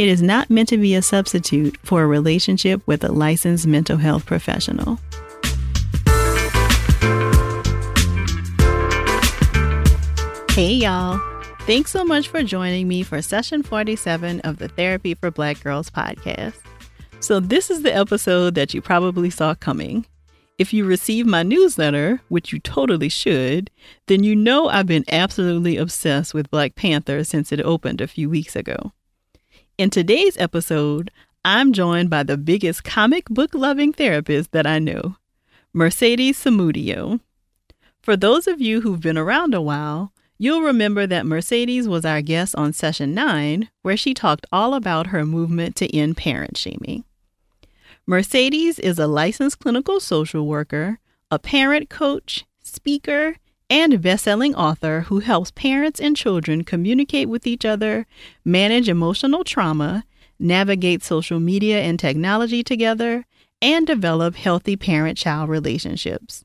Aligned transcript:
it 0.00 0.08
is 0.08 0.22
not 0.22 0.48
meant 0.48 0.66
to 0.66 0.78
be 0.78 0.94
a 0.94 1.02
substitute 1.02 1.76
for 1.82 2.02
a 2.02 2.06
relationship 2.06 2.80
with 2.86 3.04
a 3.04 3.12
licensed 3.12 3.66
mental 3.66 3.98
health 3.98 4.24
professional. 4.24 4.98
Hey, 10.52 10.72
y'all. 10.72 11.20
Thanks 11.66 11.90
so 11.90 12.02
much 12.02 12.28
for 12.28 12.42
joining 12.42 12.88
me 12.88 13.02
for 13.02 13.20
session 13.20 13.62
47 13.62 14.40
of 14.40 14.56
the 14.56 14.68
Therapy 14.68 15.12
for 15.12 15.30
Black 15.30 15.62
Girls 15.62 15.90
podcast. 15.90 16.56
So, 17.20 17.38
this 17.38 17.70
is 17.70 17.82
the 17.82 17.94
episode 17.94 18.54
that 18.54 18.72
you 18.72 18.80
probably 18.80 19.28
saw 19.28 19.54
coming. 19.54 20.06
If 20.56 20.72
you 20.72 20.86
receive 20.86 21.26
my 21.26 21.42
newsletter, 21.42 22.22
which 22.30 22.54
you 22.54 22.58
totally 22.58 23.10
should, 23.10 23.70
then 24.06 24.24
you 24.24 24.34
know 24.34 24.70
I've 24.70 24.86
been 24.86 25.04
absolutely 25.08 25.76
obsessed 25.76 26.32
with 26.32 26.50
Black 26.50 26.74
Panther 26.74 27.22
since 27.22 27.52
it 27.52 27.60
opened 27.60 28.00
a 28.00 28.06
few 28.06 28.30
weeks 28.30 28.56
ago. 28.56 28.92
In 29.80 29.88
today's 29.88 30.36
episode, 30.36 31.10
I'm 31.42 31.72
joined 31.72 32.10
by 32.10 32.22
the 32.22 32.36
biggest 32.36 32.84
comic 32.84 33.24
book 33.30 33.54
loving 33.54 33.94
therapist 33.94 34.52
that 34.52 34.66
I 34.66 34.78
know, 34.78 35.16
Mercedes 35.72 36.36
Samudio. 36.36 37.20
For 38.02 38.14
those 38.14 38.46
of 38.46 38.60
you 38.60 38.82
who've 38.82 39.00
been 39.00 39.16
around 39.16 39.54
a 39.54 39.62
while, 39.62 40.12
you'll 40.36 40.60
remember 40.60 41.06
that 41.06 41.24
Mercedes 41.24 41.88
was 41.88 42.04
our 42.04 42.20
guest 42.20 42.54
on 42.56 42.74
session 42.74 43.14
9, 43.14 43.70
where 43.80 43.96
she 43.96 44.12
talked 44.12 44.44
all 44.52 44.74
about 44.74 45.06
her 45.06 45.24
movement 45.24 45.76
to 45.76 45.96
end 45.96 46.18
parent 46.18 46.58
shaming. 46.58 47.04
Mercedes 48.06 48.78
is 48.78 48.98
a 48.98 49.06
licensed 49.06 49.60
clinical 49.60 49.98
social 49.98 50.46
worker, 50.46 50.98
a 51.30 51.38
parent 51.38 51.88
coach, 51.88 52.44
speaker, 52.62 53.36
and 53.70 54.02
best-selling 54.02 54.54
author 54.56 55.02
who 55.02 55.20
helps 55.20 55.52
parents 55.52 56.00
and 56.00 56.16
children 56.16 56.64
communicate 56.64 57.28
with 57.28 57.46
each 57.46 57.64
other, 57.64 58.04
manage 58.44 58.88
emotional 58.88 59.44
trauma, 59.44 60.04
navigate 60.40 61.04
social 61.04 61.38
media 61.38 61.80
and 61.80 61.98
technology 61.98 62.64
together, 62.64 63.24
and 63.62 63.86
develop 63.86 64.34
healthy 64.34 64.76
parent-child 64.76 65.48
relationships. 65.48 66.44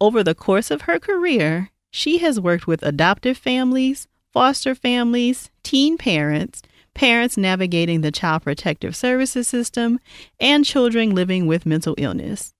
Over 0.00 0.22
the 0.22 0.34
course 0.34 0.70
of 0.70 0.82
her 0.82 1.00
career, 1.00 1.70
she 1.90 2.18
has 2.18 2.40
worked 2.40 2.66
with 2.66 2.82
adoptive 2.82 3.36
families, 3.36 4.06
foster 4.32 4.74
families, 4.74 5.50
teen 5.62 5.98
parents, 5.98 6.62
parents 6.94 7.36
navigating 7.36 8.02
the 8.02 8.12
Child 8.12 8.42
Protective 8.42 8.94
Services 8.94 9.48
system, 9.48 9.98
and 10.38 10.64
children 10.64 11.14
living 11.14 11.46
with 11.46 11.66
mental 11.66 11.94
illness. 11.98 12.54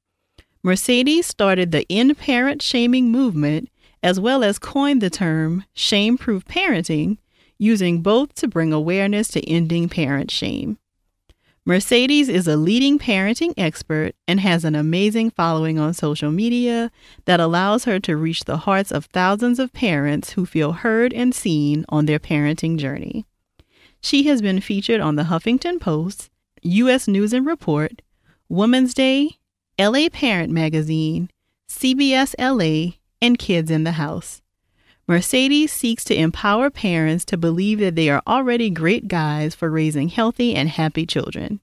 Mercedes 0.62 1.26
started 1.26 1.70
the 1.70 1.86
End 1.90 2.16
Parent 2.18 2.62
Shaming 2.62 3.10
movement 3.10 3.68
as 4.02 4.18
well 4.18 4.42
as 4.42 4.58
coined 4.58 5.00
the 5.00 5.10
term 5.10 5.64
shame 5.74 6.18
proof 6.18 6.44
parenting, 6.44 7.18
using 7.58 8.02
both 8.02 8.34
to 8.34 8.48
bring 8.48 8.72
awareness 8.72 9.28
to 9.28 9.48
ending 9.48 9.88
parent 9.88 10.30
shame. 10.30 10.78
Mercedes 11.64 12.28
is 12.28 12.48
a 12.48 12.56
leading 12.56 12.98
parenting 12.98 13.54
expert 13.56 14.16
and 14.26 14.40
has 14.40 14.64
an 14.64 14.74
amazing 14.74 15.30
following 15.30 15.78
on 15.78 15.94
social 15.94 16.32
media 16.32 16.90
that 17.24 17.38
allows 17.38 17.84
her 17.84 18.00
to 18.00 18.16
reach 18.16 18.44
the 18.44 18.56
hearts 18.56 18.90
of 18.90 19.04
thousands 19.06 19.60
of 19.60 19.72
parents 19.72 20.30
who 20.30 20.44
feel 20.44 20.72
heard 20.72 21.12
and 21.12 21.32
seen 21.32 21.84
on 21.88 22.06
their 22.06 22.18
parenting 22.18 22.78
journey. 22.78 23.26
She 24.00 24.24
has 24.24 24.42
been 24.42 24.60
featured 24.60 25.00
on 25.00 25.14
the 25.14 25.24
Huffington 25.24 25.80
Post, 25.80 26.30
U.S. 26.62 27.06
News 27.06 27.32
and 27.32 27.46
Report, 27.46 28.02
Women's 28.48 28.92
Day, 28.92 29.38
LA 29.78 30.08
Parent 30.12 30.52
Magazine, 30.52 31.30
CBS 31.68 32.34
LA, 32.40 32.94
and 33.22 33.38
kids 33.38 33.70
in 33.70 33.84
the 33.84 33.92
house. 33.92 34.42
Mercedes 35.08 35.72
seeks 35.72 36.04
to 36.04 36.14
empower 36.14 36.68
parents 36.70 37.24
to 37.26 37.36
believe 37.36 37.78
that 37.78 37.96
they 37.96 38.10
are 38.10 38.22
already 38.26 38.70
great 38.70 39.08
guys 39.08 39.54
for 39.54 39.70
raising 39.70 40.08
healthy 40.08 40.54
and 40.54 40.68
happy 40.68 41.06
children. 41.06 41.60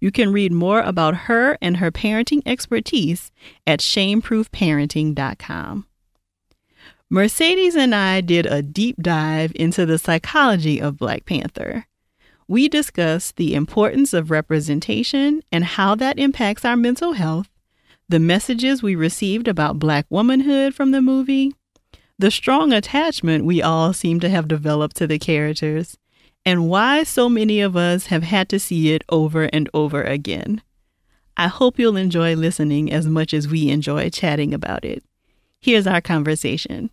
You 0.00 0.10
can 0.10 0.32
read 0.32 0.52
more 0.52 0.80
about 0.80 1.28
her 1.28 1.56
and 1.62 1.76
her 1.78 1.90
parenting 1.90 2.42
expertise 2.44 3.32
at 3.66 3.80
shameproofparenting.com. 3.80 5.86
Mercedes 7.10 7.76
and 7.76 7.94
I 7.94 8.20
did 8.20 8.44
a 8.46 8.60
deep 8.60 8.96
dive 9.00 9.52
into 9.54 9.86
the 9.86 9.98
psychology 9.98 10.80
of 10.80 10.98
Black 10.98 11.24
Panther. 11.26 11.86
We 12.48 12.68
discussed 12.68 13.36
the 13.36 13.54
importance 13.54 14.12
of 14.12 14.30
representation 14.30 15.42
and 15.50 15.64
how 15.64 15.94
that 15.94 16.18
impacts 16.18 16.64
our 16.64 16.76
mental 16.76 17.12
health, 17.12 17.48
the 18.08 18.18
messages 18.18 18.82
we 18.82 18.94
received 18.94 19.48
about 19.48 19.78
Black 19.78 20.06
womanhood 20.10 20.74
from 20.74 20.90
the 20.90 21.00
movie, 21.00 21.54
the 22.18 22.30
strong 22.30 22.72
attachment 22.72 23.44
we 23.44 23.62
all 23.62 23.92
seem 23.92 24.20
to 24.20 24.28
have 24.28 24.46
developed 24.46 24.96
to 24.96 25.06
the 25.06 25.18
characters, 25.18 25.96
and 26.44 26.68
why 26.68 27.02
so 27.02 27.28
many 27.28 27.60
of 27.60 27.76
us 27.76 28.06
have 28.06 28.22
had 28.22 28.48
to 28.50 28.60
see 28.60 28.92
it 28.92 29.02
over 29.08 29.44
and 29.44 29.70
over 29.72 30.02
again. 30.02 30.62
I 31.36 31.48
hope 31.48 31.78
you'll 31.78 31.96
enjoy 31.96 32.36
listening 32.36 32.92
as 32.92 33.06
much 33.06 33.32
as 33.32 33.48
we 33.48 33.68
enjoy 33.70 34.10
chatting 34.10 34.52
about 34.52 34.84
it. 34.84 35.02
Here's 35.60 35.86
our 35.86 36.02
conversation. 36.02 36.90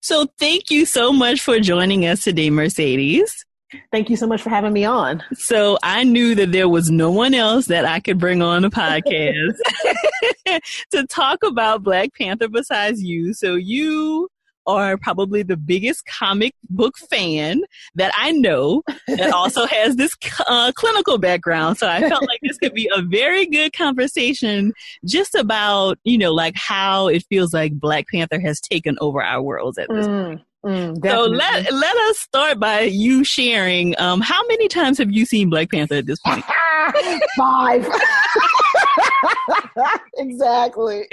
So, 0.00 0.26
thank 0.38 0.70
you 0.70 0.84
so 0.84 1.12
much 1.12 1.40
for 1.40 1.58
joining 1.58 2.06
us 2.06 2.24
today, 2.24 2.50
Mercedes. 2.50 3.45
Thank 3.90 4.10
you 4.10 4.16
so 4.16 4.26
much 4.26 4.42
for 4.42 4.50
having 4.50 4.72
me 4.72 4.84
on. 4.84 5.22
So 5.34 5.76
I 5.82 6.04
knew 6.04 6.34
that 6.36 6.52
there 6.52 6.68
was 6.68 6.90
no 6.90 7.10
one 7.10 7.34
else 7.34 7.66
that 7.66 7.84
I 7.84 8.00
could 8.00 8.18
bring 8.18 8.40
on 8.40 8.64
a 8.64 8.70
podcast 8.70 9.56
to 10.92 11.06
talk 11.08 11.42
about 11.42 11.82
Black 11.82 12.14
Panther 12.14 12.48
besides 12.48 13.02
you. 13.02 13.34
So 13.34 13.54
you 13.54 14.28
are 14.66 14.96
probably 14.96 15.42
the 15.42 15.56
biggest 15.56 16.04
comic 16.06 16.52
book 16.68 16.96
fan 16.98 17.62
that 17.94 18.12
I 18.16 18.32
know 18.32 18.82
that 19.06 19.32
also 19.32 19.66
has 19.66 19.96
this 19.96 20.12
uh, 20.46 20.72
clinical 20.74 21.18
background. 21.18 21.78
So 21.78 21.88
I 21.88 22.00
felt 22.08 22.26
like 22.26 22.40
this 22.42 22.58
could 22.58 22.74
be 22.74 22.90
a 22.94 23.02
very 23.02 23.46
good 23.46 23.72
conversation 23.72 24.72
just 25.04 25.34
about, 25.34 25.98
you 26.04 26.18
know, 26.18 26.32
like 26.32 26.54
how 26.56 27.08
it 27.08 27.24
feels 27.28 27.54
like 27.54 27.72
Black 27.74 28.06
Panther 28.08 28.40
has 28.40 28.60
taken 28.60 28.96
over 29.00 29.22
our 29.22 29.42
worlds 29.42 29.78
at 29.78 29.88
this 29.88 30.06
mm. 30.06 30.24
point. 30.26 30.42
Mm, 30.64 31.04
so 31.08 31.24
let 31.24 31.72
let 31.72 31.96
us 31.96 32.18
start 32.18 32.58
by 32.58 32.80
you 32.80 33.22
sharing. 33.24 33.98
Um, 34.00 34.20
how 34.20 34.44
many 34.48 34.68
times 34.68 34.98
have 34.98 35.12
you 35.12 35.24
seen 35.24 35.48
Black 35.50 35.70
Panther 35.70 35.96
at 35.96 36.06
this 36.06 36.18
point? 36.20 36.44
Five. 37.38 37.86
exactly. 40.16 41.08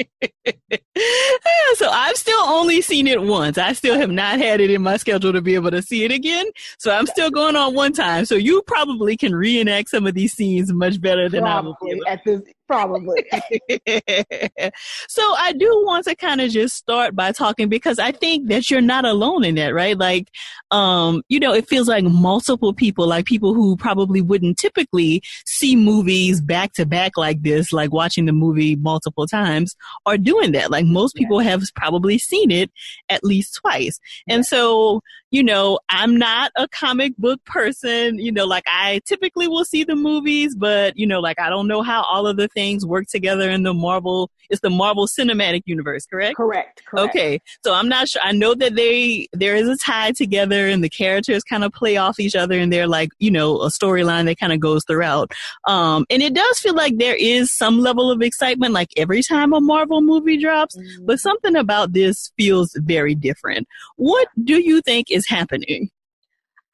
so 1.75 1.89
I've 1.89 2.15
still 2.15 2.41
only 2.41 2.81
seen 2.81 3.07
it 3.07 3.21
once. 3.21 3.57
I 3.57 3.73
still 3.73 3.97
have 3.97 4.11
not 4.11 4.39
had 4.39 4.61
it 4.61 4.71
in 4.71 4.81
my 4.81 4.97
schedule 4.97 5.33
to 5.33 5.41
be 5.41 5.55
able 5.55 5.71
to 5.71 5.81
see 5.81 6.03
it 6.03 6.11
again. 6.11 6.45
So 6.77 6.91
I'm 6.91 7.07
still 7.07 7.31
going 7.31 7.55
on 7.55 7.73
one 7.73 7.93
time. 7.93 8.25
So 8.25 8.35
you 8.35 8.61
probably 8.67 9.17
can 9.17 9.35
reenact 9.35 9.89
some 9.89 10.07
of 10.07 10.13
these 10.13 10.33
scenes 10.33 10.71
much 10.71 11.01
better 11.01 11.29
than 11.29 11.41
probably 11.41 11.91
I 11.91 11.95
will. 11.95 12.07
At 12.07 12.23
this, 12.25 12.41
probably. 12.67 13.25
so 15.07 15.35
I 15.37 15.53
do 15.53 15.83
want 15.85 16.05
to 16.05 16.15
kind 16.15 16.41
of 16.41 16.51
just 16.51 16.75
start 16.75 17.15
by 17.15 17.31
talking 17.31 17.69
because 17.69 17.99
I 17.99 18.11
think 18.11 18.49
that 18.49 18.69
you're 18.69 18.81
not 18.81 19.05
alone 19.05 19.43
in 19.43 19.55
that, 19.55 19.73
right? 19.73 19.97
Like, 19.97 20.29
um, 20.71 21.23
you 21.29 21.39
know, 21.39 21.53
it 21.53 21.67
feels 21.67 21.87
like 21.87 22.03
multiple 22.03 22.73
people, 22.73 23.07
like 23.07 23.25
people 23.25 23.53
who 23.53 23.75
probably 23.77 24.21
wouldn't 24.21 24.57
typically 24.57 25.21
see 25.45 25.75
movies 25.75 26.41
back 26.41 26.73
to 26.73 26.85
back 26.85 27.17
like 27.17 27.41
this, 27.41 27.72
like 27.73 27.91
watching 27.91 28.25
the 28.25 28.33
movie 28.33 28.75
multiple 28.75 29.27
times, 29.27 29.75
are 30.05 30.17
doing 30.17 30.51
that. 30.53 30.71
Like 30.71 30.85
most 30.85 31.15
people 31.15 31.41
yeah. 31.41 31.49
have 31.51 31.63
probably 31.75 32.17
seen 32.17 32.51
it 32.51 32.71
at 33.09 33.23
least 33.23 33.55
twice. 33.55 33.99
And 34.27 34.39
yeah. 34.39 34.43
so, 34.43 35.01
you 35.33 35.41
know, 35.41 35.79
I'm 35.89 36.15
not 36.15 36.51
a 36.55 36.67
comic 36.67 37.17
book 37.17 37.43
person, 37.43 38.19
you 38.19 38.31
know, 38.31 38.45
like 38.45 38.65
I 38.67 39.01
typically 39.03 39.47
will 39.47 39.65
see 39.65 39.83
the 39.83 39.95
movies, 39.95 40.53
but, 40.55 40.95
you 40.95 41.07
know, 41.07 41.19
like 41.19 41.39
I 41.39 41.49
don't 41.49 41.67
know 41.67 41.81
how 41.81 42.03
all 42.03 42.27
of 42.27 42.37
the 42.37 42.47
things 42.49 42.85
work 42.85 43.07
together 43.07 43.49
in 43.49 43.63
the 43.63 43.73
Marvel, 43.73 44.29
it's 44.51 44.61
the 44.61 44.69
Marvel 44.69 45.07
Cinematic 45.07 45.63
Universe, 45.65 46.05
correct? 46.05 46.37
Correct. 46.37 46.83
correct. 46.85 47.15
Okay. 47.15 47.41
So 47.63 47.73
I'm 47.73 47.89
not 47.89 48.09
sure. 48.09 48.21
I 48.23 48.31
know 48.31 48.53
that 48.53 48.75
they, 48.75 49.27
there 49.33 49.55
is 49.55 49.67
a 49.67 49.75
tie 49.75 50.11
together 50.11 50.67
and 50.67 50.83
the 50.83 50.89
characters 50.89 51.43
kind 51.43 51.63
of 51.63 51.73
play 51.73 51.97
off 51.97 52.19
each 52.19 52.35
other 52.35 52.59
and 52.59 52.71
they're 52.71 52.85
like, 52.85 53.09
you 53.17 53.31
know, 53.31 53.59
a 53.61 53.69
storyline 53.69 54.25
that 54.25 54.37
kind 54.37 54.53
of 54.53 54.59
goes 54.59 54.85
throughout. 54.85 55.31
Um, 55.65 56.05
and 56.11 56.21
it 56.21 56.35
does 56.35 56.59
feel 56.59 56.75
like 56.75 56.99
there 56.99 57.15
is 57.15 57.51
some 57.51 57.79
level 57.79 58.11
of 58.11 58.21
excitement, 58.21 58.71
like 58.71 58.89
every 58.97 59.23
time 59.23 59.51
a 59.51 59.59
Marvel 59.59 60.03
movie 60.03 60.37
drops, 60.37 60.77
mm-hmm. 60.77 61.07
but 61.07 61.19
something 61.19 61.55
about 61.55 61.93
this 61.93 62.31
feels 62.37 62.73
very 62.75 63.15
different. 63.15 63.67
What 63.95 64.27
do 64.43 64.59
you 64.59 64.79
think 64.81 65.09
is 65.09 65.22
happening? 65.27 65.89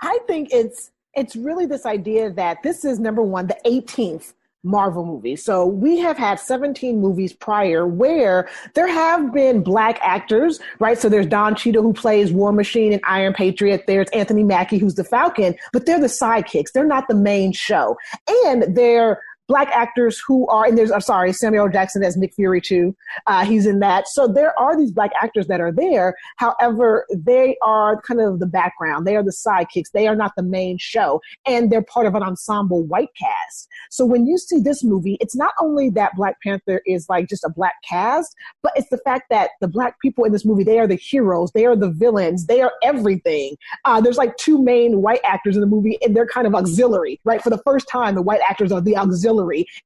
I 0.02 0.20
think 0.28 0.50
it's 0.52 0.92
It's 1.16 1.36
really 1.36 1.66
this 1.66 1.86
idea 1.86 2.32
that 2.32 2.64
this 2.64 2.86
is 2.86 3.00
number 3.00 3.22
one, 3.22 3.48
the 3.48 3.58
18th 3.66 4.34
Marvel 4.64 5.06
movie. 5.06 5.38
So 5.38 5.66
we 5.66 6.00
have 6.00 6.18
had 6.18 6.38
17 6.38 7.00
movies 7.00 7.32
prior 7.32 7.88
where 7.88 8.50
there 8.76 8.88
have 8.88 9.34
been 9.34 9.64
black 9.64 10.00
actors, 10.02 10.60
right? 10.80 10.98
So 10.98 11.08
there's 11.08 11.26
Don 11.26 11.56
Cheadle 11.56 11.82
who 11.82 11.94
plays 11.94 12.32
War 12.32 12.52
Machine 12.52 12.92
and 12.92 13.02
Iron 13.08 13.34
Patriot. 13.34 13.86
There's 13.88 14.10
Anthony 14.10 14.44
Mackie 14.44 14.78
who's 14.78 14.96
the 14.96 15.06
Falcon, 15.06 15.56
but 15.72 15.86
they're 15.86 16.00
the 16.00 16.08
sidekicks. 16.08 16.74
They're 16.74 16.86
not 16.86 17.08
the 17.08 17.16
main 17.16 17.54
show. 17.54 17.98
And 18.46 18.76
they're 18.76 19.22
black 19.50 19.68
actors 19.72 20.22
who 20.26 20.48
are, 20.48 20.66
and 20.66 20.78
there's, 20.78 20.92
I'm 20.92 21.02
sorry, 21.02 21.34
Samuel 21.34 21.68
Jackson 21.70 22.04
as 22.04 22.16
Nick 22.16 22.36
Fury 22.36 22.62
too. 22.62 22.96
Uh, 23.26 23.44
he's 23.44 23.66
in 23.66 23.80
that. 23.80 24.08
So 24.08 24.28
there 24.28 24.58
are 24.60 24.78
these 24.78 24.92
black 24.92 25.12
actors 25.22 25.48
that 25.48 25.60
are 25.60 25.72
there. 25.72 26.16
However, 26.38 27.06
they 27.14 27.58
are 27.64 28.00
kind 28.02 28.22
of 28.22 28.40
the 28.40 28.46
background. 28.46 29.08
They 29.08 29.16
are 29.16 29.24
the 29.24 29.32
sidekicks. 29.32 29.92
They 29.92 30.08
are 30.08 30.16
not 30.16 30.34
the 30.38 30.44
main 30.44 30.78
show. 30.78 31.20
And 31.48 31.72
they're 31.72 31.82
part 31.82 32.06
of 32.06 32.14
an 32.14 32.22
ensemble 32.22 32.84
white 32.84 33.10
cast. 33.20 33.68
So 33.90 34.06
when 34.06 34.28
you 34.28 34.38
see 34.38 34.60
this 34.60 34.84
movie, 34.84 35.18
it's 35.20 35.36
not 35.36 35.54
only 35.60 35.90
that 35.92 36.16
Black 36.16 36.40
Panther 36.44 36.84
is 36.86 37.10
like 37.10 37.28
just 37.28 37.44
a 37.44 37.50
black 37.50 37.74
cast, 37.84 38.36
but 38.62 38.72
it's 38.76 38.90
the 38.90 39.00
fact 39.00 39.24
that 39.32 39.52
the 39.62 39.68
black 39.68 40.00
people 40.00 40.26
in 40.26 40.32
this 40.32 40.46
movie, 40.46 40.64
they 40.64 40.78
are 40.78 40.88
the 40.88 40.96
heroes. 40.96 41.52
They 41.54 41.66
are 41.66 41.76
the 41.76 41.90
villains. 41.90 42.46
They 42.46 42.62
are 42.62 42.74
everything. 42.84 43.56
Uh, 43.84 44.00
there's 44.00 44.18
like 44.18 44.38
two 44.38 44.62
main 44.62 45.02
white 45.02 45.22
actors 45.24 45.56
in 45.56 45.62
the 45.62 45.68
movie 45.68 45.98
and 46.04 46.16
they're 46.16 46.28
kind 46.28 46.46
of 46.46 46.54
auxiliary, 46.54 47.20
right? 47.24 47.42
For 47.42 47.50
the 47.50 47.62
first 47.66 47.88
time, 47.90 48.14
the 48.14 48.22
white 48.22 48.42
actors 48.48 48.72
are 48.72 48.80
the 48.80 48.96
auxiliary 48.96 49.39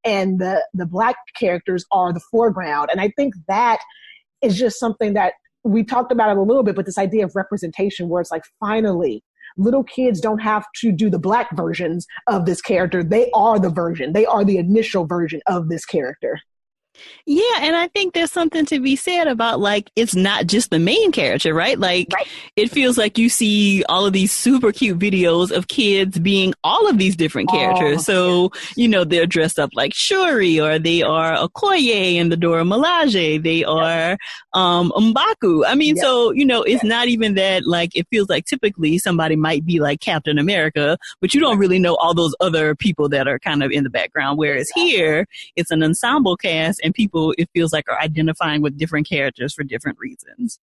and 0.03 0.39
the 0.39 0.65
the 0.73 0.85
black 0.85 1.15
characters 1.35 1.85
are 1.91 2.13
the 2.13 2.19
foreground. 2.31 2.89
And 2.91 3.01
i 3.01 3.09
think 3.09 3.33
that 3.47 3.79
is 4.41 4.57
just 4.57 4.79
something 4.79 5.13
that 5.13 5.33
we 5.63 5.83
talked 5.83 6.11
about 6.11 6.29
it 6.29 6.37
a 6.37 6.41
little 6.41 6.63
bit 6.63 6.75
but 6.75 6.85
this 6.85 6.97
idea 6.97 7.23
of 7.23 7.35
representation 7.35 8.09
where 8.09 8.21
it's 8.21 8.31
like 8.31 8.43
finally 8.59 9.23
little 9.57 9.83
kids 9.83 10.19
don't 10.19 10.39
have 10.39 10.65
to 10.75 10.91
do 10.91 11.09
the 11.09 11.19
black 11.19 11.55
versions 11.55 12.07
of 12.27 12.45
this 12.47 12.59
character. 12.59 13.03
They 13.03 13.29
are 13.35 13.59
the 13.59 13.69
version. 13.69 14.13
They 14.13 14.25
are 14.25 14.43
the 14.43 14.57
initial 14.57 15.05
version 15.05 15.41
of 15.47 15.69
this 15.69 15.85
character 15.85 16.39
yeah, 17.25 17.59
and 17.61 17.75
I 17.75 17.87
think 17.87 18.13
there's 18.13 18.31
something 18.31 18.65
to 18.67 18.79
be 18.79 18.95
said 18.95 19.27
about 19.27 19.59
like 19.59 19.89
it's 19.95 20.15
not 20.15 20.47
just 20.47 20.69
the 20.69 20.79
main 20.79 21.11
character, 21.11 21.53
right? 21.53 21.79
Like 21.79 22.07
right. 22.13 22.27
it 22.55 22.69
feels 22.69 22.97
like 22.97 23.17
you 23.17 23.29
see 23.29 23.83
all 23.87 24.05
of 24.05 24.13
these 24.13 24.31
super 24.31 24.71
cute 24.71 24.99
videos 24.99 25.51
of 25.51 25.67
kids 25.67 26.19
being 26.19 26.53
all 26.63 26.87
of 26.87 26.97
these 26.97 27.15
different 27.15 27.49
characters. 27.49 27.99
Oh, 28.09 28.49
so, 28.51 28.51
you 28.75 28.87
know, 28.87 29.03
they're 29.03 29.25
dressed 29.25 29.57
up 29.57 29.71
like 29.73 29.93
Shuri 29.93 30.59
or 30.59 30.79
they 30.79 31.01
are 31.01 31.35
Okoye 31.37 32.15
and 32.15 32.31
the 32.31 32.37
Dora 32.37 32.63
Milaje. 32.63 33.41
They 33.41 33.63
are 33.63 34.17
um 34.53 34.91
Mbaku. 34.91 35.63
I 35.65 35.75
mean, 35.75 35.95
so, 35.95 36.31
you 36.31 36.45
know, 36.45 36.61
it's 36.63 36.83
yep. 36.83 36.89
not 36.89 37.07
even 37.07 37.35
that 37.35 37.65
like 37.65 37.95
it 37.95 38.07
feels 38.09 38.29
like 38.29 38.45
typically 38.45 38.97
somebody 38.97 39.35
might 39.35 39.65
be 39.65 39.79
like 39.79 39.99
Captain 39.99 40.37
America, 40.37 40.97
but 41.21 41.33
you 41.33 41.39
don't 41.39 41.57
really 41.57 41.79
know 41.79 41.95
all 41.95 42.13
those 42.13 42.35
other 42.39 42.75
people 42.75 43.09
that 43.09 43.27
are 43.27 43.39
kind 43.39 43.63
of 43.63 43.71
in 43.71 43.83
the 43.83 43.89
background. 43.89 44.37
Whereas 44.37 44.69
here 44.75 45.25
it's 45.55 45.71
an 45.71 45.83
ensemble 45.83 46.35
cast 46.35 46.81
and 46.83 46.93
people 46.93 47.33
it 47.37 47.49
feels 47.53 47.73
like 47.73 47.85
are 47.89 47.99
identifying 47.99 48.61
with 48.61 48.77
different 48.77 49.07
characters 49.07 49.53
for 49.53 49.63
different 49.63 49.97
reasons 49.99 50.59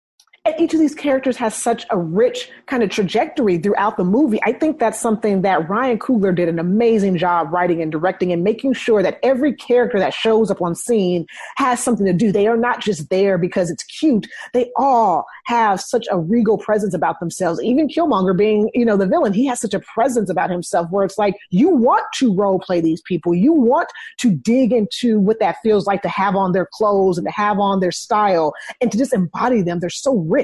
and 0.50 0.60
each 0.60 0.74
of 0.74 0.80
these 0.80 0.96
characters 0.96 1.38
has 1.38 1.56
such 1.56 1.86
a 1.90 1.98
rich 1.98 2.50
kind 2.66 2.84
of 2.84 2.90
trajectory 2.90 3.58
throughout 3.58 3.98
the 3.98 4.04
movie. 4.04 4.40
I 4.44 4.54
think 4.54 4.80
that's 4.80 5.00
something 5.00 5.42
that 5.44 5.70
Ryan 5.70 6.00
Coogler 6.00 6.36
did 6.36 6.50
an 6.50 6.60
amazing 6.60 7.18
job 7.18 7.52
writing 7.54 7.82
and 7.82 7.92
directing 7.92 8.32
and 8.32 8.44
making 8.44 8.74
sure 8.74 9.04
that 9.04 9.20
every 9.24 9.54
character 9.54 10.00
that 10.00 10.14
shows 10.14 10.50
up 10.50 10.62
on 10.62 10.76
scene 10.76 11.26
has 11.58 11.84
something 11.84 12.06
to 12.06 12.14
do. 12.14 12.32
They 12.32 12.48
are 12.48 12.58
not 12.58 12.82
just 12.82 13.10
there 13.10 13.38
because 13.38 13.70
it's 13.70 13.84
cute. 13.84 14.28
They 14.54 14.72
all 14.76 15.26
have 15.46 15.82
such 15.82 16.08
a 16.12 16.20
regal 16.20 16.58
presence 16.58 16.94
about 16.94 17.20
themselves. 17.20 17.62
Even 17.62 17.88
Killmonger 17.88 18.38
being, 18.38 18.70
you 18.74 18.86
know, 18.86 18.98
the 18.98 19.08
villain, 19.08 19.34
he 19.34 19.46
has 19.46 19.60
such 19.60 19.74
a 19.74 19.80
presence 19.80 20.30
about 20.30 20.50
himself 20.50 20.88
where 20.90 21.06
it's 21.06 21.18
like 21.18 21.36
you 21.50 21.70
want 21.70 22.06
to 22.16 22.34
role 22.34 22.60
play 22.60 22.82
these 22.82 23.02
people. 23.02 23.34
You 23.34 23.54
want 23.54 23.90
to 24.18 24.32
dig 24.32 24.72
into 24.72 25.20
what 25.20 25.40
that 25.40 25.58
feels 25.64 25.86
like 25.86 26.02
to 26.04 26.10
have 26.10 26.36
on 26.36 26.52
their 26.52 26.68
clothes 26.72 27.18
and 27.18 27.26
to 27.26 27.32
have 27.32 27.60
on 27.60 27.80
their 27.80 27.92
style 27.92 28.54
and 28.82 28.92
to 28.92 28.98
just 28.98 29.14
embody 29.14 29.62
them. 29.62 29.80
They're 29.80 29.90
so 29.90 30.18
rich. 30.18 30.39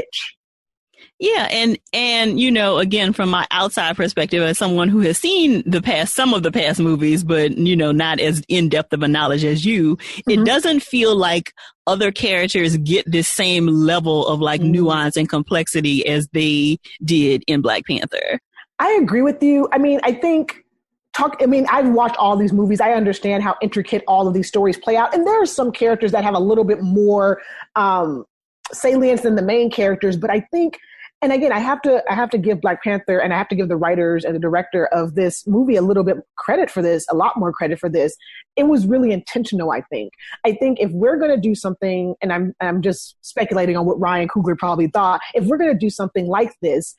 Yeah, 1.20 1.48
and 1.50 1.78
and 1.94 2.40
you 2.40 2.52
know, 2.52 2.78
again, 2.78 3.14
from 3.14 3.30
my 3.30 3.48
outside 3.50 3.96
perspective, 3.96 4.44
as 4.44 4.58
someone 4.58 4.90
who 4.90 5.00
has 5.02 5.18
seen 5.18 5.64
the 5.66 5.82
past, 5.82 6.14
some 6.14 6.34
of 6.34 6.44
the 6.44 6.52
past 6.52 6.80
movies, 6.80 7.24
but 7.24 7.58
you 7.58 7.76
know, 7.76 7.94
not 7.94 8.20
as 8.20 8.44
in 8.50 8.68
depth 8.68 8.92
of 8.92 9.02
a 9.02 9.08
knowledge 9.08 9.46
as 9.46 9.66
you, 9.66 9.96
mm-hmm. 9.96 10.30
it 10.32 10.46
doesn't 10.46 10.82
feel 10.82 11.16
like 11.16 11.54
other 11.88 12.12
characters 12.12 12.76
get 12.78 13.10
this 13.10 13.30
same 13.30 13.68
level 13.68 14.28
of 14.28 14.42
like 14.42 14.60
mm-hmm. 14.60 14.72
nuance 14.72 15.16
and 15.16 15.30
complexity 15.30 16.06
as 16.06 16.28
they 16.34 16.78
did 17.04 17.44
in 17.48 17.62
Black 17.62 17.86
Panther. 17.86 18.40
I 18.80 18.92
agree 19.02 19.22
with 19.22 19.42
you. 19.42 19.70
I 19.72 19.78
mean, 19.78 20.02
I 20.04 20.12
think 20.12 20.66
talk 21.14 21.38
i 21.42 21.46
mean 21.46 21.66
i've 21.72 21.88
watched 21.88 22.18
all 22.18 22.36
these 22.36 22.52
movies 22.52 22.82
i 22.82 22.92
understand 22.92 23.42
how 23.42 23.56
intricate 23.62 24.04
all 24.06 24.28
of 24.28 24.34
these 24.34 24.50
stories 24.50 24.78
play 24.78 24.98
out 24.98 25.14
and 25.14 25.26
there 25.26 25.42
are 25.42 25.46
some 25.46 25.72
characters 25.72 26.12
that 26.12 26.26
have 26.26 26.36
a 26.36 26.40
little 26.40 26.66
bit 26.66 26.82
more 26.82 27.42
um, 27.78 28.26
salience 28.74 29.22
than 29.22 29.36
the 29.36 29.42
main 29.42 29.70
characters, 29.70 30.18
but 30.18 30.30
I 30.30 30.40
think 30.40 30.80
and 31.22 31.32
again, 31.32 31.52
I 31.52 31.60
have 31.60 31.82
to 31.84 32.04
I 32.10 32.14
have 32.14 32.30
to 32.32 32.38
give 32.38 32.62
Black 32.62 32.84
Panther 32.84 33.20
and 33.20 33.34
I 33.34 33.38
have 33.38 33.48
to 33.48 33.56
give 33.56 33.68
the 33.68 33.78
writers 33.78 34.26
and 34.26 34.36
the 34.36 34.40
director 34.40 34.88
of 34.88 35.16
this 35.16 35.48
movie 35.48 35.76
a 35.76 35.82
little 35.82 36.04
bit 36.04 36.18
credit 36.36 36.70
for 36.70 36.82
this, 36.82 37.06
a 37.10 37.16
lot 37.16 37.38
more 37.38 37.52
credit 37.52 37.80
for 37.80 37.90
this. 37.90 38.16
It 38.56 38.64
was 38.64 38.86
really 38.86 39.12
intentional, 39.12 39.72
I 39.72 39.82
think. 39.82 40.14
I 40.46 40.52
think 40.54 40.80
if 40.80 40.92
we're 40.92 41.18
going 41.18 41.32
to 41.32 41.40
do 41.40 41.56
something 41.56 42.16
and 42.22 42.32
I'm 42.32 42.54
I'm 42.60 42.82
just 42.82 43.16
speculating 43.22 43.78
on 43.78 43.86
what 43.86 44.00
Ryan 44.00 44.28
Coogler 44.28 44.58
probably 44.58 44.88
thought, 44.88 45.22
if 45.34 45.46
we're 45.46 45.58
going 45.58 45.72
to 45.72 45.80
do 45.80 45.90
something 45.90 46.28
like 46.28 46.54
this, 46.62 46.94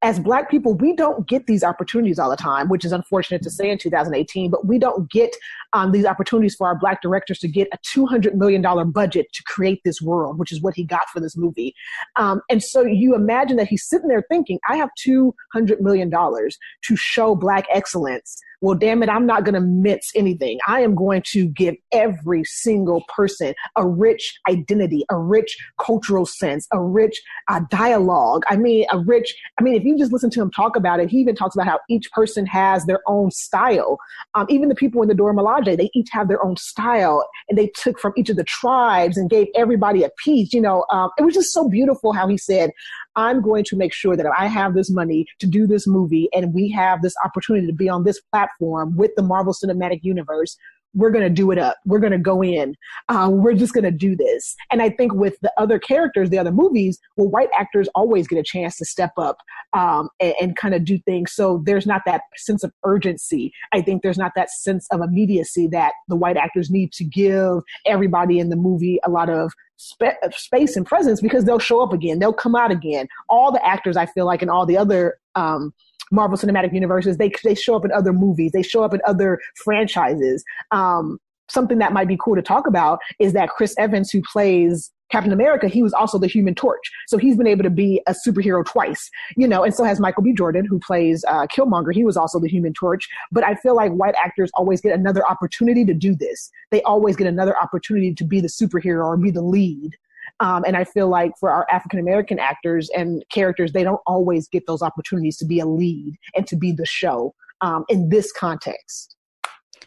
as 0.00 0.20
black 0.20 0.48
people 0.48 0.74
we 0.74 0.94
don't 0.94 1.26
get 1.28 1.46
these 1.46 1.64
opportunities 1.64 2.18
all 2.18 2.30
the 2.30 2.36
time 2.36 2.68
which 2.68 2.84
is 2.84 2.92
unfortunate 2.92 3.42
to 3.42 3.50
say 3.50 3.68
in 3.68 3.78
2018 3.78 4.48
but 4.50 4.64
we 4.64 4.78
don't 4.78 5.10
get 5.10 5.34
um, 5.72 5.92
these 5.92 6.04
opportunities 6.04 6.54
for 6.54 6.66
our 6.66 6.78
black 6.78 7.02
directors 7.02 7.38
to 7.40 7.48
get 7.48 7.68
a 7.72 7.78
$200 7.78 8.34
million 8.34 8.62
budget 8.90 9.26
to 9.32 9.42
create 9.44 9.80
this 9.84 10.00
world 10.00 10.38
which 10.38 10.52
is 10.52 10.60
what 10.62 10.74
he 10.74 10.84
got 10.84 11.08
for 11.12 11.20
this 11.20 11.36
movie 11.36 11.74
um, 12.16 12.40
and 12.50 12.62
so 12.62 12.82
you 12.82 13.14
imagine 13.14 13.56
that 13.56 13.68
he's 13.68 13.86
sitting 13.86 14.08
there 14.08 14.24
thinking 14.30 14.58
i 14.68 14.76
have 14.76 14.90
$200 15.06 15.80
million 15.80 16.10
to 16.10 16.96
show 16.96 17.34
black 17.34 17.66
excellence 17.72 18.40
well, 18.60 18.74
damn 18.74 19.02
it, 19.02 19.08
I'm 19.08 19.26
not 19.26 19.44
going 19.44 19.54
to 19.54 19.60
mince 19.60 20.10
anything. 20.16 20.58
I 20.66 20.80
am 20.80 20.96
going 20.96 21.22
to 21.28 21.46
give 21.46 21.76
every 21.92 22.42
single 22.44 23.04
person 23.14 23.54
a 23.76 23.86
rich 23.86 24.38
identity, 24.48 25.04
a 25.10 25.16
rich 25.16 25.56
cultural 25.80 26.26
sense, 26.26 26.66
a 26.72 26.82
rich 26.82 27.22
uh, 27.46 27.60
dialogue. 27.70 28.42
I 28.48 28.56
mean, 28.56 28.86
a 28.90 28.98
rich, 28.98 29.34
I 29.60 29.62
mean, 29.62 29.74
if 29.74 29.84
you 29.84 29.96
just 29.96 30.12
listen 30.12 30.30
to 30.30 30.42
him 30.42 30.50
talk 30.50 30.74
about 30.74 30.98
it, 30.98 31.08
he 31.08 31.18
even 31.18 31.36
talks 31.36 31.54
about 31.54 31.68
how 31.68 31.78
each 31.88 32.10
person 32.10 32.46
has 32.46 32.84
their 32.86 33.00
own 33.06 33.30
style. 33.30 33.98
Um, 34.34 34.46
even 34.48 34.68
the 34.68 34.74
people 34.74 35.02
in 35.02 35.08
the 35.08 35.14
Dora 35.14 35.34
they 35.64 35.90
each 35.94 36.08
have 36.12 36.28
their 36.28 36.44
own 36.44 36.56
style 36.56 37.26
and 37.48 37.58
they 37.58 37.70
took 37.74 37.98
from 37.98 38.12
each 38.16 38.30
of 38.30 38.36
the 38.36 38.44
tribes 38.44 39.16
and 39.16 39.30
gave 39.30 39.46
everybody 39.54 40.02
a 40.02 40.10
piece. 40.22 40.52
You 40.52 40.60
know, 40.60 40.84
um, 40.90 41.10
it 41.18 41.22
was 41.22 41.34
just 41.34 41.52
so 41.52 41.68
beautiful 41.68 42.12
how 42.12 42.28
he 42.28 42.38
said, 42.38 42.70
I'm 43.16 43.42
going 43.42 43.64
to 43.64 43.76
make 43.76 43.92
sure 43.92 44.16
that 44.16 44.26
I 44.38 44.46
have 44.46 44.74
this 44.74 44.90
money 44.90 45.26
to 45.40 45.46
do 45.46 45.66
this 45.66 45.86
movie 45.86 46.28
and 46.32 46.54
we 46.54 46.70
have 46.70 47.02
this 47.02 47.14
opportunity 47.24 47.66
to 47.66 47.72
be 47.72 47.88
on 47.88 48.04
this 48.04 48.20
platform 48.20 48.96
with 48.96 49.10
the 49.16 49.22
Marvel 49.22 49.52
Cinematic 49.52 50.00
Universe, 50.02 50.56
we're 50.94 51.10
going 51.10 51.24
to 51.24 51.30
do 51.30 51.50
it 51.50 51.58
up. 51.58 51.76
We're 51.86 51.98
going 51.98 52.12
to 52.12 52.18
go 52.18 52.42
in. 52.42 52.74
Uh, 53.08 53.28
we're 53.30 53.54
just 53.54 53.72
going 53.72 53.84
to 53.84 53.90
do 53.90 54.16
this. 54.16 54.56
And 54.70 54.82
I 54.82 54.90
think 54.90 55.14
with 55.14 55.38
the 55.40 55.52
other 55.56 55.78
characters, 55.78 56.30
the 56.30 56.38
other 56.38 56.52
movies, 56.52 56.98
well, 57.16 57.28
white 57.28 57.50
actors 57.58 57.88
always 57.94 58.26
get 58.26 58.38
a 58.38 58.42
chance 58.42 58.76
to 58.78 58.84
step 58.84 59.12
up 59.18 59.38
um, 59.72 60.08
and, 60.20 60.34
and 60.40 60.56
kind 60.56 60.74
of 60.74 60.84
do 60.84 60.98
things. 60.98 61.32
So 61.32 61.62
there's 61.64 61.86
not 61.86 62.02
that 62.06 62.22
sense 62.36 62.64
of 62.64 62.72
urgency. 62.84 63.52
I 63.72 63.82
think 63.82 64.02
there's 64.02 64.18
not 64.18 64.32
that 64.36 64.50
sense 64.50 64.86
of 64.90 65.00
immediacy 65.00 65.68
that 65.68 65.92
the 66.08 66.16
white 66.16 66.36
actors 66.36 66.70
need 66.70 66.92
to 66.92 67.04
give 67.04 67.60
everybody 67.86 68.38
in 68.38 68.48
the 68.48 68.56
movie 68.56 68.98
a 69.04 69.10
lot 69.10 69.30
of 69.30 69.52
spe- 69.76 70.18
space 70.32 70.76
and 70.76 70.86
presence 70.86 71.20
because 71.20 71.44
they'll 71.44 71.58
show 71.58 71.80
up 71.82 71.92
again. 71.92 72.18
They'll 72.18 72.32
come 72.32 72.54
out 72.54 72.70
again. 72.70 73.08
All 73.28 73.52
the 73.52 73.64
actors, 73.64 73.96
I 73.96 74.06
feel 74.06 74.26
like, 74.26 74.42
and 74.42 74.50
all 74.50 74.66
the 74.66 74.76
other 74.76 75.18
um, 75.34 75.72
Marvel 76.10 76.36
Cinematic 76.36 76.72
Universes, 76.72 77.16
they 77.16 77.32
they 77.44 77.54
show 77.54 77.76
up 77.76 77.84
in 77.84 77.92
other 77.92 78.12
movies. 78.12 78.52
They 78.52 78.62
show 78.62 78.82
up 78.82 78.94
in 78.94 79.00
other 79.06 79.40
franchises. 79.56 80.44
Um, 80.70 81.18
something 81.48 81.78
that 81.78 81.92
might 81.92 82.08
be 82.08 82.16
cool 82.22 82.36
to 82.36 82.42
talk 82.42 82.66
about 82.66 83.00
is 83.18 83.32
that 83.32 83.50
Chris 83.50 83.74
Evans, 83.78 84.10
who 84.10 84.22
plays 84.22 84.90
Captain 85.10 85.32
America, 85.32 85.68
he 85.68 85.82
was 85.82 85.94
also 85.94 86.18
the 86.18 86.26
Human 86.26 86.54
Torch. 86.54 86.90
So 87.06 87.16
he's 87.16 87.36
been 87.36 87.46
able 87.46 87.62
to 87.62 87.70
be 87.70 88.02
a 88.06 88.14
superhero 88.26 88.64
twice, 88.64 89.10
you 89.36 89.48
know, 89.48 89.64
and 89.64 89.74
so 89.74 89.84
has 89.84 89.98
Michael 89.98 90.22
B. 90.22 90.34
Jordan, 90.34 90.66
who 90.66 90.78
plays 90.78 91.24
uh, 91.26 91.46
Killmonger. 91.46 91.94
He 91.94 92.04
was 92.04 92.16
also 92.16 92.38
the 92.38 92.48
Human 92.48 92.74
Torch. 92.74 93.08
But 93.32 93.44
I 93.44 93.54
feel 93.54 93.74
like 93.74 93.92
white 93.92 94.14
actors 94.22 94.50
always 94.54 94.80
get 94.80 94.92
another 94.92 95.26
opportunity 95.26 95.84
to 95.86 95.94
do 95.94 96.14
this. 96.14 96.50
They 96.70 96.82
always 96.82 97.16
get 97.16 97.26
another 97.26 97.56
opportunity 97.58 98.14
to 98.14 98.24
be 98.24 98.40
the 98.40 98.48
superhero 98.48 99.06
or 99.06 99.16
be 99.16 99.30
the 99.30 99.42
lead. 99.42 99.96
Um, 100.40 100.64
and 100.66 100.76
I 100.76 100.84
feel 100.84 101.08
like 101.08 101.32
for 101.38 101.50
our 101.50 101.66
African 101.70 101.98
American 101.98 102.38
actors 102.38 102.88
and 102.96 103.24
characters, 103.30 103.72
they 103.72 103.84
don't 103.84 104.00
always 104.06 104.48
get 104.48 104.66
those 104.66 104.82
opportunities 104.82 105.36
to 105.38 105.44
be 105.44 105.60
a 105.60 105.66
lead 105.66 106.16
and 106.34 106.46
to 106.46 106.56
be 106.56 106.72
the 106.72 106.86
show 106.86 107.34
um, 107.60 107.84
in 107.88 108.08
this 108.08 108.32
context. 108.32 109.16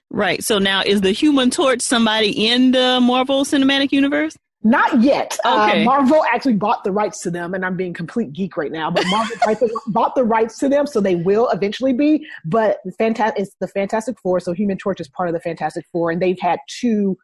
Right. 0.09 0.43
So 0.43 0.59
now 0.59 0.83
is 0.85 1.01
the 1.01 1.11
Human 1.11 1.49
Torch 1.49 1.81
somebody 1.81 2.47
in 2.47 2.71
the 2.71 2.99
Marvel 3.01 3.45
Cinematic 3.45 3.93
Universe? 3.93 4.35
Not 4.63 5.01
yet. 5.01 5.37
Uh, 5.43 5.69
okay. 5.69 5.81
Uh, 5.81 5.85
Marvel 5.85 6.23
actually 6.31 6.53
bought 6.53 6.83
the 6.83 6.91
rights 6.91 7.21
to 7.21 7.31
them, 7.31 7.55
and 7.55 7.65
I'm 7.65 7.75
being 7.75 7.93
complete 7.93 8.31
geek 8.31 8.57
right 8.57 8.71
now. 8.71 8.91
But 8.91 9.05
Marvel 9.07 9.69
bought 9.87 10.13
the 10.15 10.23
rights 10.23 10.59
to 10.59 10.69
them, 10.69 10.85
so 10.85 11.01
they 11.01 11.15
will 11.15 11.49
eventually 11.49 11.93
be. 11.93 12.27
But 12.45 12.77
the 12.85 12.91
fantastic, 12.91 13.41
it's 13.41 13.55
the 13.59 13.67
Fantastic 13.67 14.19
Four. 14.19 14.39
So 14.39 14.53
Human 14.53 14.77
Torch 14.77 14.99
is 15.01 15.07
part 15.07 15.29
of 15.29 15.33
the 15.33 15.39
Fantastic 15.39 15.85
Four, 15.91 16.11
and 16.11 16.21
they've 16.21 16.39
had 16.39 16.59
two 16.67 17.17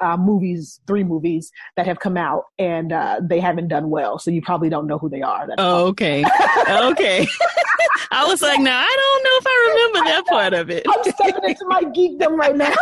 uh, 0.00 0.16
movies, 0.16 0.80
three 0.86 1.04
movies 1.04 1.50
that 1.76 1.86
have 1.86 1.98
come 2.00 2.16
out, 2.16 2.44
and 2.58 2.92
uh, 2.92 3.20
they 3.22 3.40
haven't 3.40 3.68
done 3.68 3.90
well. 3.90 4.18
So 4.18 4.30
you 4.30 4.42
probably 4.42 4.68
don't 4.68 4.86
know 4.86 4.98
who 4.98 5.08
they 5.08 5.22
are. 5.22 5.46
That's 5.46 5.56
oh, 5.58 5.86
okay, 5.88 6.24
okay. 6.68 7.26
I 8.10 8.26
was 8.26 8.42
like, 8.42 8.60
no, 8.60 8.70
I 8.70 8.96
don't 8.96 9.24
know 9.24 9.30
if 9.40 9.46
I 9.46 9.72
remember 9.72 10.10
that 10.10 10.26
part 10.26 10.54
of 10.54 10.70
it. 10.70 10.86
I'm 10.88 11.12
stepping 11.12 11.50
into 11.50 11.66
my 11.66 11.82
geekdom 11.82 12.38
right 12.38 12.56
now. 12.56 12.74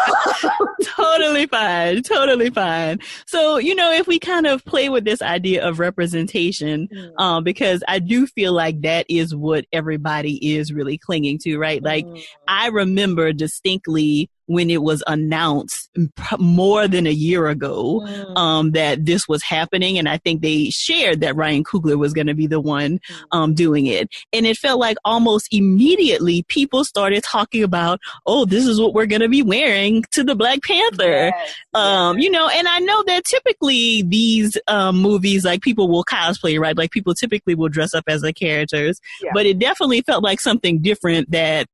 totally 0.83 1.47
fine, 1.47 2.03
totally 2.03 2.51
fine. 2.51 2.99
So 3.27 3.57
you 3.57 3.75
know, 3.75 3.93
if 3.93 4.07
we 4.07 4.19
kind 4.19 4.47
of 4.47 4.65
play 4.65 4.89
with 4.89 5.05
this 5.05 5.23
idea 5.23 5.67
of 5.67 5.79
representation, 5.79 6.89
mm. 6.89 7.21
um, 7.21 7.45
because 7.45 7.83
I 7.89 7.99
do 7.99 8.27
feel 8.27 8.53
like 8.53 8.83
that 8.83 9.07
is 9.09 9.35
what 9.35 9.65
everybody 9.73 10.55
is 10.55 10.73
really 10.73 10.99
clinging 10.99 11.39
to, 11.39 11.59
right? 11.59 11.83
Like 11.83 12.07
mm. 12.07 12.23
I 12.47 12.69
remember 12.69 13.33
distinctly 13.33 14.31
when 14.47 14.71
it 14.71 14.83
was 14.83 15.03
announced 15.07 15.91
more 16.39 16.89
than 16.89 17.07
a 17.07 17.13
year 17.13 17.49
ago 17.49 18.03
mm. 18.05 18.37
um, 18.37 18.73
that 18.73 19.05
this 19.05 19.29
was 19.29 19.43
happening. 19.43 19.99
And 19.99 20.09
I 20.09 20.19
think 20.19 20.43
they 20.43 20.71
shared 20.71 21.21
that 21.21 21.37
Ryan 21.37 21.65
Coogler 21.65 21.97
was 21.97 22.13
going 22.13 22.27
to 22.27 22.35
be 22.35 22.47
the 22.47 22.61
one 22.61 22.99
mm. 22.99 23.25
um, 23.31 23.55
doing 23.55 23.87
it. 23.87 24.09
And 24.33 24.47
it 24.47 24.57
felt 24.57 24.81
like 24.81 24.97
almost 25.05 25.49
immediately 25.53 26.43
people 26.49 26.85
started 26.85 27.23
talking 27.23 27.63
about, 27.63 28.01
oh, 28.27 28.45
this 28.45 28.67
is 28.67 28.81
what 28.81 28.95
we're 28.95 29.07
going 29.07 29.23
to 29.23 29.29
be 29.29 29.43
wearing 29.43 30.05
to 30.11 30.25
the 30.25 30.35
Black 30.35 30.63
Panther. 30.63 31.33
Yes. 31.35 31.55
Um, 31.75 32.19
yes. 32.19 32.25
You 32.25 32.31
know, 32.31 32.49
and 32.49 32.69
I 32.69 32.79
know 32.81 33.03
that 33.07 33.25
typically 33.25 34.03
these 34.03 34.59
um, 34.69 35.01
movies, 35.01 35.45
like 35.45 35.63
people 35.63 35.89
will 35.89 36.05
cosplay, 36.05 36.59
right? 36.59 36.77
Like 36.77 36.91
people 36.91 37.15
typically 37.15 37.55
will 37.55 37.69
dress 37.69 37.95
up 37.95 38.05
as 38.09 38.23
the 38.23 38.33
characters. 38.33 39.01
Yeah. 39.23 39.31
But 39.35 39.47
it 39.47 39.59
definitely 39.59 40.03
felt 40.03 40.23
like 40.23 40.41
something 40.41 40.81
different 40.81 41.31
that 41.31 41.67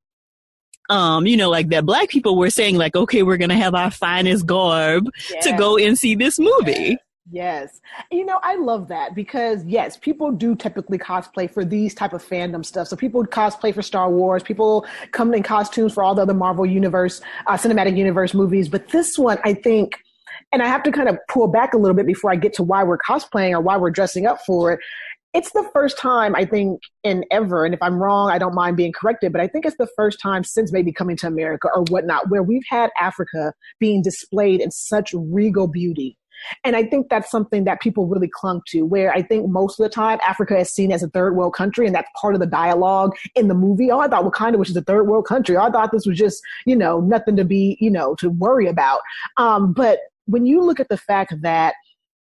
um, 0.89 1.27
you 1.27 1.37
know, 1.37 1.51
like 1.51 1.69
that 1.69 1.85
black 1.85 2.09
people 2.09 2.37
were 2.37 2.51
saying 2.51 2.77
like, 2.77 2.97
okay, 2.97 3.23
we're 3.23 3.37
going 3.37 3.51
to 3.51 3.57
have 3.57 3.75
our 3.75 3.91
finest 3.91 4.47
garb 4.47 5.09
yes. 5.31 5.45
to 5.45 5.53
go 5.53 5.77
and 5.77 5.99
see 5.99 6.15
this 6.15 6.39
movie. 6.39 6.97
Yes. 7.31 7.81
You 8.11 8.25
know, 8.25 8.41
I 8.43 8.57
love 8.57 8.89
that 8.89 9.15
because 9.15 9.63
yes, 9.67 9.99
people 9.99 10.33
do 10.33 10.55
typically 10.55 10.97
cosplay 10.97 11.51
for 11.51 11.63
these 11.63 11.95
type 11.95 12.15
of 12.15 12.27
fandom 12.27 12.65
stuff. 12.65 12.89
So 12.89 12.97
people 12.97 13.25
cosplay 13.27 13.75
for 13.75 13.83
Star 13.83 14.11
Wars, 14.11 14.43
people 14.43 14.87
come 15.13 15.35
in 15.35 15.43
costumes 15.43 15.93
for 15.93 16.03
all 16.03 16.15
the 16.15 16.23
other 16.23 16.33
Marvel 16.33 16.65
universe, 16.65 17.21
uh, 17.47 17.59
cinematic 17.59 17.97
universe 17.99 18.33
movies. 18.33 18.71
But 18.71 18.89
this 18.89 19.19
one, 19.19 19.39
I 19.45 19.53
think, 19.53 20.03
and 20.53 20.63
I 20.63 20.69
have 20.69 20.83
to 20.85 20.93
kind 20.93 21.11
of 21.11 21.19
pull 21.29 21.49
back 21.49 21.75
a 21.75 21.77
little 21.77 21.95
bit 21.95 22.07
before 22.07 22.31
I 22.31 22.37
get 22.37 22.55
to 22.55 22.63
why 22.63 22.83
we're 22.83 22.99
cosplaying 22.99 23.53
or 23.53 23.61
why 23.61 23.77
we're 23.77 23.91
dressing 23.91 24.27
up 24.27 24.39
for 24.47 24.73
it 24.73 24.81
it's 25.35 25.53
the 25.53 25.69
first 25.73 25.99
time 25.99 26.35
I 26.35 26.45
think 26.45 26.81
in 27.05 27.25
ever, 27.31 27.65
and 27.65 27.75
if 27.75 27.83
I'm 27.83 28.03
wrong, 28.03 28.31
I 28.31 28.39
don't 28.39 28.55
mind 28.55 28.77
being 28.77 28.93
corrected, 28.93 29.33
but 29.33 29.41
I 29.41 29.47
think 29.47 29.67
it's 29.67 29.77
the 29.77 29.89
first 29.95 30.21
time 30.21 30.43
since 30.43 30.73
maybe 30.73 30.93
coming 30.93 31.17
to 31.19 31.27
America 31.27 31.69
or 31.75 31.85
whatnot, 31.89 32.31
where 32.31 32.43
we've 32.43 32.65
had 32.69 32.91
Africa 33.01 33.53
being 33.79 34.03
displayed 34.03 34.61
in 34.61 34.71
such 34.71 35.13
regal 35.13 35.67
beauty. 35.67 36.17
And 36.63 36.77
I 36.77 36.85
think 36.85 37.09
that's 37.11 37.31
something 37.31 37.65
that 37.65 37.81
people 37.81 38.07
really 38.07 38.31
clung 38.33 38.63
to, 38.69 38.83
where 38.83 39.13
I 39.13 39.23
think 39.23 39.49
most 39.49 39.79
of 39.79 39.85
the 39.85 39.91
time 39.91 40.21
Africa 40.27 40.57
is 40.57 40.73
seen 40.73 40.93
as 40.93 41.03
a 41.03 41.09
third 41.09 41.37
world 41.37 41.55
country, 41.55 41.85
and 41.85 41.95
that's 41.95 42.09
part 42.19 42.35
of 42.35 42.41
the 42.41 42.47
dialogue 42.47 43.15
in 43.35 43.49
the 43.49 43.55
movie. 43.55 43.91
Oh, 43.91 43.99
I 43.99 44.09
thought 44.09 44.25
Wakanda 44.25 44.57
was 44.57 44.69
just 44.69 44.79
a 44.79 44.83
third 44.83 45.09
world 45.09 45.27
country. 45.27 45.57
Oh, 45.57 45.63
I 45.63 45.71
thought 45.71 45.91
this 45.93 46.07
was 46.07 46.17
just, 46.17 46.41
you 46.65 46.77
know, 46.77 47.01
nothing 47.01 47.37
to 47.37 47.45
be, 47.45 47.77
you 47.81 47.91
know, 47.91 48.15
to 48.17 48.31
worry 48.31 48.67
about. 48.67 49.01
Um, 49.37 49.73
but 49.73 49.99
when 50.27 50.47
you 50.47 50.63
look 50.63 50.79
at 50.79 50.89
the 50.89 50.97
fact 50.97 51.35
that 51.43 51.75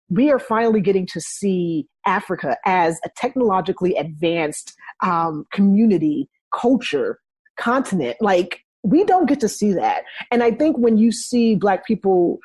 we 0.09 0.29
are 0.29 0.39
finally 0.39 0.81
getting 0.81 1.07
to 1.07 1.19
see 1.19 1.87
Africa 2.05 2.57
as 2.65 2.99
a 3.05 3.09
technologically 3.15 3.95
advanced 3.95 4.75
um, 5.01 5.45
community, 5.51 6.29
culture, 6.53 7.19
continent. 7.57 8.17
Like, 8.19 8.61
we 8.83 9.03
don't 9.03 9.27
get 9.27 9.39
to 9.39 9.49
see 9.49 9.73
that. 9.73 10.03
And 10.31 10.43
I 10.43 10.51
think 10.51 10.77
when 10.77 10.97
you 10.97 11.11
see 11.11 11.55
Black 11.55 11.85
people 11.85 12.39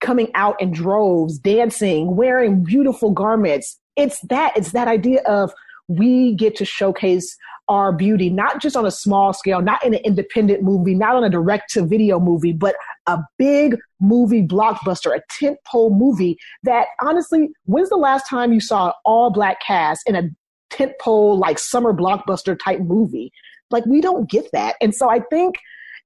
coming 0.00 0.30
out 0.34 0.60
in 0.60 0.70
droves, 0.70 1.38
dancing, 1.38 2.14
wearing 2.16 2.62
beautiful 2.62 3.10
garments, 3.10 3.78
it's 3.96 4.20
that, 4.28 4.56
it's 4.56 4.72
that 4.72 4.88
idea 4.88 5.22
of 5.22 5.52
we 5.90 6.34
get 6.34 6.54
to 6.56 6.64
showcase 6.64 7.36
our 7.68 7.92
beauty, 7.92 8.30
not 8.30 8.60
just 8.60 8.76
on 8.76 8.86
a 8.86 8.90
small 8.90 9.32
scale, 9.32 9.60
not 9.60 9.84
in 9.84 9.92
an 9.94 10.00
independent 10.04 10.62
movie, 10.62 10.94
not 10.94 11.16
on 11.16 11.24
a 11.24 11.30
direct 11.30 11.70
to 11.72 11.84
video 11.84 12.20
movie, 12.20 12.52
but 12.52 12.76
a 13.06 13.18
big 13.38 13.76
movie 14.00 14.46
blockbuster, 14.46 15.16
a 15.16 15.20
tent 15.30 15.58
pole 15.66 15.90
movie 15.90 16.38
that 16.62 16.86
honestly, 17.00 17.48
when's 17.64 17.88
the 17.88 17.96
last 17.96 18.28
time 18.28 18.52
you 18.52 18.60
saw 18.60 18.88
an 18.88 18.92
all 19.04 19.30
black 19.30 19.58
cast 19.66 20.08
in 20.08 20.14
a 20.14 20.22
tent 20.70 20.92
pole 21.00 21.36
like 21.36 21.58
summer 21.58 21.92
blockbuster 21.92 22.56
type 22.58 22.80
movie? 22.80 23.32
Like 23.70 23.84
we 23.86 24.00
don't 24.00 24.30
get 24.30 24.48
that. 24.52 24.76
And 24.80 24.94
so 24.94 25.10
I 25.10 25.20
think 25.30 25.56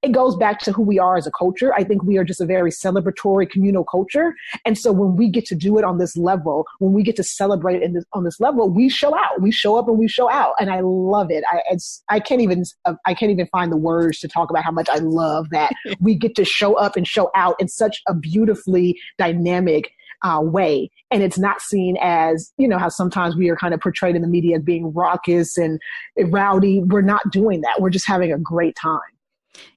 it 0.05 0.11
goes 0.11 0.35
back 0.35 0.59
to 0.59 0.71
who 0.71 0.83
we 0.83 0.99
are 0.99 1.17
as 1.17 1.25
a 1.25 1.31
culture. 1.31 1.73
I 1.73 1.83
think 1.83 2.03
we 2.03 2.17
are 2.17 2.23
just 2.23 2.39
a 2.39 2.45
very 2.45 2.69
celebratory 2.69 3.49
communal 3.49 3.83
culture. 3.83 4.35
And 4.63 4.77
so 4.77 4.91
when 4.91 5.15
we 5.15 5.29
get 5.29 5.45
to 5.47 5.55
do 5.55 5.79
it 5.79 5.83
on 5.83 5.97
this 5.97 6.15
level, 6.15 6.67
when 6.77 6.93
we 6.93 7.01
get 7.01 7.15
to 7.15 7.23
celebrate 7.23 7.81
in 7.81 7.93
this, 7.93 8.05
on 8.13 8.23
this 8.23 8.39
level, 8.39 8.69
we 8.69 8.87
show 8.87 9.17
out, 9.17 9.41
we 9.41 9.51
show 9.51 9.77
up 9.77 9.87
and 9.87 9.97
we 9.97 10.07
show 10.07 10.29
out. 10.29 10.53
And 10.59 10.69
I 10.69 10.81
love 10.81 11.31
it. 11.31 11.43
I, 11.51 11.61
it's, 11.71 12.03
I 12.07 12.19
can't 12.19 12.39
even, 12.39 12.63
I 12.85 13.15
can't 13.15 13.31
even 13.31 13.47
find 13.47 13.71
the 13.71 13.77
words 13.77 14.19
to 14.19 14.27
talk 14.27 14.51
about 14.51 14.63
how 14.63 14.71
much 14.71 14.87
I 14.91 14.99
love 14.99 15.49
that 15.49 15.73
we 15.99 16.13
get 16.13 16.35
to 16.35 16.45
show 16.45 16.75
up 16.75 16.95
and 16.95 17.07
show 17.07 17.31
out 17.35 17.55
in 17.59 17.67
such 17.67 18.03
a 18.07 18.13
beautifully 18.13 18.99
dynamic 19.17 19.89
uh, 20.21 20.39
way. 20.39 20.91
And 21.09 21.23
it's 21.23 21.39
not 21.39 21.61
seen 21.61 21.97
as, 21.99 22.53
you 22.59 22.67
know, 22.67 22.77
how 22.77 22.89
sometimes 22.89 23.35
we 23.35 23.49
are 23.49 23.55
kind 23.55 23.73
of 23.73 23.79
portrayed 23.79 24.15
in 24.15 24.21
the 24.21 24.27
media 24.27 24.57
as 24.57 24.63
being 24.63 24.93
raucous 24.93 25.57
and 25.57 25.81
rowdy. 26.27 26.81
We're 26.83 27.01
not 27.01 27.31
doing 27.31 27.61
that. 27.61 27.81
We're 27.81 27.89
just 27.89 28.07
having 28.07 28.31
a 28.31 28.37
great 28.37 28.75
time. 28.75 28.99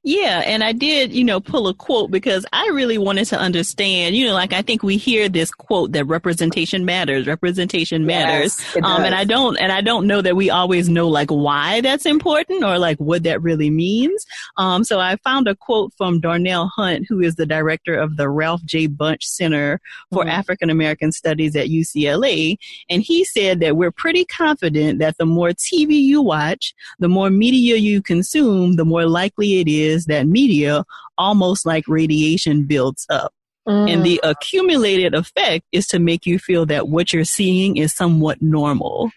Yeah, 0.04 0.42
and 0.46 0.64
I 0.64 0.72
did, 0.72 1.12
you 1.12 1.24
know, 1.24 1.38
pull 1.40 1.68
a 1.68 1.74
quote 1.74 2.10
because 2.10 2.46
I 2.52 2.68
really 2.68 2.98
wanted 2.98 3.26
to 3.26 3.38
understand, 3.38 4.16
you 4.16 4.26
know, 4.26 4.32
like 4.32 4.52
I 4.52 4.62
think 4.62 4.82
we 4.82 4.96
hear 4.96 5.28
this 5.28 5.50
quote 5.50 5.92
that 5.92 6.06
representation 6.06 6.84
matters, 6.84 7.26
representation 7.26 8.06
matters. 8.06 8.58
Yes, 8.74 8.84
um, 8.84 9.02
and 9.02 9.14
I 9.14 9.24
don't, 9.24 9.58
and 9.58 9.70
I 9.70 9.82
don't 9.82 10.06
know 10.06 10.22
that 10.22 10.36
we 10.36 10.48
always 10.48 10.88
know 10.88 11.08
like 11.08 11.30
why 11.30 11.80
that's 11.82 12.06
important 12.06 12.64
or 12.64 12.78
like 12.78 12.96
what 12.98 13.24
that 13.24 13.42
really 13.42 13.68
means. 13.70 14.24
Um, 14.56 14.82
so 14.82 14.98
I 14.98 15.16
found 15.16 15.46
a 15.46 15.54
quote 15.54 15.92
from 15.98 16.20
Darnell 16.20 16.68
Hunt, 16.68 17.06
who 17.06 17.20
is 17.20 17.34
the 17.34 17.46
director 17.46 17.94
of 17.94 18.16
the 18.16 18.30
Ralph 18.30 18.64
J. 18.64 18.88
Bunche 18.88 19.24
Center 19.24 19.80
for 20.10 20.22
mm-hmm. 20.22 20.30
African 20.30 20.70
American 20.70 21.12
Studies 21.12 21.54
at 21.54 21.68
UCLA. 21.68 22.56
And 22.88 23.02
he 23.02 23.24
said 23.24 23.60
that 23.60 23.76
we're 23.76 23.92
pretty 23.92 24.24
confident 24.24 25.00
that 25.00 25.18
the 25.18 25.26
more 25.26 25.50
TV 25.50 26.00
you 26.00 26.22
watch, 26.22 26.72
the 26.98 27.08
more 27.08 27.28
media 27.28 27.76
you 27.76 28.00
consume, 28.00 28.76
the 28.76 28.86
more 28.86 29.04
likely 29.04 29.60
it 29.60 29.67
is 29.68 30.06
that 30.06 30.26
media, 30.26 30.84
almost 31.16 31.66
like 31.66 31.84
radiation, 31.86 32.64
builds 32.64 33.06
up. 33.10 33.32
Mm. 33.68 33.92
And 33.92 34.06
the 34.06 34.20
accumulated 34.22 35.14
effect 35.14 35.66
is 35.72 35.86
to 35.88 35.98
make 35.98 36.24
you 36.24 36.38
feel 36.38 36.64
that 36.66 36.88
what 36.88 37.12
you're 37.12 37.24
seeing 37.24 37.76
is 37.76 37.94
somewhat 37.94 38.40
normal. 38.40 39.10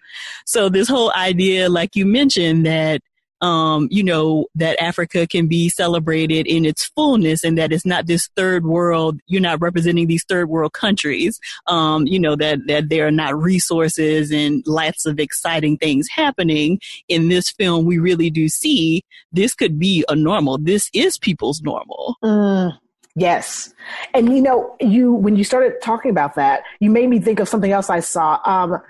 So 0.45 0.67
this 0.67 0.89
whole 0.89 1.13
idea, 1.15 1.69
like 1.69 1.95
you 1.95 2.05
mentioned, 2.05 2.65
that 2.65 3.01
um, 3.41 3.87
you 3.91 4.03
know, 4.03 4.45
that 4.55 4.81
Africa 4.81 5.27
can 5.27 5.47
be 5.47 5.69
celebrated 5.69 6.47
in 6.47 6.65
its 6.65 6.85
fullness 6.85 7.43
and 7.43 7.57
that 7.57 7.71
it's 7.71 7.85
not 7.85 8.07
this 8.07 8.29
third 8.35 8.65
world, 8.65 9.19
you're 9.27 9.41
not 9.41 9.61
representing 9.61 10.07
these 10.07 10.23
third 10.23 10.49
world 10.49 10.73
countries, 10.73 11.39
um, 11.67 12.05
you 12.07 12.19
know, 12.19 12.35
that, 12.35 12.59
that 12.67 12.89
there 12.89 13.07
are 13.07 13.11
not 13.11 13.39
resources 13.39 14.31
and 14.31 14.63
lots 14.67 15.05
of 15.05 15.19
exciting 15.19 15.77
things 15.77 16.07
happening. 16.09 16.79
In 17.07 17.29
this 17.29 17.49
film, 17.49 17.85
we 17.85 17.97
really 17.97 18.29
do 18.29 18.47
see 18.47 19.03
this 19.31 19.53
could 19.53 19.79
be 19.79 20.05
a 20.07 20.15
normal. 20.15 20.57
This 20.57 20.89
is 20.93 21.17
people's 21.17 21.61
normal. 21.61 22.17
Mm. 22.23 22.77
Yes. 23.15 23.73
And 24.13 24.33
you 24.33 24.41
know, 24.41 24.75
you 24.79 25.11
when 25.13 25.35
you 25.35 25.43
started 25.43 25.81
talking 25.81 26.11
about 26.11 26.35
that, 26.35 26.63
you 26.79 26.89
made 26.89 27.09
me 27.09 27.19
think 27.19 27.39
of 27.39 27.49
something 27.49 27.71
else 27.71 27.89
I 27.89 27.99
saw. 27.99 28.39
Um, 28.45 28.81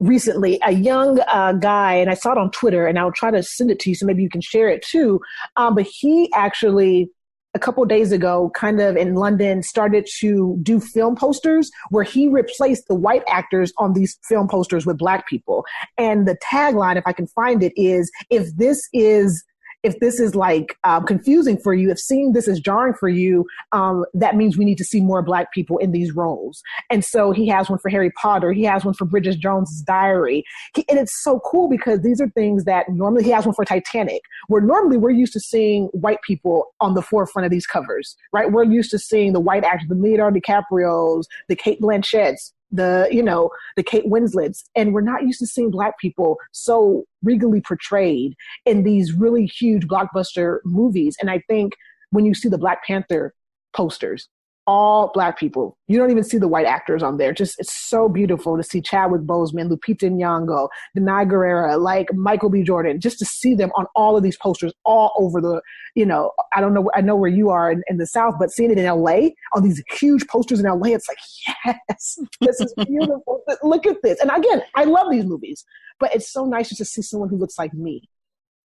recently 0.00 0.58
a 0.64 0.72
young 0.72 1.20
uh, 1.28 1.52
guy 1.52 1.94
and 1.94 2.10
i 2.10 2.14
saw 2.14 2.32
it 2.32 2.38
on 2.38 2.50
twitter 2.50 2.86
and 2.86 2.98
i'll 2.98 3.12
try 3.12 3.30
to 3.30 3.42
send 3.42 3.70
it 3.70 3.80
to 3.80 3.90
you 3.90 3.94
so 3.94 4.06
maybe 4.06 4.22
you 4.22 4.28
can 4.28 4.40
share 4.40 4.68
it 4.68 4.82
too. 4.82 5.20
Um, 5.56 5.74
but 5.74 5.84
he 5.84 6.30
actually 6.34 7.10
a 7.54 7.58
couple 7.58 7.84
days 7.84 8.12
ago 8.12 8.50
kind 8.54 8.80
of 8.80 8.96
in 8.96 9.14
london 9.14 9.62
started 9.62 10.06
to 10.20 10.58
do 10.62 10.78
film 10.78 11.16
posters 11.16 11.70
where 11.90 12.04
he 12.04 12.28
replaced 12.28 12.86
the 12.88 12.94
white 12.94 13.24
actors 13.28 13.72
on 13.78 13.94
these 13.94 14.18
film 14.28 14.46
posters 14.46 14.86
with 14.86 14.98
black 14.98 15.26
people. 15.26 15.64
And 15.96 16.28
the 16.28 16.36
tagline 16.44 16.96
if 16.96 17.04
i 17.06 17.12
can 17.12 17.26
find 17.26 17.62
it 17.62 17.72
is 17.76 18.10
if 18.30 18.54
this 18.56 18.88
is 18.92 19.44
if 19.82 19.98
this 20.00 20.18
is 20.18 20.34
like 20.34 20.76
um, 20.84 21.04
confusing 21.06 21.56
for 21.56 21.72
you, 21.74 21.90
if 21.90 21.98
seeing 21.98 22.32
this 22.32 22.48
is 22.48 22.60
jarring 22.60 22.94
for 22.94 23.08
you, 23.08 23.46
um, 23.72 24.04
that 24.14 24.36
means 24.36 24.58
we 24.58 24.64
need 24.64 24.78
to 24.78 24.84
see 24.84 25.00
more 25.00 25.22
black 25.22 25.52
people 25.52 25.78
in 25.78 25.92
these 25.92 26.14
roles. 26.14 26.62
And 26.90 27.04
so 27.04 27.30
he 27.30 27.46
has 27.48 27.70
one 27.70 27.78
for 27.78 27.88
Harry 27.88 28.10
Potter. 28.10 28.52
He 28.52 28.64
has 28.64 28.84
one 28.84 28.94
for 28.94 29.04
Bridget 29.04 29.38
Jones's 29.38 29.82
Diary. 29.82 30.44
He, 30.74 30.84
and 30.88 30.98
it's 30.98 31.22
so 31.22 31.40
cool 31.40 31.68
because 31.68 32.00
these 32.00 32.20
are 32.20 32.28
things 32.30 32.64
that 32.64 32.88
normally 32.88 33.24
he 33.24 33.30
has 33.30 33.46
one 33.46 33.54
for 33.54 33.64
Titanic, 33.64 34.22
where 34.48 34.62
normally 34.62 34.96
we're 34.96 35.10
used 35.10 35.32
to 35.34 35.40
seeing 35.40 35.86
white 35.92 36.22
people 36.26 36.74
on 36.80 36.94
the 36.94 37.02
forefront 37.02 37.46
of 37.46 37.50
these 37.50 37.66
covers, 37.66 38.16
right? 38.32 38.50
We're 38.50 38.64
used 38.64 38.90
to 38.90 38.98
seeing 38.98 39.32
the 39.32 39.40
white 39.40 39.64
actors, 39.64 39.88
the 39.88 39.94
Leonardo 39.94 40.40
DiCaprio's, 40.40 41.28
the 41.48 41.56
Cate 41.56 41.80
Blanchetts, 41.80 42.52
the 42.70 43.08
you 43.10 43.22
know 43.22 43.50
the 43.76 43.82
Kate 43.82 44.06
Winslets, 44.06 44.64
and 44.74 44.92
we're 44.92 45.00
not 45.00 45.22
used 45.22 45.40
to 45.40 45.46
seeing 45.46 45.70
black 45.70 45.98
people 45.98 46.38
so 46.52 47.04
regally 47.22 47.60
portrayed 47.60 48.34
in 48.64 48.82
these 48.82 49.12
really 49.12 49.46
huge 49.46 49.86
blockbuster 49.86 50.58
movies. 50.64 51.16
And 51.20 51.30
I 51.30 51.42
think 51.48 51.74
when 52.10 52.24
you 52.24 52.34
see 52.34 52.48
the 52.48 52.58
Black 52.58 52.84
Panther 52.84 53.34
posters, 53.74 54.28
all 54.68 55.10
black 55.14 55.38
people. 55.38 55.78
You 55.86 55.98
don't 55.98 56.10
even 56.10 56.22
see 56.22 56.36
the 56.36 56.46
white 56.46 56.66
actors 56.66 57.02
on 57.02 57.16
there. 57.16 57.32
Just 57.32 57.58
it's 57.58 57.74
so 57.74 58.06
beautiful 58.06 58.58
to 58.58 58.62
see 58.62 58.82
Chadwick 58.82 59.22
Boseman, 59.22 59.70
Lupita 59.70 60.10
Nyong'o, 60.10 60.68
Danai 60.94 61.26
Gurira, 61.26 61.80
like 61.80 62.12
Michael 62.12 62.50
B. 62.50 62.62
Jordan, 62.62 63.00
just 63.00 63.18
to 63.20 63.24
see 63.24 63.54
them 63.54 63.70
on 63.76 63.86
all 63.96 64.14
of 64.14 64.22
these 64.22 64.36
posters 64.36 64.74
all 64.84 65.14
over 65.18 65.40
the, 65.40 65.62
you 65.94 66.04
know, 66.04 66.32
I 66.54 66.60
don't 66.60 66.74
know, 66.74 66.90
I 66.94 67.00
know 67.00 67.16
where 67.16 67.30
you 67.30 67.48
are 67.48 67.72
in, 67.72 67.82
in 67.88 67.96
the 67.96 68.06
South, 68.06 68.34
but 68.38 68.50
seeing 68.50 68.70
it 68.70 68.76
in 68.76 68.84
LA 68.84 69.30
on 69.54 69.62
these 69.62 69.82
huge 69.90 70.26
posters 70.28 70.60
in 70.60 70.66
LA, 70.66 70.90
it's 70.90 71.08
like, 71.08 71.18
yes, 71.64 72.18
this 72.42 72.60
is 72.60 72.74
beautiful. 72.86 73.42
Look 73.62 73.86
at 73.86 74.02
this. 74.02 74.20
And 74.20 74.30
again, 74.30 74.60
I 74.74 74.84
love 74.84 75.10
these 75.10 75.24
movies, 75.24 75.64
but 75.98 76.14
it's 76.14 76.30
so 76.30 76.44
nice 76.44 76.68
just 76.68 76.78
to 76.78 76.84
see 76.84 77.00
someone 77.00 77.30
who 77.30 77.38
looks 77.38 77.58
like 77.58 77.72
me 77.72 78.02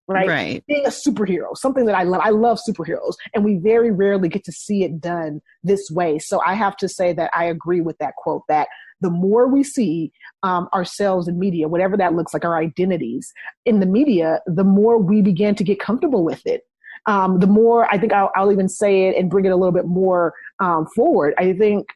right? 0.07 0.27
Right. 0.27 0.63
Being 0.67 0.85
a 0.85 0.89
superhero, 0.89 1.55
something 1.55 1.85
that 1.85 1.95
I 1.95 2.03
love. 2.03 2.21
I 2.23 2.29
love 2.29 2.59
superheroes, 2.67 3.15
and 3.33 3.43
we 3.43 3.57
very 3.57 3.91
rarely 3.91 4.29
get 4.29 4.43
to 4.45 4.51
see 4.51 4.83
it 4.83 4.99
done 4.99 5.41
this 5.63 5.89
way. 5.91 6.19
So 6.19 6.41
I 6.45 6.53
have 6.53 6.77
to 6.77 6.89
say 6.89 7.13
that 7.13 7.31
I 7.33 7.45
agree 7.45 7.81
with 7.81 7.97
that 7.99 8.15
quote 8.15 8.43
that 8.47 8.67
the 9.01 9.09
more 9.09 9.47
we 9.47 9.63
see 9.63 10.11
um, 10.43 10.67
ourselves 10.73 11.27
in 11.27 11.37
media, 11.37 11.67
whatever 11.67 11.97
that 11.97 12.13
looks 12.13 12.33
like, 12.33 12.45
our 12.45 12.57
identities 12.57 13.31
in 13.65 13.79
the 13.79 13.85
media, 13.85 14.41
the 14.47 14.63
more 14.63 14.97
we 14.97 15.21
begin 15.21 15.55
to 15.55 15.63
get 15.63 15.79
comfortable 15.79 16.23
with 16.23 16.45
it. 16.45 16.63
Um, 17.05 17.39
the 17.39 17.47
more 17.47 17.91
I 17.93 17.97
think 17.97 18.11
I'll, 18.11 18.31
I'll, 18.35 18.51
even 18.51 18.67
say 18.67 19.07
it 19.07 19.15
and 19.15 19.29
bring 19.29 19.45
it 19.45 19.51
a 19.51 19.55
little 19.55 19.71
bit 19.71 19.85
more 19.85 20.33
um, 20.59 20.87
forward. 20.93 21.35
I 21.37 21.53
think 21.53 21.87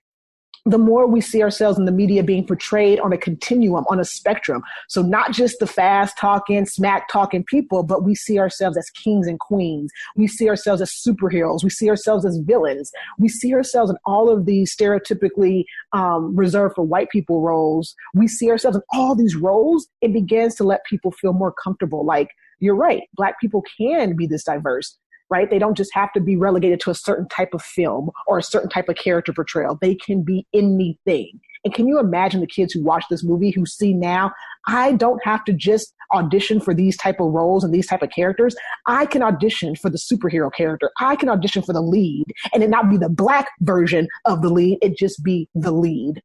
the 0.66 0.78
more 0.78 1.08
we 1.08 1.22
see 1.22 1.42
ourselves 1.42 1.80
in 1.80 1.86
the 1.86 1.92
media 1.92 2.24
being 2.24 2.46
portrayed 2.46 3.00
on 3.00 3.12
a 3.12 3.18
continuum, 3.18 3.84
on 3.90 4.00
a 4.00 4.06
spectrum. 4.06 4.62
So 4.88 5.02
not 5.02 5.32
just 5.32 5.60
the 5.60 5.66
fast 5.66 6.18
talking, 6.20 6.66
smack 6.66 7.10
talking 7.10 7.44
people, 7.44 7.82
but 7.84 8.04
we 8.04 8.14
see 8.14 8.38
ourselves 8.38 8.78
as 8.78 8.90
kings 8.92 9.28
and 9.28 9.40
queens. 9.40 9.92
We 10.16 10.28
see 10.28 10.50
ourselves 10.50 10.82
as 10.82 10.92
superheroes. 10.92 11.64
We 11.64 11.72
see 11.72 11.90
ourselves 11.90 12.26
as 12.26 12.38
villains. 12.38 12.92
We 13.18 13.28
see 13.28 13.54
ourselves 13.54 13.90
in 13.90 13.98
all 14.06 14.30
of 14.30 14.46
these 14.46 14.76
stereotypically 14.76 15.66
um, 15.94 16.36
reserved 16.36 16.76
for 16.76 16.84
white 16.84 17.10
people 17.10 17.42
roles. 17.42 17.96
We 18.14 18.28
see 18.28 18.52
ourselves 18.52 18.78
in 18.78 18.84
all 18.92 19.16
these 19.16 19.36
roles. 19.36 19.88
It 20.02 20.14
begins 20.14 20.56
to 20.56 20.64
let 20.64 20.86
people 20.86 21.12
feel 21.12 21.34
more 21.34 21.52
comfortable. 21.52 22.06
Like, 22.06 22.30
you're 22.60 22.76
right, 22.76 23.02
black 23.16 23.42
people 23.42 23.64
can 23.80 24.16
be 24.16 24.28
this 24.28 24.44
diverse 24.44 24.96
right? 25.32 25.50
They 25.50 25.60
don't 25.60 25.78
just 25.78 25.94
have 25.94 26.14
to 26.14 26.20
be 26.20 26.36
relegated 26.36 26.80
to 26.82 26.92
a 26.92 26.96
certain 26.96 27.28
type 27.30 27.54
of 27.54 27.62
film 27.62 28.12
or 28.28 28.38
a 28.38 28.44
certain 28.44 28.70
type 28.70 28.90
of 28.90 28.98
character 28.98 29.34
portrayal. 29.34 29.78
They 29.82 29.96
can 29.96 30.24
be 30.24 30.46
anything. 30.54 31.40
And 31.64 31.74
can 31.74 31.88
you 31.88 32.00
imagine 32.00 32.42
the 32.42 32.48
kids 32.48 32.74
who 32.74 32.84
watch 32.84 33.06
this 33.10 33.24
movie 33.24 33.52
who 33.52 33.66
see 33.66 33.94
now, 33.94 34.32
I 34.68 34.94
don't 34.94 35.24
have 35.24 35.44
to 35.46 35.54
just 35.54 35.94
audition 36.14 36.60
for 36.60 36.74
these 36.74 36.98
type 36.98 37.20
of 37.20 37.32
roles 37.32 37.64
and 37.64 37.74
these 37.74 37.88
type 37.88 38.02
of 38.02 38.10
characters. 38.10 38.56
I 38.88 39.06
can 39.06 39.24
audition 39.24 39.76
for 39.76 39.90
the 39.90 39.98
superhero 39.98 40.52
character. 40.54 40.92
I 41.00 41.16
can 41.16 41.30
audition 41.30 41.62
for 41.62 41.74
the 41.74 41.82
lead 41.82 42.26
and 42.54 42.64
it 42.64 42.70
not 42.70 42.90
be 42.90 42.98
the 42.98 43.10
black 43.10 43.48
version 43.62 44.08
of 44.26 44.42
the 44.42 44.50
lead. 44.50 44.80
It 44.82 44.98
just 44.98 45.24
be 45.24 45.48
the 45.56 45.72
lead. 45.72 46.22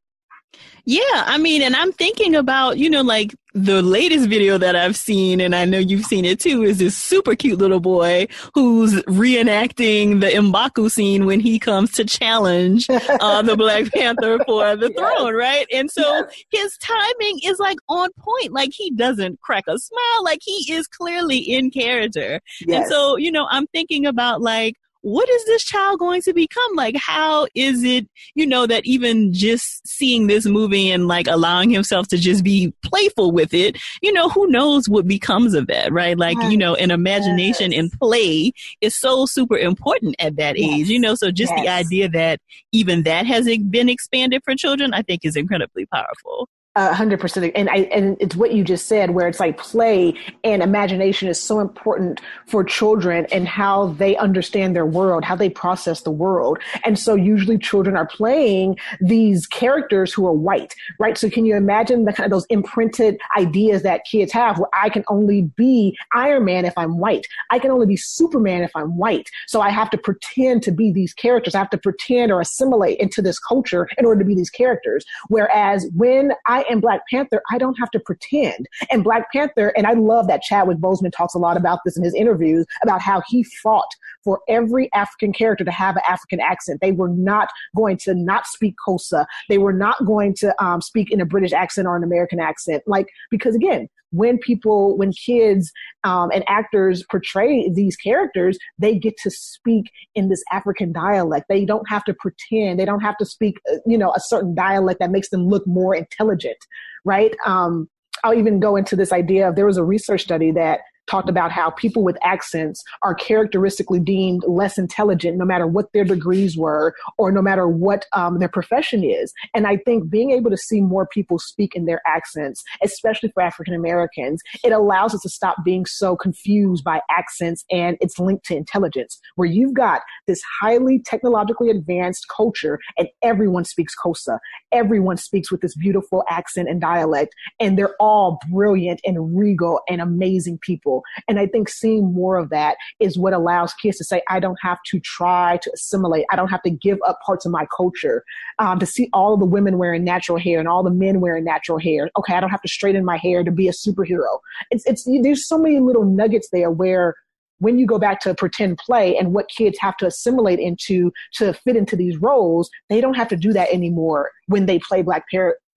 Yeah, 0.85 1.01
I 1.11 1.37
mean, 1.37 1.61
and 1.61 1.75
I'm 1.75 1.91
thinking 1.91 2.33
about, 2.33 2.77
you 2.77 2.89
know, 2.89 3.01
like 3.01 3.35
the 3.53 3.81
latest 3.81 4.29
video 4.29 4.57
that 4.57 4.73
I've 4.73 4.95
seen, 4.95 5.41
and 5.41 5.53
I 5.53 5.65
know 5.65 5.79
you've 5.79 6.05
seen 6.05 6.23
it 6.23 6.39
too, 6.39 6.63
is 6.63 6.77
this 6.77 6.97
super 6.97 7.35
cute 7.35 7.59
little 7.59 7.81
boy 7.81 8.27
who's 8.53 8.93
reenacting 9.03 10.21
the 10.21 10.27
Mbaku 10.27 10.89
scene 10.89 11.25
when 11.25 11.41
he 11.41 11.59
comes 11.59 11.91
to 11.93 12.05
challenge 12.05 12.89
uh, 12.89 13.41
the 13.41 13.57
Black 13.57 13.91
Panther 13.93 14.39
for 14.45 14.77
the 14.77 14.89
yes. 14.89 14.97
throne, 14.97 15.35
right? 15.35 15.67
And 15.73 15.91
so 15.91 16.03
yes. 16.03 16.43
his 16.51 16.77
timing 16.77 17.41
is 17.43 17.59
like 17.59 17.79
on 17.89 18.09
point. 18.17 18.53
Like 18.53 18.71
he 18.71 18.91
doesn't 18.91 19.41
crack 19.41 19.65
a 19.67 19.77
smile, 19.77 20.23
like 20.23 20.39
he 20.41 20.71
is 20.71 20.87
clearly 20.87 21.39
in 21.39 21.69
character. 21.69 22.39
Yes. 22.65 22.83
And 22.83 22.89
so, 22.89 23.17
you 23.17 23.31
know, 23.33 23.45
I'm 23.51 23.67
thinking 23.67 24.05
about 24.05 24.41
like, 24.41 24.75
what 25.07 25.29
is 25.29 25.45
this 25.45 25.63
child 25.63 25.99
going 25.99 26.21
to 26.21 26.33
become? 26.33 26.75
Like, 26.75 26.97
how 26.97 27.47
is 27.55 27.81
it, 27.81 28.09
you 28.35 28.45
know, 28.45 28.67
that 28.67 28.85
even 28.85 29.31
just 29.33 29.87
seeing 29.87 30.27
this 30.27 30.45
movie 30.45 30.91
and 30.91 31.07
like 31.07 31.27
allowing 31.27 31.69
himself 31.69 32.09
to 32.09 32.17
just 32.17 32.43
be 32.43 32.73
playful 32.83 33.31
with 33.31 33.53
it, 33.53 33.77
you 34.01 34.11
know, 34.11 34.27
who 34.27 34.47
knows 34.47 34.89
what 34.89 35.07
becomes 35.07 35.53
of 35.53 35.67
that, 35.67 35.93
right? 35.93 36.17
Like, 36.17 36.35
yes. 36.41 36.51
you 36.51 36.57
know, 36.57 36.75
an 36.75 36.91
imagination 36.91 37.71
yes. 37.71 37.79
and 37.79 37.91
play 37.93 38.51
is 38.81 38.99
so 38.99 39.25
super 39.25 39.57
important 39.57 40.17
at 40.19 40.35
that 40.35 40.59
yes. 40.59 40.73
age, 40.73 40.89
you 40.89 40.99
know, 40.99 41.15
so 41.15 41.31
just 41.31 41.55
the 41.55 41.69
idea 41.69 42.09
that 42.09 42.41
even 42.73 43.03
that 43.03 43.25
has 43.25 43.45
been 43.69 43.87
expanded 43.87 44.41
for 44.43 44.55
children, 44.55 44.93
I 44.93 45.03
think 45.03 45.21
is 45.23 45.37
incredibly 45.37 45.85
powerful 45.85 46.49
hundred 46.77 47.19
percent, 47.19 47.51
and 47.55 47.69
I 47.69 47.77
and 47.91 48.17
it's 48.19 48.35
what 48.35 48.53
you 48.53 48.63
just 48.63 48.87
said, 48.87 49.11
where 49.11 49.27
it's 49.27 49.39
like 49.39 49.57
play 49.57 50.13
and 50.43 50.61
imagination 50.61 51.27
is 51.27 51.39
so 51.39 51.59
important 51.59 52.21
for 52.45 52.63
children 52.63 53.25
and 53.31 53.47
how 53.47 53.87
they 53.93 54.15
understand 54.17 54.75
their 54.75 54.85
world, 54.85 55.23
how 55.23 55.35
they 55.35 55.49
process 55.49 56.01
the 56.01 56.11
world, 56.11 56.59
and 56.83 56.97
so 56.99 57.15
usually 57.15 57.57
children 57.57 57.95
are 57.97 58.07
playing 58.07 58.77
these 59.01 59.47
characters 59.47 60.13
who 60.13 60.25
are 60.27 60.33
white, 60.33 60.75
right? 60.99 61.17
So 61.17 61.29
can 61.29 61.45
you 61.45 61.55
imagine 61.55 62.05
the 62.05 62.13
kind 62.13 62.25
of 62.25 62.31
those 62.31 62.45
imprinted 62.45 63.19
ideas 63.37 63.83
that 63.83 64.05
kids 64.05 64.31
have, 64.33 64.59
where 64.59 64.69
I 64.73 64.89
can 64.89 65.03
only 65.09 65.43
be 65.43 65.97
Iron 66.13 66.45
Man 66.45 66.65
if 66.65 66.73
I'm 66.77 66.97
white, 66.97 67.27
I 67.49 67.59
can 67.59 67.71
only 67.71 67.85
be 67.85 67.97
Superman 67.97 68.63
if 68.63 68.71
I'm 68.75 68.97
white, 68.97 69.29
so 69.47 69.61
I 69.61 69.69
have 69.69 69.89
to 69.91 69.97
pretend 69.97 70.63
to 70.63 70.71
be 70.71 70.91
these 70.91 71.13
characters, 71.13 71.55
I 71.55 71.59
have 71.59 71.69
to 71.71 71.77
pretend 71.77 72.31
or 72.31 72.41
assimilate 72.41 72.99
into 72.99 73.21
this 73.21 73.39
culture 73.39 73.87
in 73.97 74.05
order 74.05 74.19
to 74.19 74.25
be 74.25 74.35
these 74.35 74.49
characters. 74.49 75.05
Whereas 75.27 75.87
when 75.95 76.33
I 76.45 76.65
in 76.69 76.79
Black 76.79 77.01
Panther, 77.09 77.41
I 77.51 77.57
don't 77.57 77.77
have 77.79 77.91
to 77.91 77.99
pretend. 77.99 78.67
And 78.91 79.03
Black 79.03 79.31
Panther, 79.31 79.69
and 79.77 79.87
I 79.87 79.93
love 79.93 80.27
that 80.27 80.41
Chadwick 80.41 80.77
Boseman 80.77 81.11
talks 81.11 81.33
a 81.33 81.39
lot 81.39 81.57
about 81.57 81.79
this 81.85 81.97
in 81.97 82.03
his 82.03 82.13
interviews 82.13 82.65
about 82.83 83.01
how 83.01 83.21
he 83.27 83.43
fought 83.43 83.89
for 84.23 84.41
every 84.49 84.91
African 84.93 85.31
character 85.33 85.63
to 85.63 85.71
have 85.71 85.95
an 85.95 86.01
African 86.07 86.39
accent. 86.39 86.81
They 86.81 86.91
were 86.91 87.09
not 87.09 87.49
going 87.75 87.97
to 87.99 88.13
not 88.13 88.45
speak 88.45 88.75
Xhosa. 88.87 89.25
They 89.49 89.57
were 89.57 89.73
not 89.73 90.05
going 90.05 90.33
to 90.35 90.63
um, 90.63 90.81
speak 90.81 91.11
in 91.11 91.21
a 91.21 91.25
British 91.25 91.53
accent 91.53 91.87
or 91.87 91.95
an 91.95 92.03
American 92.03 92.39
accent. 92.39 92.83
Like, 92.85 93.07
because 93.31 93.55
again, 93.55 93.87
when 94.11 94.37
people, 94.37 94.97
when 94.97 95.11
kids 95.11 95.71
um, 96.03 96.29
and 96.33 96.43
actors 96.47 97.03
portray 97.09 97.69
these 97.69 97.95
characters, 97.95 98.57
they 98.79 98.97
get 98.97 99.17
to 99.23 99.29
speak 99.29 99.91
in 100.15 100.29
this 100.29 100.43
African 100.51 100.91
dialect. 100.91 101.47
They 101.49 101.65
don't 101.65 101.87
have 101.89 102.03
to 102.05 102.13
pretend. 102.13 102.79
They 102.79 102.85
don't 102.85 103.01
have 103.01 103.17
to 103.17 103.25
speak, 103.25 103.59
uh, 103.71 103.77
you 103.85 103.97
know, 103.97 104.11
a 104.13 104.19
certain 104.19 104.55
dialect 104.55 104.99
that 104.99 105.11
makes 105.11 105.29
them 105.29 105.47
look 105.47 105.65
more 105.67 105.93
intelligent, 105.93 106.56
right? 107.05 107.35
Um, 107.45 107.89
I'll 108.23 108.33
even 108.33 108.59
go 108.59 108.75
into 108.75 108.95
this 108.95 109.11
idea 109.11 109.47
of 109.47 109.55
there 109.55 109.65
was 109.65 109.77
a 109.77 109.83
research 109.83 110.23
study 110.23 110.51
that 110.51 110.81
talked 111.07 111.29
about 111.29 111.51
how 111.51 111.69
people 111.71 112.03
with 112.03 112.17
accents 112.23 112.83
are 113.03 113.15
characteristically 113.15 113.99
deemed 113.99 114.43
less 114.47 114.77
intelligent 114.77 115.37
no 115.37 115.45
matter 115.45 115.67
what 115.67 115.91
their 115.93 116.03
degrees 116.03 116.57
were 116.57 116.93
or 117.17 117.31
no 117.31 117.41
matter 117.41 117.67
what 117.67 118.05
um, 118.13 118.39
their 118.39 118.49
profession 118.49 119.03
is. 119.03 119.33
And 119.53 119.67
I 119.67 119.77
think 119.77 120.09
being 120.09 120.31
able 120.31 120.49
to 120.51 120.57
see 120.57 120.81
more 120.81 121.07
people 121.07 121.39
speak 121.39 121.75
in 121.75 121.85
their 121.85 122.01
accents, 122.05 122.63
especially 122.83 123.29
for 123.33 123.41
African 123.41 123.73
Americans, 123.73 124.41
it 124.63 124.71
allows 124.71 125.13
us 125.13 125.21
to 125.21 125.29
stop 125.29 125.57
being 125.63 125.85
so 125.85 126.15
confused 126.15 126.83
by 126.83 127.01
accents 127.09 127.63
and 127.71 127.97
it's 128.01 128.19
linked 128.19 128.45
to 128.45 128.55
intelligence, 128.55 129.19
where 129.35 129.47
you've 129.47 129.73
got 129.73 130.01
this 130.27 130.41
highly 130.59 130.99
technologically 130.99 131.69
advanced 131.69 132.25
culture 132.35 132.79
and 132.97 133.07
everyone 133.21 133.65
speaks 133.65 133.93
Xhosa. 133.97 134.39
Everyone 134.71 135.17
speaks 135.17 135.51
with 135.51 135.61
this 135.61 135.75
beautiful 135.75 136.23
accent 136.29 136.69
and 136.69 136.81
dialect, 136.81 137.33
and 137.59 137.77
they're 137.77 137.95
all 137.99 138.39
brilliant 138.51 138.99
and 139.05 139.37
regal 139.37 139.81
and 139.89 140.01
amazing 140.01 140.59
people. 140.61 140.96
And 141.27 141.39
I 141.39 141.47
think 141.47 141.69
seeing 141.69 142.13
more 142.13 142.37
of 142.37 142.49
that 142.49 142.77
is 142.99 143.17
what 143.17 143.33
allows 143.33 143.73
kids 143.73 143.97
to 143.97 144.03
say, 144.03 144.21
I 144.29 144.39
don't 144.39 144.57
have 144.61 144.79
to 144.87 144.99
try 144.99 145.57
to 145.61 145.71
assimilate. 145.73 146.25
I 146.31 146.35
don't 146.35 146.49
have 146.49 146.63
to 146.63 146.69
give 146.69 146.99
up 147.07 147.19
parts 147.25 147.45
of 147.45 147.51
my 147.51 147.67
culture. 147.75 148.23
Um, 148.59 148.79
to 148.79 148.85
see 148.85 149.09
all 149.13 149.37
the 149.37 149.45
women 149.45 149.77
wearing 149.77 150.03
natural 150.03 150.37
hair 150.37 150.59
and 150.59 150.67
all 150.67 150.83
the 150.83 150.91
men 150.91 151.21
wearing 151.21 151.43
natural 151.43 151.77
hair. 151.77 152.09
Okay, 152.17 152.33
I 152.33 152.39
don't 152.39 152.49
have 152.49 152.61
to 152.61 152.67
straighten 152.67 153.05
my 153.05 153.17
hair 153.17 153.43
to 153.43 153.51
be 153.51 153.67
a 153.67 153.71
superhero. 153.71 154.39
It's, 154.71 154.85
it's, 154.85 155.03
there's 155.21 155.47
so 155.47 155.57
many 155.57 155.79
little 155.79 156.05
nuggets 156.05 156.49
there 156.51 156.71
where 156.71 157.15
when 157.59 157.79
you 157.79 157.85
go 157.85 157.97
back 157.97 158.19
to 158.21 158.35
pretend 158.35 158.77
play 158.77 159.17
and 159.17 159.33
what 159.33 159.49
kids 159.49 159.77
have 159.79 159.97
to 159.97 160.05
assimilate 160.05 160.59
into 160.59 161.11
to 161.33 161.53
fit 161.53 161.75
into 161.75 161.95
these 161.95 162.17
roles, 162.17 162.69
they 162.89 163.01
don't 163.01 163.15
have 163.15 163.27
to 163.29 163.35
do 163.35 163.53
that 163.53 163.69
anymore 163.71 164.31
when 164.47 164.65
they 164.65 164.79
play 164.79 165.01
Black, 165.01 165.25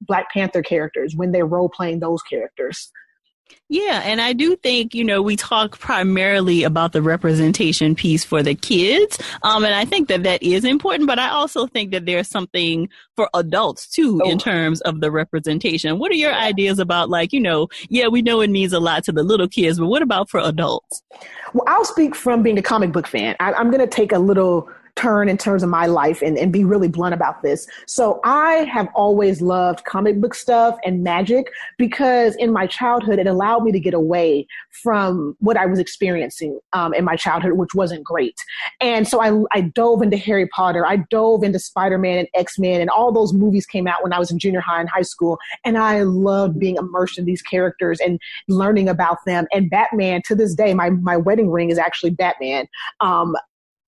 Black 0.02 0.30
Panther 0.32 0.62
characters, 0.62 1.14
when 1.16 1.32
they're 1.32 1.46
role 1.46 1.68
playing 1.68 2.00
those 2.00 2.22
characters. 2.22 2.90
Yeah, 3.68 4.02
and 4.04 4.20
I 4.20 4.32
do 4.32 4.56
think, 4.56 4.94
you 4.94 5.04
know, 5.04 5.22
we 5.22 5.36
talk 5.36 5.78
primarily 5.78 6.64
about 6.64 6.92
the 6.92 7.02
representation 7.02 7.94
piece 7.94 8.24
for 8.24 8.42
the 8.42 8.56
kids. 8.56 9.18
Um, 9.42 9.64
and 9.64 9.72
I 9.72 9.84
think 9.84 10.08
that 10.08 10.24
that 10.24 10.42
is 10.42 10.64
important, 10.64 11.06
but 11.06 11.20
I 11.20 11.28
also 11.28 11.68
think 11.68 11.92
that 11.92 12.04
there's 12.04 12.28
something 12.28 12.88
for 13.14 13.30
adults 13.32 13.88
too 13.88 14.20
oh. 14.24 14.28
in 14.28 14.38
terms 14.38 14.80
of 14.80 15.00
the 15.00 15.12
representation. 15.12 16.00
What 16.00 16.10
are 16.10 16.16
your 16.16 16.34
ideas 16.34 16.80
about 16.80 17.10
like, 17.10 17.32
you 17.32 17.40
know, 17.40 17.68
yeah, 17.88 18.08
we 18.08 18.22
know 18.22 18.40
it 18.40 18.50
means 18.50 18.72
a 18.72 18.80
lot 18.80 19.04
to 19.04 19.12
the 19.12 19.22
little 19.22 19.48
kids, 19.48 19.78
but 19.78 19.86
what 19.86 20.02
about 20.02 20.28
for 20.28 20.40
adults? 20.40 21.02
Well, 21.54 21.64
I'll 21.68 21.84
speak 21.84 22.16
from 22.16 22.42
being 22.42 22.58
a 22.58 22.62
comic 22.62 22.90
book 22.90 23.06
fan. 23.06 23.36
I, 23.38 23.52
I'm 23.52 23.70
going 23.70 23.80
to 23.80 23.86
take 23.86 24.10
a 24.10 24.18
little 24.18 24.68
turn 25.00 25.28
in 25.28 25.38
terms 25.38 25.62
of 25.62 25.68
my 25.68 25.86
life 25.86 26.20
and, 26.22 26.36
and 26.36 26.52
be 26.52 26.64
really 26.64 26.88
blunt 26.88 27.14
about 27.14 27.42
this. 27.42 27.66
So 27.86 28.20
I 28.24 28.68
have 28.72 28.88
always 28.94 29.40
loved 29.40 29.84
comic 29.84 30.20
book 30.20 30.34
stuff 30.34 30.78
and 30.84 31.02
magic 31.02 31.50
because 31.78 32.36
in 32.36 32.52
my 32.52 32.66
childhood, 32.66 33.18
it 33.18 33.26
allowed 33.26 33.64
me 33.64 33.72
to 33.72 33.80
get 33.80 33.94
away 33.94 34.46
from 34.82 35.36
what 35.40 35.56
I 35.56 35.66
was 35.66 35.78
experiencing 35.78 36.58
um, 36.72 36.92
in 36.94 37.04
my 37.04 37.16
childhood, 37.16 37.52
which 37.52 37.74
wasn't 37.74 38.04
great. 38.04 38.36
And 38.80 39.08
so 39.08 39.22
I, 39.22 39.42
I 39.56 39.62
dove 39.62 40.02
into 40.02 40.16
Harry 40.16 40.48
Potter. 40.48 40.86
I 40.86 40.96
dove 41.10 41.42
into 41.44 41.58
Spider-Man 41.58 42.18
and 42.18 42.28
X-Men 42.34 42.80
and 42.80 42.90
all 42.90 43.12
those 43.12 43.32
movies 43.32 43.66
came 43.66 43.86
out 43.86 44.02
when 44.02 44.12
I 44.12 44.18
was 44.18 44.30
in 44.30 44.38
junior 44.38 44.60
high 44.60 44.80
and 44.80 44.88
high 44.88 45.02
school. 45.02 45.38
And 45.64 45.78
I 45.78 46.02
loved 46.02 46.58
being 46.58 46.76
immersed 46.76 47.18
in 47.18 47.24
these 47.24 47.42
characters 47.42 48.00
and 48.00 48.18
learning 48.48 48.88
about 48.88 49.18
them. 49.24 49.46
And 49.52 49.70
Batman 49.70 50.22
to 50.26 50.34
this 50.34 50.54
day, 50.54 50.74
my, 50.74 50.90
my 50.90 51.16
wedding 51.16 51.50
ring 51.50 51.70
is 51.70 51.78
actually 51.78 52.10
Batman. 52.10 52.66
Um, 53.00 53.34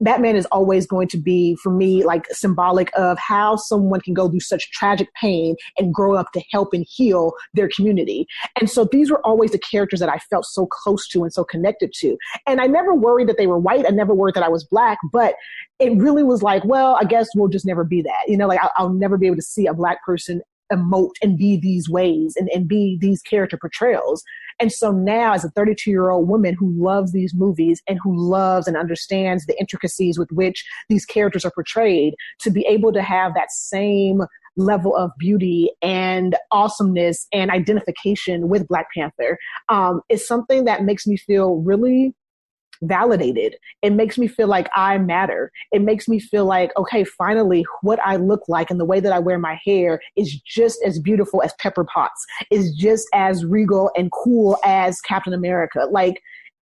Batman 0.02 0.36
is 0.36 0.46
always 0.46 0.86
going 0.86 1.08
to 1.08 1.16
be, 1.16 1.56
for 1.56 1.70
me, 1.70 2.04
like 2.04 2.26
symbolic 2.30 2.90
of 2.96 3.18
how 3.18 3.56
someone 3.56 4.00
can 4.00 4.14
go 4.14 4.28
through 4.28 4.40
such 4.40 4.70
tragic 4.72 5.08
pain 5.14 5.56
and 5.78 5.94
grow 5.94 6.14
up 6.14 6.32
to 6.32 6.42
help 6.50 6.72
and 6.72 6.86
heal 6.88 7.32
their 7.54 7.68
community. 7.74 8.26
And 8.60 8.68
so 8.68 8.84
these 8.90 9.10
were 9.10 9.24
always 9.26 9.52
the 9.52 9.58
characters 9.58 10.00
that 10.00 10.08
I 10.08 10.18
felt 10.30 10.44
so 10.44 10.66
close 10.66 11.08
to 11.08 11.22
and 11.22 11.32
so 11.32 11.44
connected 11.44 11.92
to. 12.00 12.16
And 12.46 12.60
I 12.60 12.66
never 12.66 12.94
worried 12.94 13.28
that 13.28 13.38
they 13.38 13.46
were 13.46 13.58
white. 13.58 13.86
I 13.86 13.90
never 13.90 14.14
worried 14.14 14.34
that 14.34 14.42
I 14.42 14.48
was 14.48 14.64
black, 14.64 14.98
but 15.12 15.34
it 15.78 15.96
really 15.96 16.22
was 16.22 16.42
like, 16.42 16.64
well, 16.64 16.96
I 17.00 17.04
guess 17.04 17.28
we'll 17.34 17.48
just 17.48 17.66
never 17.66 17.84
be 17.84 18.02
that. 18.02 18.24
You 18.28 18.36
know, 18.36 18.46
like 18.46 18.60
I'll, 18.62 18.72
I'll 18.76 18.92
never 18.92 19.16
be 19.16 19.26
able 19.26 19.36
to 19.36 19.42
see 19.42 19.66
a 19.66 19.74
black 19.74 20.04
person 20.04 20.42
emote 20.72 21.14
and 21.22 21.36
be 21.36 21.58
these 21.58 21.88
ways 21.88 22.34
and, 22.36 22.48
and 22.54 22.68
be 22.68 22.98
these 23.00 23.22
character 23.22 23.56
portrayals. 23.56 24.22
And 24.60 24.72
so 24.72 24.92
now, 24.92 25.32
as 25.32 25.44
a 25.44 25.50
32 25.50 25.90
year 25.90 26.10
old 26.10 26.28
woman 26.28 26.54
who 26.54 26.72
loves 26.72 27.12
these 27.12 27.34
movies 27.34 27.82
and 27.88 27.98
who 28.02 28.14
loves 28.16 28.66
and 28.66 28.76
understands 28.76 29.46
the 29.46 29.58
intricacies 29.58 30.18
with 30.18 30.30
which 30.30 30.64
these 30.88 31.04
characters 31.04 31.44
are 31.44 31.52
portrayed, 31.52 32.14
to 32.40 32.50
be 32.50 32.66
able 32.66 32.92
to 32.92 33.02
have 33.02 33.34
that 33.34 33.50
same 33.50 34.22
level 34.56 34.94
of 34.96 35.10
beauty 35.18 35.70
and 35.80 36.36
awesomeness 36.50 37.26
and 37.32 37.50
identification 37.50 38.48
with 38.48 38.68
Black 38.68 38.86
Panther 38.94 39.38
um, 39.68 40.02
is 40.10 40.26
something 40.26 40.64
that 40.64 40.84
makes 40.84 41.06
me 41.06 41.16
feel 41.16 41.56
really 41.56 42.14
validated. 42.82 43.56
It 43.82 43.92
makes 43.92 44.18
me 44.18 44.26
feel 44.26 44.48
like 44.48 44.68
I 44.74 44.98
matter. 44.98 45.50
It 45.70 45.82
makes 45.82 46.08
me 46.08 46.18
feel 46.20 46.44
like, 46.44 46.70
okay, 46.76 47.04
finally, 47.04 47.64
what 47.82 47.98
I 48.04 48.16
look 48.16 48.42
like 48.48 48.70
and 48.70 48.78
the 48.78 48.84
way 48.84 49.00
that 49.00 49.12
I 49.12 49.18
wear 49.18 49.38
my 49.38 49.58
hair 49.64 50.00
is 50.16 50.38
just 50.40 50.78
as 50.84 50.98
beautiful 50.98 51.42
as 51.42 51.54
Pepper 51.60 51.84
Potts, 51.84 52.24
is 52.50 52.74
just 52.74 53.06
as 53.14 53.44
regal 53.44 53.90
and 53.96 54.10
cool 54.12 54.58
as 54.64 55.00
Captain 55.00 55.32
America. 55.32 55.86
Like, 55.90 56.20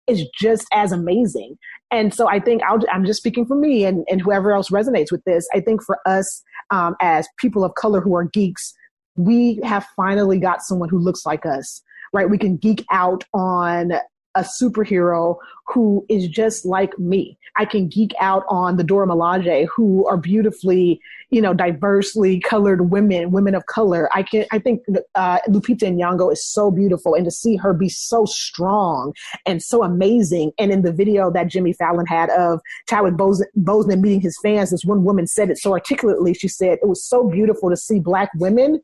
it's 0.07 0.23
just 0.39 0.65
as 0.73 0.91
amazing. 0.91 1.57
And 1.91 2.13
so 2.13 2.27
I 2.29 2.39
think 2.39 2.61
i 2.63 2.75
am 2.93 3.05
just 3.05 3.19
speaking 3.19 3.45
for 3.45 3.55
me 3.55 3.85
and, 3.85 4.05
and 4.09 4.21
whoever 4.21 4.51
else 4.51 4.69
resonates 4.69 5.11
with 5.11 5.23
this. 5.25 5.47
I 5.53 5.59
think 5.61 5.83
for 5.83 5.99
us 6.05 6.43
um, 6.71 6.95
as 7.01 7.27
people 7.37 7.63
of 7.63 7.75
color 7.75 8.01
who 8.01 8.15
are 8.15 8.25
geeks, 8.25 8.73
we 9.15 9.59
have 9.63 9.85
finally 9.95 10.39
got 10.39 10.61
someone 10.61 10.89
who 10.89 10.99
looks 10.99 11.25
like 11.25 11.45
us, 11.45 11.81
right? 12.13 12.29
We 12.29 12.37
can 12.37 12.57
geek 12.57 12.85
out 12.91 13.23
on 13.33 13.93
a 14.37 14.41
superhero 14.41 15.35
who 15.65 16.05
is 16.07 16.29
just 16.29 16.65
like 16.65 16.97
me. 16.97 17.37
I 17.57 17.65
can 17.65 17.89
geek 17.89 18.13
out 18.21 18.43
on 18.47 18.77
the 18.77 18.83
Dora 18.83 19.07
Milaje, 19.07 19.67
who 19.75 20.07
are 20.07 20.15
beautifully, 20.15 21.01
you 21.29 21.41
know, 21.41 21.53
diversely 21.53 22.39
colored 22.39 22.89
women, 22.89 23.31
women 23.31 23.55
of 23.55 23.65
color. 23.65 24.09
I 24.13 24.23
can, 24.23 24.45
I 24.51 24.59
think 24.59 24.83
uh, 25.15 25.39
Lupita 25.49 25.91
Nyong'o 25.91 26.31
is 26.31 26.45
so 26.45 26.71
beautiful, 26.71 27.15
and 27.15 27.25
to 27.25 27.31
see 27.31 27.57
her 27.57 27.73
be 27.73 27.89
so 27.89 28.25
strong 28.25 29.13
and 29.45 29.61
so 29.61 29.83
amazing. 29.83 30.51
And 30.57 30.71
in 30.71 30.83
the 30.83 30.93
video 30.93 31.31
that 31.31 31.47
Jimmy 31.47 31.73
Fallon 31.73 32.05
had 32.05 32.29
of 32.29 32.61
Chadwick 32.87 33.15
Boseman 33.15 33.99
meeting 33.99 34.21
his 34.21 34.37
fans, 34.41 34.69
this 34.69 34.85
one 34.85 35.03
woman 35.03 35.27
said 35.27 35.49
it 35.49 35.57
so 35.57 35.73
articulately. 35.73 36.33
She 36.33 36.47
said 36.47 36.77
it 36.81 36.87
was 36.87 37.03
so 37.03 37.27
beautiful 37.27 37.69
to 37.69 37.75
see 37.75 37.99
black 37.99 38.29
women 38.35 38.79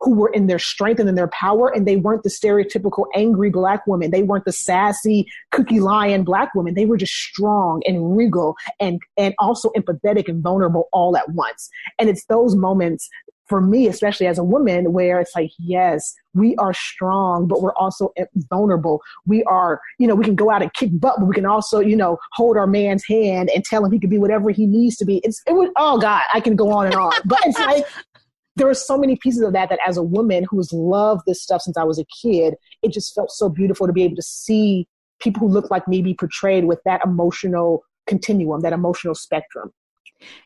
who 0.00 0.14
were 0.14 0.30
in 0.30 0.46
their 0.46 0.58
strength 0.58 1.00
and 1.00 1.08
in 1.08 1.14
their 1.14 1.28
power, 1.28 1.68
and 1.74 1.86
they 1.86 1.96
weren't 1.96 2.22
the 2.22 2.30
stereotypical 2.30 3.06
angry 3.14 3.50
black 3.50 3.86
women. 3.86 4.10
They 4.10 4.22
weren't 4.22 4.44
the 4.44 4.52
sassy 4.52 5.26
cookie 5.50 5.80
lion 5.80 6.24
black 6.24 6.54
women. 6.54 6.74
They 6.74 6.86
were 6.86 6.96
just 6.96 7.14
strong 7.14 7.82
and 7.86 8.16
regal 8.16 8.56
and 8.80 9.00
and 9.16 9.34
also 9.38 9.70
empathetic 9.76 10.28
and 10.28 10.42
vulnerable 10.42 10.88
all 10.92 11.16
at 11.16 11.30
once. 11.30 11.68
And 11.98 12.08
it's 12.08 12.24
those 12.26 12.56
moments 12.56 13.08
for 13.48 13.60
me, 13.60 13.88
especially 13.88 14.26
as 14.26 14.38
a 14.38 14.44
woman, 14.44 14.92
where 14.92 15.20
it's 15.20 15.34
like, 15.34 15.50
yes, 15.58 16.14
we 16.34 16.54
are 16.56 16.74
strong, 16.74 17.48
but 17.48 17.62
we're 17.62 17.74
also 17.74 18.12
eh, 18.16 18.26
vulnerable. 18.50 19.00
We 19.26 19.42
are, 19.44 19.80
you 19.98 20.06
know, 20.06 20.14
we 20.14 20.24
can 20.24 20.34
go 20.34 20.50
out 20.50 20.62
and 20.62 20.72
kick 20.74 20.90
butt, 20.92 21.16
but 21.18 21.26
we 21.26 21.34
can 21.34 21.46
also, 21.46 21.80
you 21.80 21.96
know, 21.96 22.18
hold 22.32 22.56
our 22.56 22.66
man's 22.66 23.04
hand 23.06 23.50
and 23.54 23.64
tell 23.64 23.84
him 23.84 23.90
he 23.90 23.98
can 23.98 24.10
be 24.10 24.18
whatever 24.18 24.50
he 24.50 24.66
needs 24.66 24.96
to 24.96 25.04
be. 25.04 25.20
It's, 25.24 25.42
it 25.46 25.54
was, 25.54 25.70
oh 25.76 25.98
God, 25.98 26.22
I 26.32 26.40
can 26.40 26.56
go 26.56 26.70
on 26.70 26.86
and 26.86 26.94
on. 26.94 27.12
But 27.24 27.40
it's 27.44 27.58
like, 27.58 27.86
there 28.58 28.68
are 28.68 28.74
so 28.74 28.98
many 28.98 29.16
pieces 29.16 29.42
of 29.42 29.52
that 29.52 29.70
that 29.70 29.78
as 29.86 29.96
a 29.96 30.02
woman 30.02 30.44
who's 30.48 30.72
loved 30.72 31.22
this 31.26 31.42
stuff 31.42 31.62
since 31.62 31.76
I 31.76 31.84
was 31.84 31.98
a 31.98 32.04
kid, 32.22 32.54
it 32.82 32.92
just 32.92 33.14
felt 33.14 33.30
so 33.30 33.48
beautiful 33.48 33.86
to 33.86 33.92
be 33.92 34.02
able 34.02 34.16
to 34.16 34.22
see 34.22 34.86
people 35.20 35.40
who 35.40 35.52
look 35.52 35.70
like 35.70 35.88
me 35.88 36.02
be 36.02 36.14
portrayed 36.14 36.64
with 36.64 36.80
that 36.84 37.00
emotional 37.04 37.82
continuum, 38.06 38.60
that 38.60 38.72
emotional 38.72 39.14
spectrum. 39.14 39.72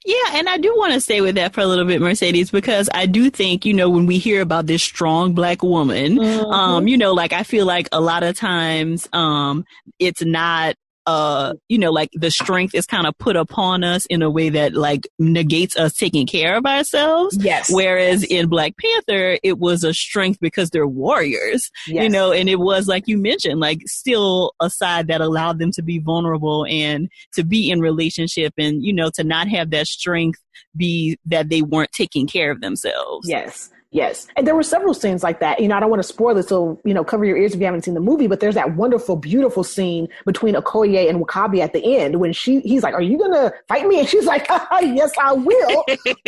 Yeah, 0.04 0.32
and 0.32 0.50
I 0.50 0.58
do 0.58 0.74
want 0.76 0.92
to 0.92 1.00
stay 1.00 1.22
with 1.22 1.34
that 1.36 1.54
for 1.54 1.62
a 1.62 1.66
little 1.66 1.86
bit, 1.86 2.02
Mercedes, 2.02 2.50
because 2.50 2.90
I 2.92 3.06
do 3.06 3.30
think, 3.30 3.64
you 3.64 3.72
know, 3.72 3.88
when 3.88 4.04
we 4.04 4.18
hear 4.18 4.42
about 4.42 4.66
this 4.66 4.82
strong 4.82 5.32
black 5.32 5.62
woman, 5.62 6.18
mm-hmm. 6.18 6.44
um, 6.44 6.88
you 6.88 6.98
know, 6.98 7.14
like 7.14 7.32
I 7.32 7.42
feel 7.42 7.64
like 7.64 7.88
a 7.90 8.00
lot 8.00 8.22
of 8.22 8.36
times 8.36 9.08
um 9.12 9.64
it's 9.98 10.22
not 10.22 10.74
uh 11.06 11.54
you 11.68 11.78
know 11.78 11.90
like 11.90 12.10
the 12.14 12.30
strength 12.30 12.74
is 12.74 12.86
kind 12.86 13.06
of 13.06 13.16
put 13.18 13.34
upon 13.34 13.82
us 13.82 14.06
in 14.06 14.22
a 14.22 14.30
way 14.30 14.48
that 14.48 14.74
like 14.74 15.08
negates 15.18 15.76
us 15.76 15.94
taking 15.94 16.26
care 16.26 16.56
of 16.56 16.64
ourselves 16.64 17.36
yes 17.40 17.70
whereas 17.72 18.22
yes. 18.22 18.30
in 18.30 18.48
black 18.48 18.74
panther 18.76 19.38
it 19.42 19.58
was 19.58 19.82
a 19.82 19.92
strength 19.92 20.38
because 20.40 20.70
they're 20.70 20.86
warriors 20.86 21.70
yes. 21.88 22.04
you 22.04 22.08
know 22.08 22.32
and 22.32 22.48
it 22.48 22.60
was 22.60 22.86
like 22.86 23.04
you 23.06 23.18
mentioned 23.18 23.58
like 23.58 23.80
still 23.86 24.52
a 24.60 24.70
side 24.70 25.08
that 25.08 25.20
allowed 25.20 25.58
them 25.58 25.72
to 25.72 25.82
be 25.82 25.98
vulnerable 25.98 26.64
and 26.68 27.08
to 27.32 27.42
be 27.42 27.70
in 27.70 27.80
relationship 27.80 28.52
and 28.56 28.84
you 28.84 28.92
know 28.92 29.10
to 29.12 29.24
not 29.24 29.48
have 29.48 29.70
that 29.70 29.86
strength 29.86 30.40
be 30.76 31.18
that 31.26 31.48
they 31.48 31.62
weren't 31.62 31.92
taking 31.92 32.26
care 32.26 32.50
of 32.50 32.60
themselves 32.60 33.28
yes 33.28 33.70
Yes. 33.92 34.26
And 34.36 34.46
there 34.46 34.54
were 34.54 34.62
several 34.62 34.94
scenes 34.94 35.22
like 35.22 35.38
that. 35.40 35.60
You 35.60 35.68
know, 35.68 35.76
I 35.76 35.80
don't 35.80 35.90
want 35.90 36.00
to 36.00 36.08
spoil 36.08 36.38
it, 36.38 36.48
so, 36.48 36.80
you 36.82 36.94
know, 36.94 37.04
cover 37.04 37.26
your 37.26 37.36
ears 37.36 37.52
if 37.52 37.60
you 37.60 37.66
haven't 37.66 37.84
seen 37.84 37.92
the 37.92 38.00
movie, 38.00 38.26
but 38.26 38.40
there's 38.40 38.54
that 38.54 38.74
wonderful, 38.74 39.16
beautiful 39.16 39.62
scene 39.62 40.08
between 40.24 40.54
Okoye 40.54 41.10
and 41.10 41.22
W'Kabi 41.22 41.60
at 41.60 41.74
the 41.74 41.98
end 41.98 42.18
when 42.18 42.32
she 42.32 42.60
he's 42.60 42.82
like, 42.82 42.94
Are 42.94 43.02
you 43.02 43.18
gonna 43.18 43.52
fight 43.68 43.86
me? 43.86 43.98
And 44.02 44.08
she's 44.08 44.24
like, 44.24 44.46
Yes, 44.80 45.12
I 45.20 45.34
will. 45.34 45.84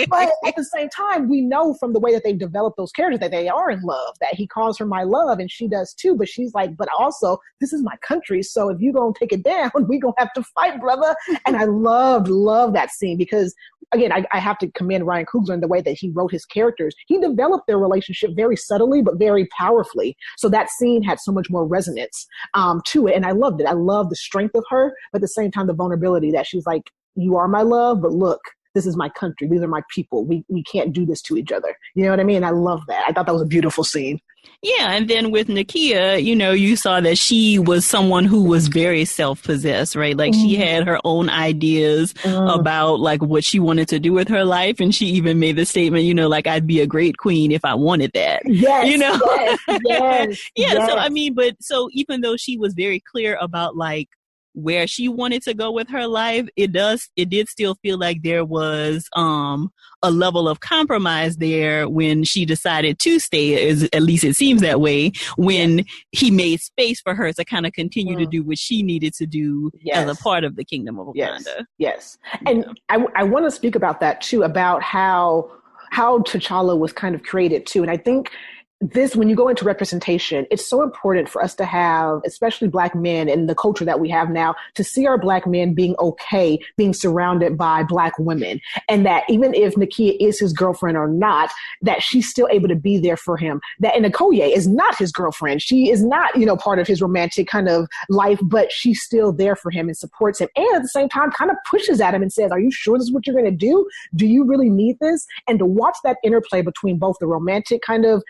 but 0.09 0.31
at 0.47 0.55
the 0.57 0.65
same 0.65 0.91
time, 0.91 1.29
we 1.29 1.41
know 1.41 1.73
from 1.75 1.95
the 1.95 1.99
way 2.01 2.13
that 2.13 2.23
they've 2.23 2.39
developed 2.39 2.77
those 2.77 2.93
characters 2.93 3.21
that 3.21 3.31
they 3.31 3.49
are 3.49 3.71
in 3.71 3.81
love, 3.81 4.15
that 4.21 4.35
he 4.35 4.47
calls 4.47 4.79
her 4.79 4.85
my 4.85 5.03
love 5.03 5.39
and 5.39 5.51
she 5.51 5.67
does 5.67 5.95
too. 5.95 6.15
But 6.15 6.29
she's 6.29 6.53
like, 6.53 6.77
But 6.77 6.89
also, 6.97 7.39
this 7.63 7.73
is 7.73 7.83
my 7.83 7.97
country. 8.07 8.43
So 8.43 8.69
if 8.69 8.79
you're 8.81 8.93
gonna 8.93 9.15
take 9.19 9.33
it 9.33 9.43
down, 9.43 9.71
we're 9.75 10.01
gonna 10.01 10.13
have 10.19 10.35
to 10.35 10.43
fight, 10.43 10.79
brother. 10.81 11.17
And 11.47 11.57
I 11.57 11.65
loved, 11.65 12.29
love 12.29 12.75
that 12.75 12.91
scene 12.91 13.17
because 13.17 13.55
again, 13.93 14.13
I, 14.13 14.25
I 14.33 14.39
have 14.39 14.59
to 14.59 14.71
commend 14.73 15.07
Ryan 15.07 15.27
Coogler 15.27 15.55
in 15.55 15.61
the 15.61 15.69
way 15.69 15.81
that 15.81 15.93
he 15.93 16.11
wrote 16.11 16.33
his 16.33 16.45
characters. 16.45 16.95
He 17.07 17.19
developed 17.19 17.67
their 17.67 17.79
relationship 17.79 18.31
very 18.35 18.57
subtly, 18.57 19.03
but 19.03 19.19
very 19.19 19.47
powerfully. 19.57 20.17
So 20.37 20.49
that 20.49 20.71
scene 20.71 21.03
had 21.03 21.21
so 21.21 21.33
much 21.33 21.51
more 21.51 21.67
resonance 21.67 22.27
um, 22.55 22.81
to 22.87 23.07
it. 23.07 23.15
And 23.15 23.27
I 23.27 23.33
loved 23.33 23.61
it. 23.61 23.67
I 23.67 23.73
love 23.73 24.11
the 24.11 24.17
strength 24.17 24.55
of 24.55 24.65
her, 24.71 24.93
but 25.13 25.19
at 25.19 25.23
the 25.23 25.29
same 25.29 25.51
time, 25.51 25.67
the 25.67 25.75
vulnerability 25.75 26.31
that 26.33 26.47
she's 26.47 26.67
like, 26.67 26.91
you 27.17 27.37
are 27.37 27.49
my 27.49 27.63
love, 27.63 28.03
but 28.03 28.13
look, 28.13 28.41
this 28.75 28.87
is 28.87 28.97
my 28.97 29.09
country. 29.09 29.49
These 29.49 29.63
are 29.63 29.69
my 29.69 29.83
people. 29.95 30.25
We, 30.25 30.45
we 30.49 30.63
can't 30.65 30.93
do 30.93 31.07
this 31.07 31.23
to 31.23 31.37
each 31.37 31.53
other. 31.53 31.77
You 31.95 32.05
know 32.05 32.11
what 32.11 32.21
I 32.21 32.25
mean? 32.25 32.45
I 32.45 32.51
love 32.51 32.83
that. 32.89 33.05
I 33.09 33.13
thought 33.13 33.27
that 33.27 33.33
was 33.33 33.43
a 33.43 33.47
beautiful 33.47 33.85
scene. 33.85 34.21
Yeah, 34.63 34.93
and 34.93 35.09
then 35.09 35.31
with 35.31 35.49
Nakia, 35.49 36.23
you 36.23 36.35
know, 36.35 36.53
you 36.53 36.77
saw 36.77 37.01
that 37.01 37.19
she 37.19 37.59
was 37.59 37.85
someone 37.85 38.25
who 38.25 38.45
was 38.45 38.69
very 38.69 39.05
self-possessed, 39.05 39.95
right? 39.95 40.17
Like 40.17 40.33
mm. 40.33 40.41
she 40.41 40.57
had 40.57 40.87
her 40.87 40.99
own 41.05 41.29
ideas 41.29 42.15
mm. 42.15 42.59
about 42.59 43.01
like 43.01 43.23
what 43.23 43.45
she 43.45 43.61
wanted 43.61 43.89
to 43.89 44.01
do 44.01 44.13
with 44.13 44.29
her 44.29 44.45
life, 44.45 44.81
and 44.81 44.95
she 44.95 45.07
even 45.07 45.39
made 45.39 45.57
the 45.57 45.67
statement, 45.67 46.05
you 46.05 46.15
know, 46.15 46.29
like 46.29 46.47
I'd 46.47 46.67
be 46.67 46.81
a 46.81 46.87
great 46.87 47.19
queen 47.19 47.53
if 47.53 47.65
I 47.65 47.75
wanted 47.75 48.13
that. 48.15 48.43
Yes, 48.55 48.89
you 48.89 48.97
know. 48.97 49.19
Yes, 49.27 49.59
yes, 49.69 49.81
yeah. 50.57 50.73
Yes. 50.75 50.89
So 50.89 50.97
I 50.97 51.09
mean, 51.09 51.35
but 51.35 51.57
so 51.61 51.89
even 51.93 52.21
though 52.21 52.37
she 52.37 52.57
was 52.57 52.73
very 52.73 53.01
clear 53.01 53.37
about 53.41 53.77
like 53.77 54.09
where 54.55 54.87
she 54.87 55.09
wanted 55.09 55.43
to 55.43 55.53
go 55.53 55.71
with 55.71 55.89
her 55.91 56.07
life, 56.07 56.49
it 56.57 56.73
does 56.73 57.11
it 57.17 57.29
did 57.29 57.49
still 57.49 57.75
feel 57.77 57.99
like 57.99 58.23
there 58.23 58.45
was 58.45 59.09
um 59.15 59.71
a 60.03 60.11
level 60.11 60.49
of 60.49 60.61
compromise 60.61 61.37
there 61.39 61.89
when 61.89 62.25
she 62.25 62.45
decided 62.45 62.99
to 63.01 63.19
stay, 63.19 63.69
as 63.69 63.89
at 63.93 64.03
least 64.03 64.25
it 64.25 64.37
seems 64.37 64.61
that 64.61 64.81
way, 64.81 65.11
when 65.37 65.79
yes. 65.79 65.87
he 66.13 66.31
made 66.31 66.61
space 66.61 67.01
for 67.01 67.15
her 67.15 67.33
to 67.33 67.45
kind 67.45 67.67
of 67.67 67.73
continue 67.73 68.15
mm. 68.15 68.19
to 68.21 68.27
do 68.27 68.43
what 68.43 68.59
she 68.59 68.83
needed 68.83 69.15
to 69.15 69.27
do 69.27 69.71
yes. 69.81 69.97
as 69.97 70.19
a 70.19 70.23
part 70.23 70.45
of 70.45 70.57
the 70.57 70.65
kingdom 70.65 70.99
of 70.99 71.09
Wakanda. 71.09 71.65
Yes. 71.79 72.19
yes. 72.19 72.19
And 72.47 72.79
I, 72.91 73.05
I 73.17 73.25
want 73.25 73.47
to 73.47 73.51
speak 73.51 73.75
about 73.75 74.01
that 74.01 74.21
too, 74.21 74.43
about 74.43 74.83
how 74.83 75.51
how 75.91 76.19
T'Challa 76.21 76.77
was 76.77 76.93
kind 76.93 77.15
of 77.15 77.23
created 77.23 77.67
too. 77.67 77.83
And 77.83 77.91
I 77.91 77.97
think 77.97 78.31
this 78.93 79.17
when 79.17 79.29
you 79.29 79.37
go 79.37 79.49
into 79.49 79.65
representation 79.65 80.47
it's 80.51 80.69
so 80.69 80.83
important 80.83 81.29
for 81.29 81.43
us 81.43 81.55
to 81.55 81.65
have 81.65 82.21
especially 82.27 82.69
black 82.69 82.95
men 82.95 83.29
in 83.29 83.47
the 83.47 83.55
culture 83.55 83.85
that 83.85 84.01
we 84.01 84.09
have 84.09 84.31
now 84.31 84.55
to 84.75 84.85
see 84.85 85.07
our 85.07 85.19
black 85.19 85.47
men 85.47 85.75
being 85.75 85.95
okay 85.99 86.59
being 86.77 86.93
surrounded 86.93 87.57
by 87.57 87.83
black 87.83 88.19
women. 88.19 88.61
And 88.89 89.07
that 89.07 89.25
even 89.29 89.55
if 89.55 89.75
nakia 89.75 90.17
is 90.21 90.39
his 90.39 90.53
girlfriend 90.53 90.97
or 90.97 91.09
not 91.09 91.51
that 91.83 92.03
she's 92.03 92.29
still 92.29 92.49
able 92.51 92.69
to 92.69 92.75
be 92.75 92.99
there 92.99 93.17
for 93.17 93.37
him. 93.37 93.61
That 93.81 93.97
and 93.97 94.05
Okoye 94.07 94.55
is 94.55 94.67
not 94.67 94.97
his 94.99 95.13
girlfriend. 95.13 95.63
She 95.63 95.91
is 95.91 96.05
not 96.05 96.37
you 96.37 96.47
know 96.47 96.57
part 96.57 96.79
of 96.79 96.87
his 96.87 97.01
romantic 97.01 97.49
kind 97.49 97.69
of 97.69 97.89
life 98.09 98.41
but 98.43 98.71
she's 98.73 99.03
still 99.03 99.33
there 99.33 99.57
for 99.57 99.71
him 99.71 99.89
and 99.89 99.97
supports 99.97 100.41
him. 100.41 100.49
And 100.57 100.77
at 100.77 100.83
the 100.83 100.89
same 100.89 101.09
time 101.09 101.31
kind 101.31 101.51
of 101.51 101.57
pushes 101.69 102.01
at 102.01 102.15
him 102.15 102.23
and 102.23 102.33
says 102.33 102.51
are 102.51 102.61
you 102.61 102.71
sure 102.71 102.99
this 102.99 103.07
is 103.07 103.13
what 103.13 103.27
you're 103.27 103.37
going 103.37 103.51
to 103.51 103.51
do? 103.51 103.89
Do 104.15 104.27
you 104.27 104.45
really 104.45 104.71
need 104.71 104.99
this? 105.01 105.27
And 105.49 105.59
to 105.59 105.67
watch 105.67 105.97
that 106.05 106.19
interplay 106.23 106.63
between 106.63 106.99
both 106.99 107.17
the 107.21 107.27
romantic 107.27 107.83
kind 107.83 108.05
of 108.05 108.23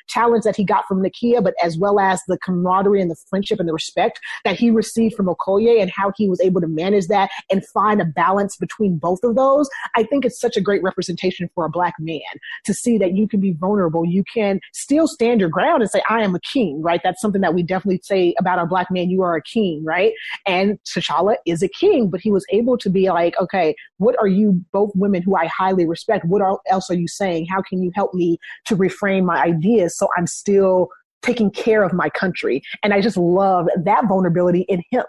that 0.45 0.57
he 0.57 0.65
got 0.65 0.87
from 0.87 1.03
Nakia, 1.03 1.43
but 1.43 1.55
as 1.63 1.77
well 1.79 1.99
as 1.99 2.21
the 2.29 2.39
camaraderie 2.39 3.01
and 3.01 3.11
the 3.11 3.17
friendship 3.29 3.61
and 3.61 3.69
the 3.69 3.73
respect 3.73 4.21
that 4.45 4.57
he 4.57 4.71
received 4.71 5.15
from 5.15 5.27
Okoye 5.27 5.81
and 5.81 5.91
how 5.91 6.13
he 6.17 6.29
was 6.29 6.41
able 6.41 6.61
to 6.61 6.67
manage 6.67 7.07
that 7.09 7.31
and 7.51 7.67
find 7.69 8.01
a 8.01 8.05
balance 8.05 8.57
between 8.57 8.99
both 8.99 9.23
of 9.25 9.35
those. 9.35 9.69
I 9.97 10.05
think 10.05 10.25
it's 10.25 10.41
such 10.41 10.57
a 10.57 10.61
great 10.61 10.83
representation 10.83 11.49
for 11.55 11.65
a 11.65 11.71
black 11.71 11.95
man 11.99 12.21
to 12.65 12.75
see 12.75 12.99
that 12.99 13.15
you 13.15 13.29
can 13.29 13.41
be 13.41 13.53
vulnerable. 13.53 14.05
You 14.05 14.25
can 14.33 14.61
still 14.73 15.07
stand 15.07 15.41
your 15.41 15.49
ground 15.49 15.83
and 15.83 15.91
say, 15.91 16.03
I 16.09 16.23
am 16.23 16.35
a 16.35 16.41
king, 16.41 16.83
right? 16.83 17.01
That's 17.03 17.21
something 17.21 17.41
that 17.41 17.55
we 17.55 17.63
definitely 17.63 18.01
say 18.03 18.35
about 18.39 18.59
our 18.59 18.67
black 18.67 18.91
man. 18.91 19.11
You 19.11 19.23
are 19.23 19.37
a 19.37 19.43
king, 19.43 19.85
right? 19.85 20.13
And 20.47 20.79
T'Challa 20.85 21.37
is 21.47 21.63
a 21.63 21.69
king, 21.69 22.11
but 22.11 22.21
he 22.21 22.31
was 22.31 22.45
able 22.51 22.79
to 22.79 22.91
be 22.91 23.11
like, 23.11 23.35
okay, 23.41 23.75
what 23.99 24.17
are 24.19 24.29
you, 24.29 24.63
both 24.73 24.91
women 24.95 25.23
who 25.23 25.37
I 25.37 25.47
highly 25.47 25.87
respect, 25.87 26.25
what 26.27 26.43
else 26.69 26.91
are 26.91 26.95
you 26.95 27.09
saying? 27.09 27.47
How 27.47 27.63
can 27.63 27.83
you 27.83 27.91
help 27.95 28.15
me 28.15 28.39
to 28.67 28.77
reframe 28.77 29.25
my 29.25 29.43
ideas 29.43 29.97
so 29.97 30.09
I'm 30.17 30.27
still 30.35 30.89
taking 31.23 31.51
care 31.51 31.83
of 31.83 31.93
my 31.93 32.09
country. 32.11 32.63
And 32.83 32.93
I 32.93 33.01
just 33.01 33.17
love 33.17 33.67
that 33.85 34.07
vulnerability 34.07 34.63
in 34.63 34.83
him. 34.91 35.05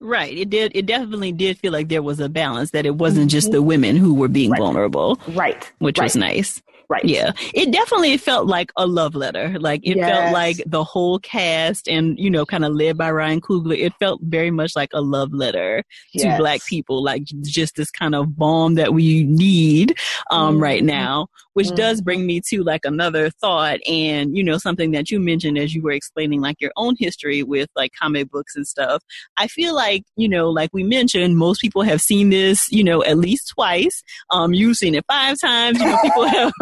Right. 0.00 0.36
It 0.36 0.50
did. 0.50 0.72
It 0.74 0.86
definitely 0.86 1.32
did 1.32 1.58
feel 1.58 1.72
like 1.72 1.88
there 1.88 2.02
was 2.02 2.20
a 2.20 2.28
balance 2.28 2.72
that 2.72 2.84
it 2.84 2.96
wasn't 2.96 3.30
just 3.30 3.50
the 3.50 3.62
women 3.62 3.96
who 3.96 4.14
were 4.14 4.28
being 4.28 4.50
right. 4.50 4.60
vulnerable. 4.60 5.18
Right. 5.28 5.72
Which 5.78 5.98
right. 5.98 6.04
was 6.04 6.16
nice. 6.16 6.62
Right. 6.88 7.04
Yeah. 7.04 7.32
It 7.52 7.72
definitely 7.72 8.16
felt 8.16 8.46
like 8.46 8.70
a 8.76 8.86
love 8.86 9.16
letter. 9.16 9.58
Like 9.58 9.80
it 9.84 9.96
yes. 9.96 10.08
felt 10.08 10.32
like 10.32 10.62
the 10.66 10.84
whole 10.84 11.18
cast 11.18 11.88
and, 11.88 12.16
you 12.16 12.30
know, 12.30 12.46
kind 12.46 12.64
of 12.64 12.74
led 12.74 12.96
by 12.96 13.10
Ryan 13.10 13.40
Coogler. 13.40 13.76
It 13.76 13.92
felt 13.98 14.20
very 14.22 14.52
much 14.52 14.76
like 14.76 14.90
a 14.92 15.00
love 15.00 15.32
letter 15.32 15.82
yes. 16.12 16.36
to 16.36 16.40
black 16.40 16.64
people, 16.66 17.02
like 17.02 17.24
just 17.42 17.74
this 17.74 17.90
kind 17.90 18.14
of 18.14 18.36
balm 18.36 18.74
that 18.74 18.94
we 18.94 19.24
need 19.24 19.98
um, 20.30 20.54
mm-hmm. 20.54 20.62
right 20.62 20.84
now, 20.84 21.26
which 21.54 21.66
mm-hmm. 21.66 21.74
does 21.74 22.00
bring 22.00 22.24
me 22.24 22.40
to 22.50 22.62
like 22.62 22.84
another 22.84 23.30
thought 23.30 23.80
and, 23.88 24.36
you 24.36 24.44
know, 24.44 24.56
something 24.56 24.92
that 24.92 25.10
you 25.10 25.18
mentioned 25.18 25.58
as 25.58 25.74
you 25.74 25.82
were 25.82 25.90
explaining 25.90 26.40
like 26.40 26.60
your 26.60 26.72
own 26.76 26.94
history 27.00 27.42
with 27.42 27.68
like 27.74 27.90
comic 28.00 28.30
books 28.30 28.54
and 28.54 28.64
stuff. 28.64 29.02
I 29.38 29.48
feel 29.48 29.74
like, 29.74 29.85
you 30.16 30.28
know, 30.28 30.50
like 30.50 30.70
we 30.72 30.82
mentioned, 30.82 31.36
most 31.36 31.60
people 31.60 31.82
have 31.82 32.00
seen 32.00 32.30
this, 32.30 32.70
you 32.70 32.84
know, 32.84 33.02
at 33.04 33.18
least 33.18 33.52
twice. 33.54 34.02
Um, 34.30 34.54
you've 34.54 34.76
seen 34.76 34.94
it 34.94 35.04
five 35.08 35.36
times. 35.40 35.78
You 35.80 35.86
know, 35.86 35.98
people 36.02 36.26
have 36.28 36.52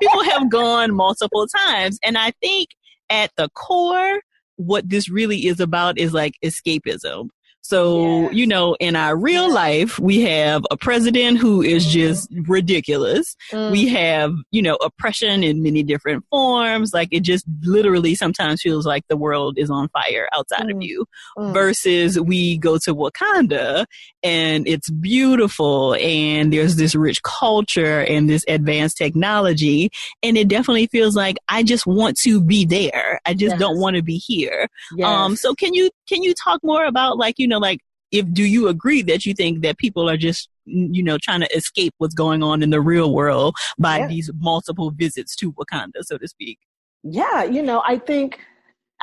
people 0.00 0.24
have 0.24 0.50
gone 0.50 0.94
multiple 0.94 1.46
times. 1.46 1.98
And 2.02 2.16
I 2.16 2.32
think 2.42 2.68
at 3.10 3.30
the 3.36 3.48
core, 3.50 4.20
what 4.56 4.88
this 4.88 5.10
really 5.10 5.46
is 5.46 5.60
about 5.60 5.98
is 5.98 6.12
like 6.12 6.34
escapism. 6.44 7.28
So, 7.66 8.22
yes. 8.22 8.34
you 8.34 8.46
know, 8.46 8.76
in 8.78 8.94
our 8.94 9.16
real 9.16 9.52
life, 9.52 9.98
we 9.98 10.20
have 10.20 10.64
a 10.70 10.76
president 10.76 11.38
who 11.38 11.62
is 11.62 11.82
mm-hmm. 11.82 11.92
just 11.92 12.28
ridiculous. 12.46 13.36
Mm. 13.50 13.72
We 13.72 13.88
have, 13.88 14.32
you 14.52 14.62
know, 14.62 14.76
oppression 14.76 15.42
in 15.42 15.64
many 15.64 15.82
different 15.82 16.24
forms. 16.30 16.94
Like 16.94 17.08
it 17.10 17.20
just 17.20 17.44
literally 17.62 18.14
sometimes 18.14 18.62
feels 18.62 18.86
like 18.86 19.02
the 19.08 19.16
world 19.16 19.58
is 19.58 19.68
on 19.68 19.88
fire 19.88 20.28
outside 20.32 20.66
mm. 20.66 20.76
of 20.76 20.82
you 20.82 21.06
mm. 21.36 21.52
versus 21.52 22.20
we 22.20 22.56
go 22.58 22.78
to 22.78 22.94
Wakanda 22.94 23.86
and 24.22 24.68
it's 24.68 24.88
beautiful 24.90 25.94
and 25.94 26.52
there's 26.52 26.76
this 26.76 26.94
rich 26.94 27.20
culture 27.24 28.00
and 28.02 28.30
this 28.30 28.44
advanced 28.46 28.96
technology. 28.96 29.90
And 30.22 30.38
it 30.38 30.46
definitely 30.46 30.86
feels 30.86 31.16
like 31.16 31.36
I 31.48 31.64
just 31.64 31.84
want 31.84 32.16
to 32.18 32.40
be 32.40 32.64
there. 32.64 33.20
I 33.26 33.34
just 33.34 33.54
yes. 33.54 33.58
don't 33.58 33.80
want 33.80 33.96
to 33.96 34.02
be 34.02 34.18
here. 34.18 34.68
Yes. 34.96 35.06
Um, 35.06 35.34
so 35.34 35.54
can 35.54 35.74
you, 35.74 35.90
can 36.08 36.22
you 36.22 36.32
talk 36.32 36.60
more 36.62 36.84
about 36.84 37.18
like, 37.18 37.34
you 37.38 37.48
know, 37.48 37.55
know, 37.56 37.66
like 37.66 37.80
if 38.12 38.32
do 38.32 38.44
you 38.44 38.68
agree 38.68 39.02
that 39.02 39.26
you 39.26 39.34
think 39.34 39.62
that 39.62 39.78
people 39.78 40.08
are 40.08 40.16
just 40.16 40.48
you 40.64 41.02
know 41.02 41.18
trying 41.20 41.40
to 41.40 41.56
escape 41.56 41.94
what's 41.98 42.14
going 42.14 42.42
on 42.42 42.62
in 42.62 42.70
the 42.70 42.80
real 42.80 43.12
world 43.12 43.54
by 43.78 43.98
yeah. 43.98 44.06
these 44.06 44.30
multiple 44.38 44.90
visits 44.90 45.34
to 45.36 45.52
Wakanda, 45.52 46.02
so 46.02 46.18
to 46.18 46.28
speak? 46.28 46.58
Yeah, 47.02 47.44
you 47.44 47.62
know, 47.62 47.82
I 47.86 47.98
think 47.98 48.40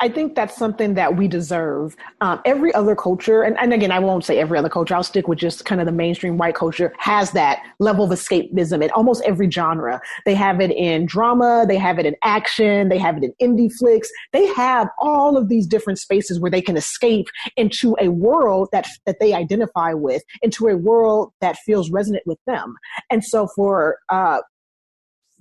I 0.00 0.08
think 0.08 0.34
that's 0.34 0.56
something 0.56 0.94
that 0.94 1.16
we 1.16 1.28
deserve. 1.28 1.94
Um, 2.20 2.40
every 2.44 2.74
other 2.74 2.96
culture, 2.96 3.42
and, 3.42 3.56
and 3.58 3.72
again, 3.72 3.92
I 3.92 4.00
won't 4.00 4.24
say 4.24 4.38
every 4.38 4.58
other 4.58 4.68
culture, 4.68 4.94
I'll 4.94 5.04
stick 5.04 5.28
with 5.28 5.38
just 5.38 5.64
kind 5.64 5.80
of 5.80 5.86
the 5.86 5.92
mainstream 5.92 6.36
white 6.36 6.56
culture, 6.56 6.92
has 6.98 7.30
that 7.32 7.62
level 7.78 8.04
of 8.04 8.10
escapism 8.10 8.82
in 8.82 8.90
almost 8.90 9.22
every 9.24 9.48
genre. 9.48 10.00
They 10.24 10.34
have 10.34 10.60
it 10.60 10.72
in 10.72 11.06
drama, 11.06 11.64
they 11.68 11.76
have 11.76 12.00
it 12.00 12.06
in 12.06 12.16
action, 12.24 12.88
they 12.88 12.98
have 12.98 13.16
it 13.16 13.22
in 13.22 13.56
indie 13.56 13.72
flicks. 13.72 14.10
They 14.32 14.46
have 14.46 14.88
all 14.98 15.36
of 15.36 15.48
these 15.48 15.66
different 15.66 16.00
spaces 16.00 16.40
where 16.40 16.50
they 16.50 16.62
can 16.62 16.76
escape 16.76 17.26
into 17.56 17.96
a 18.00 18.08
world 18.08 18.70
that, 18.72 18.86
that 19.06 19.18
they 19.20 19.32
identify 19.32 19.92
with, 19.92 20.22
into 20.42 20.66
a 20.66 20.76
world 20.76 21.32
that 21.40 21.56
feels 21.58 21.90
resonant 21.90 22.24
with 22.26 22.38
them. 22.46 22.74
And 23.10 23.24
so 23.24 23.46
for 23.54 23.98
uh, 24.08 24.40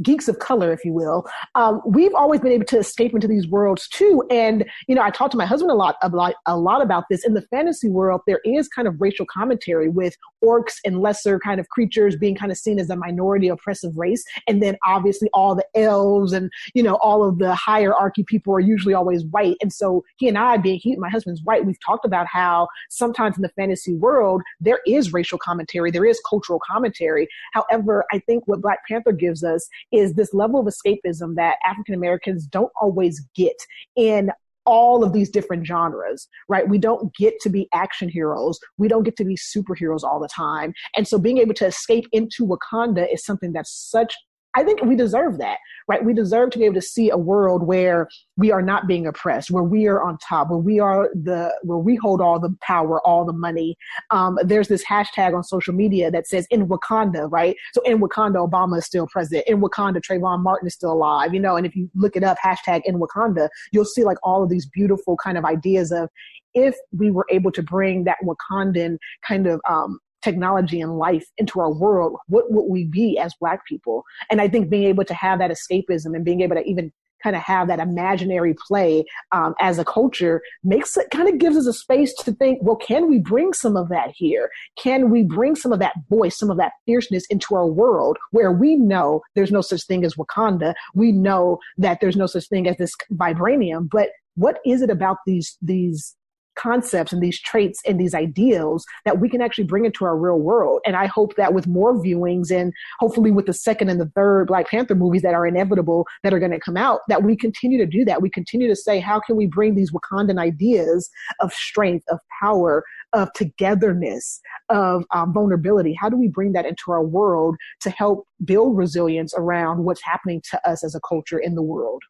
geeks 0.03 0.27
of 0.27 0.39
color, 0.39 0.71
if 0.71 0.83
you 0.85 0.93
will, 0.93 1.25
um, 1.55 1.81
we've 1.85 2.13
always 2.13 2.41
been 2.41 2.51
able 2.51 2.65
to 2.65 2.77
escape 2.77 3.13
into 3.13 3.27
these 3.27 3.47
worlds 3.47 3.87
too. 3.87 4.23
And 4.29 4.65
you 4.87 4.95
know, 4.95 5.01
I 5.01 5.09
talked 5.09 5.31
to 5.31 5.37
my 5.37 5.45
husband 5.45 5.71
a 5.71 5.75
lot 5.75 5.95
about 6.01 6.35
a 6.45 6.57
lot 6.57 6.81
about 6.81 7.05
this. 7.09 7.25
In 7.25 7.33
the 7.33 7.41
fantasy 7.41 7.89
world, 7.89 8.21
there 8.27 8.41
is 8.45 8.67
kind 8.67 8.87
of 8.87 8.99
racial 8.99 9.25
commentary 9.25 9.89
with 9.89 10.15
orcs 10.43 10.75
and 10.85 11.01
lesser 11.01 11.39
kind 11.39 11.59
of 11.59 11.69
creatures 11.69 12.15
being 12.15 12.35
kind 12.35 12.51
of 12.51 12.57
seen 12.57 12.79
as 12.79 12.89
a 12.89 12.95
minority 12.95 13.47
oppressive 13.47 13.97
race, 13.97 14.23
and 14.47 14.61
then 14.61 14.77
obviously 14.85 15.29
all 15.33 15.55
the 15.55 15.65
elves 15.75 16.33
and 16.33 16.51
you 16.73 16.83
know 16.83 16.95
all 16.95 17.23
of 17.27 17.39
the 17.39 17.55
hierarchy 17.55 18.23
people 18.23 18.53
are 18.53 18.59
usually 18.59 18.93
always 18.93 19.25
white. 19.25 19.57
And 19.61 19.71
so 19.71 20.03
he 20.17 20.27
and 20.27 20.37
I, 20.37 20.57
being 20.57 20.79
he, 20.81 20.95
my 20.95 21.09
husband's 21.09 21.41
white, 21.43 21.65
we've 21.65 21.79
talked 21.85 22.05
about 22.05 22.27
how 22.27 22.67
sometimes 22.89 23.35
in 23.37 23.41
the 23.41 23.49
fantasy 23.49 23.93
world 23.93 24.41
there 24.59 24.79
is 24.85 25.13
racial 25.13 25.37
commentary, 25.37 25.91
there 25.91 26.05
is 26.05 26.21
cultural 26.27 26.59
commentary. 26.65 27.27
However, 27.53 28.05
I 28.11 28.19
think 28.19 28.47
what 28.47 28.61
Black 28.61 28.79
Panther 28.87 29.11
gives 29.11 29.43
us 29.43 29.67
is 29.91 30.13
this 30.13 30.33
level 30.33 30.59
of 30.59 30.67
escapism 30.67 31.35
that 31.35 31.57
African 31.65 31.95
Americans 31.95 32.45
don't 32.45 32.71
always 32.79 33.21
get 33.35 33.55
in 33.95 34.31
all 34.65 35.03
of 35.03 35.13
these 35.13 35.29
different 35.29 35.65
genres, 35.65 36.27
right? 36.49 36.67
We 36.67 36.77
don't 36.77 37.13
get 37.15 37.39
to 37.41 37.49
be 37.49 37.67
action 37.73 38.09
heroes. 38.09 38.59
We 38.77 38.87
don't 38.87 39.03
get 39.03 39.17
to 39.17 39.25
be 39.25 39.35
superheroes 39.35 40.03
all 40.03 40.19
the 40.19 40.29
time. 40.33 40.73
And 40.95 41.07
so 41.07 41.17
being 41.19 41.37
able 41.37 41.53
to 41.55 41.67
escape 41.67 42.05
into 42.11 42.45
Wakanda 42.45 43.11
is 43.11 43.25
something 43.25 43.53
that's 43.53 43.71
such 43.73 44.15
I 44.55 44.63
think 44.63 44.81
we 44.83 44.95
deserve 44.95 45.39
that, 45.39 45.57
right? 45.87 46.03
We 46.03 46.13
deserve 46.13 46.51
to 46.51 46.59
be 46.59 46.65
able 46.65 46.75
to 46.75 46.81
see 46.81 47.09
a 47.09 47.17
world 47.17 47.65
where 47.65 48.07
we 48.37 48.51
are 48.51 48.61
not 48.61 48.87
being 48.87 49.07
oppressed, 49.07 49.49
where 49.49 49.63
we 49.63 49.87
are 49.87 50.03
on 50.03 50.17
top, 50.17 50.49
where 50.49 50.59
we 50.59 50.79
are 50.79 51.09
the, 51.13 51.53
where 51.63 51.79
we 51.79 51.95
hold 51.95 52.21
all 52.21 52.39
the 52.39 52.55
power, 52.61 53.01
all 53.05 53.25
the 53.25 53.33
money. 53.33 53.75
Um, 54.11 54.37
there's 54.43 54.67
this 54.67 54.83
hashtag 54.85 55.35
on 55.35 55.43
social 55.43 55.73
media 55.73 56.11
that 56.11 56.27
says 56.27 56.45
in 56.51 56.67
Wakanda, 56.67 57.31
right? 57.31 57.55
So 57.73 57.81
in 57.81 57.99
Wakanda, 57.99 58.47
Obama 58.47 58.77
is 58.77 58.85
still 58.85 59.07
president. 59.07 59.47
In 59.47 59.59
Wakanda, 59.61 60.01
Trayvon 60.01 60.43
Martin 60.43 60.67
is 60.67 60.75
still 60.75 60.93
alive, 60.93 61.33
you 61.33 61.39
know, 61.39 61.55
and 61.55 61.65
if 61.65 61.75
you 61.75 61.89
look 61.95 62.15
it 62.15 62.23
up, 62.23 62.37
hashtag 62.43 62.81
in 62.85 62.99
Wakanda, 62.99 63.49
you'll 63.71 63.85
see 63.85 64.03
like 64.03 64.17
all 64.23 64.43
of 64.43 64.49
these 64.49 64.67
beautiful 64.67 65.17
kind 65.17 65.37
of 65.37 65.45
ideas 65.45 65.91
of 65.91 66.09
if 66.53 66.75
we 66.95 67.09
were 67.09 67.25
able 67.29 67.51
to 67.51 67.63
bring 67.63 68.03
that 68.03 68.17
Wakandan 68.23 68.97
kind 69.27 69.47
of 69.47 69.59
um, 69.67 69.99
technology 70.23 70.81
and 70.81 70.97
life 70.97 71.25
into 71.37 71.59
our 71.59 71.71
world, 71.71 72.17
what 72.27 72.51
would 72.51 72.65
we 72.65 72.85
be 72.85 73.17
as 73.17 73.33
Black 73.39 73.65
people? 73.65 74.03
And 74.29 74.41
I 74.41 74.47
think 74.47 74.69
being 74.69 74.85
able 74.85 75.05
to 75.05 75.13
have 75.13 75.39
that 75.39 75.51
escapism 75.51 76.15
and 76.15 76.25
being 76.25 76.41
able 76.41 76.55
to 76.55 76.63
even 76.63 76.91
kind 77.23 77.35
of 77.35 77.41
have 77.41 77.69
that 77.69 77.79
imaginary 77.79 78.53
play 78.67 79.05
um, 79.31 79.55
as 79.61 79.79
a 79.79 79.85
culture 79.85 80.41
makes 80.63 80.97
it 80.97 81.09
kind 81.09 81.29
of 81.29 81.37
gives 81.37 81.55
us 81.55 81.65
a 81.65 81.73
space 81.73 82.13
to 82.13 82.33
think 82.33 82.59
well 82.61 82.75
can 82.75 83.09
we 83.09 83.17
bring 83.17 83.53
some 83.53 83.77
of 83.77 83.87
that 83.87 84.09
here 84.13 84.49
can 84.77 85.09
we 85.09 85.23
bring 85.23 85.55
some 85.55 85.71
of 85.71 85.79
that 85.79 85.93
voice 86.09 86.37
some 86.37 86.51
of 86.51 86.57
that 86.57 86.73
fierceness 86.85 87.25
into 87.27 87.55
our 87.55 87.65
world 87.65 88.17
where 88.31 88.51
we 88.51 88.75
know 88.75 89.21
there's 89.35 89.51
no 89.51 89.61
such 89.61 89.85
thing 89.85 90.03
as 90.03 90.15
wakanda 90.15 90.73
we 90.93 91.13
know 91.13 91.57
that 91.77 91.99
there's 92.01 92.17
no 92.17 92.25
such 92.25 92.47
thing 92.49 92.67
as 92.67 92.75
this 92.75 92.93
vibranium 93.13 93.89
but 93.89 94.09
what 94.35 94.59
is 94.65 94.81
it 94.81 94.89
about 94.89 95.17
these 95.25 95.57
these 95.61 96.15
concepts 96.55 97.11
and 97.11 97.21
these 97.21 97.39
traits 97.39 97.81
and 97.85 97.99
these 97.99 98.13
ideals 98.13 98.85
that 99.05 99.19
we 99.19 99.29
can 99.29 99.41
actually 99.41 99.63
bring 99.63 99.85
into 99.85 100.05
our 100.05 100.17
real 100.17 100.39
world. 100.39 100.81
And 100.85 100.95
I 100.95 101.05
hope 101.05 101.35
that 101.35 101.53
with 101.53 101.67
more 101.67 101.93
viewings 101.93 102.51
and 102.51 102.73
hopefully 102.99 103.31
with 103.31 103.45
the 103.45 103.53
second 103.53 103.89
and 103.89 103.99
the 103.99 104.11
third 104.15 104.47
Black 104.47 104.67
Panther 104.67 104.95
movies 104.95 105.21
that 105.23 105.33
are 105.33 105.47
inevitable 105.47 106.05
that 106.23 106.33
are 106.33 106.39
going 106.39 106.51
to 106.51 106.59
come 106.59 106.77
out, 106.77 107.01
that 107.07 107.23
we 107.23 107.35
continue 107.35 107.77
to 107.77 107.85
do 107.85 108.05
that. 108.05 108.21
We 108.21 108.29
continue 108.29 108.67
to 108.67 108.75
say, 108.75 108.99
how 108.99 109.19
can 109.19 109.35
we 109.35 109.47
bring 109.47 109.75
these 109.75 109.91
Wakandan 109.91 110.39
ideas 110.39 111.09
of 111.39 111.53
strength, 111.53 112.05
of 112.09 112.19
power, 112.41 112.83
of 113.13 113.31
togetherness, 113.33 114.41
of 114.69 115.05
um, 115.11 115.33
vulnerability? 115.33 115.93
How 115.93 116.09
do 116.09 116.17
we 116.17 116.27
bring 116.27 116.53
that 116.53 116.65
into 116.65 116.91
our 116.91 117.03
world 117.03 117.55
to 117.81 117.89
help 117.89 118.25
build 118.43 118.77
resilience 118.77 119.33
around 119.35 119.83
what's 119.83 120.03
happening 120.03 120.41
to 120.51 120.69
us 120.69 120.83
as 120.83 120.95
a 120.95 121.01
culture 121.07 121.39
in 121.39 121.55
the 121.55 121.61
world? 121.61 122.03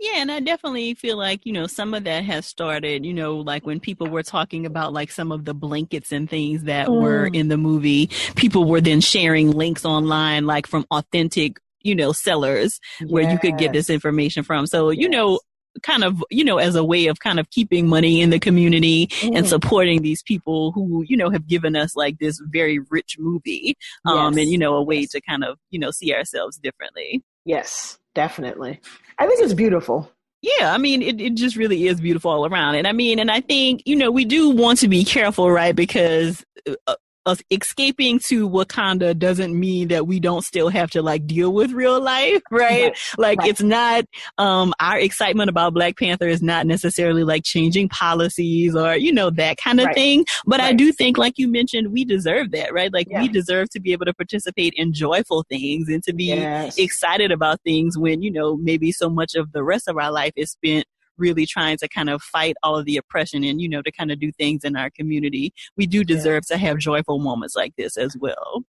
Yeah, 0.00 0.14
and 0.16 0.30
I 0.30 0.40
definitely 0.40 0.94
feel 0.94 1.16
like, 1.16 1.44
you 1.44 1.52
know, 1.52 1.66
some 1.66 1.92
of 1.92 2.04
that 2.04 2.22
has 2.24 2.46
started, 2.46 3.04
you 3.04 3.12
know, 3.12 3.36
like 3.36 3.66
when 3.66 3.80
people 3.80 4.06
were 4.06 4.22
talking 4.22 4.64
about 4.64 4.92
like 4.92 5.10
some 5.10 5.32
of 5.32 5.44
the 5.44 5.54
blankets 5.54 6.12
and 6.12 6.30
things 6.30 6.64
that 6.64 6.86
mm. 6.86 7.02
were 7.02 7.26
in 7.26 7.48
the 7.48 7.56
movie, 7.56 8.08
people 8.36 8.64
were 8.64 8.80
then 8.80 9.00
sharing 9.00 9.50
links 9.50 9.84
online, 9.84 10.46
like 10.46 10.66
from 10.66 10.86
authentic 10.90 11.58
you 11.82 11.94
know 11.94 12.12
sellers 12.12 12.80
yes. 13.00 13.10
where 13.10 13.30
you 13.30 13.38
could 13.38 13.56
get 13.56 13.72
this 13.72 13.88
information 13.88 14.42
from 14.42 14.66
so 14.66 14.90
you 14.90 15.08
know 15.08 15.38
kind 15.82 16.02
of 16.02 16.24
you 16.30 16.44
know 16.44 16.58
as 16.58 16.74
a 16.74 16.84
way 16.84 17.06
of 17.06 17.20
kind 17.20 17.38
of 17.38 17.50
keeping 17.50 17.86
money 17.86 18.20
in 18.20 18.30
the 18.30 18.38
community 18.38 19.06
mm. 19.06 19.36
and 19.36 19.46
supporting 19.46 20.02
these 20.02 20.22
people 20.22 20.72
who 20.72 21.04
you 21.06 21.16
know 21.16 21.30
have 21.30 21.46
given 21.46 21.76
us 21.76 21.94
like 21.94 22.18
this 22.18 22.40
very 22.50 22.78
rich 22.90 23.16
movie 23.18 23.76
um 24.04 24.34
yes. 24.34 24.42
and 24.42 24.50
you 24.50 24.58
know 24.58 24.74
a 24.74 24.82
way 24.82 25.00
yes. 25.00 25.10
to 25.10 25.20
kind 25.20 25.44
of 25.44 25.56
you 25.70 25.78
know 25.78 25.90
see 25.90 26.12
ourselves 26.12 26.58
differently 26.58 27.22
yes 27.44 27.98
definitely 28.18 28.80
i 29.20 29.26
think 29.28 29.40
it's 29.40 29.54
beautiful 29.54 30.10
yeah, 30.40 30.72
I 30.72 30.78
mean, 30.78 31.02
it, 31.02 31.20
it 31.20 31.34
just 31.34 31.56
really 31.56 31.88
is 31.88 32.00
beautiful 32.00 32.30
all 32.30 32.46
around. 32.46 32.76
And 32.76 32.86
I 32.86 32.92
mean, 32.92 33.18
and 33.18 33.28
I 33.28 33.40
think, 33.40 33.82
you 33.86 33.96
know, 33.96 34.10
we 34.10 34.24
do 34.24 34.50
want 34.50 34.78
to 34.80 34.88
be 34.88 35.04
careful, 35.04 35.50
right? 35.50 35.74
Because 35.74 36.44
uh, 36.86 36.94
us 37.28 37.42
escaping 37.50 38.18
to 38.20 38.48
Wakanda 38.48 39.16
doesn't 39.16 39.58
mean 39.58 39.88
that 39.88 40.06
we 40.06 40.18
don't 40.18 40.42
still 40.42 40.68
have 40.68 40.90
to 40.90 41.02
like 41.02 41.26
deal 41.26 41.52
with 41.52 41.72
real 41.72 42.00
life, 42.00 42.42
right? 42.50 42.84
right. 42.84 42.98
Like 43.16 43.38
right. 43.40 43.48
it's 43.50 43.62
not 43.62 44.04
um 44.38 44.74
our 44.80 44.98
excitement 44.98 45.50
about 45.50 45.74
Black 45.74 45.96
Panther 45.98 46.26
is 46.26 46.42
not 46.42 46.66
necessarily 46.66 47.24
like 47.24 47.44
changing 47.44 47.88
policies 47.88 48.74
or 48.74 48.96
you 48.96 49.12
know 49.12 49.30
that 49.30 49.58
kind 49.58 49.80
of 49.80 49.86
right. 49.86 49.94
thing, 49.94 50.24
but 50.46 50.60
I 50.60 50.72
do 50.72 50.92
think 50.92 51.18
like 51.18 51.38
you 51.38 51.48
mentioned 51.48 51.92
we 51.92 52.04
deserve 52.04 52.50
that, 52.52 52.72
right? 52.72 52.92
Like 52.92 53.08
yeah. 53.10 53.20
we 53.20 53.28
deserve 53.28 53.70
to 53.70 53.80
be 53.80 53.92
able 53.92 54.06
to 54.06 54.14
participate 54.14 54.72
in 54.76 54.92
joyful 54.92 55.44
things 55.48 55.88
and 55.88 56.02
to 56.04 56.12
be 56.12 56.26
yes. 56.26 56.78
excited 56.78 57.30
about 57.30 57.60
things 57.62 57.98
when 57.98 58.22
you 58.22 58.30
know 58.30 58.56
maybe 58.56 58.90
so 58.92 59.08
much 59.08 59.34
of 59.34 59.52
the 59.52 59.62
rest 59.62 59.88
of 59.88 59.96
our 59.96 60.10
life 60.10 60.32
is 60.36 60.50
spent 60.52 60.86
really 61.18 61.46
trying 61.46 61.76
to 61.78 61.88
kind 61.88 62.10
of 62.10 62.22
fight 62.22 62.56
all 62.62 62.76
of 62.76 62.84
the 62.84 62.96
oppression 62.96 63.44
and, 63.44 63.60
you 63.60 63.68
know, 63.68 63.82
to 63.82 63.92
kind 63.92 64.10
of 64.10 64.18
do 64.18 64.32
things 64.32 64.64
in 64.64 64.76
our 64.76 64.90
community, 64.90 65.52
we 65.76 65.86
do 65.86 66.04
deserve 66.04 66.44
yeah. 66.48 66.56
to 66.56 66.60
have 66.60 66.78
joyful 66.78 67.18
moments 67.18 67.56
like 67.56 67.74
this 67.76 67.96
as 67.96 68.16
well. 68.18 68.64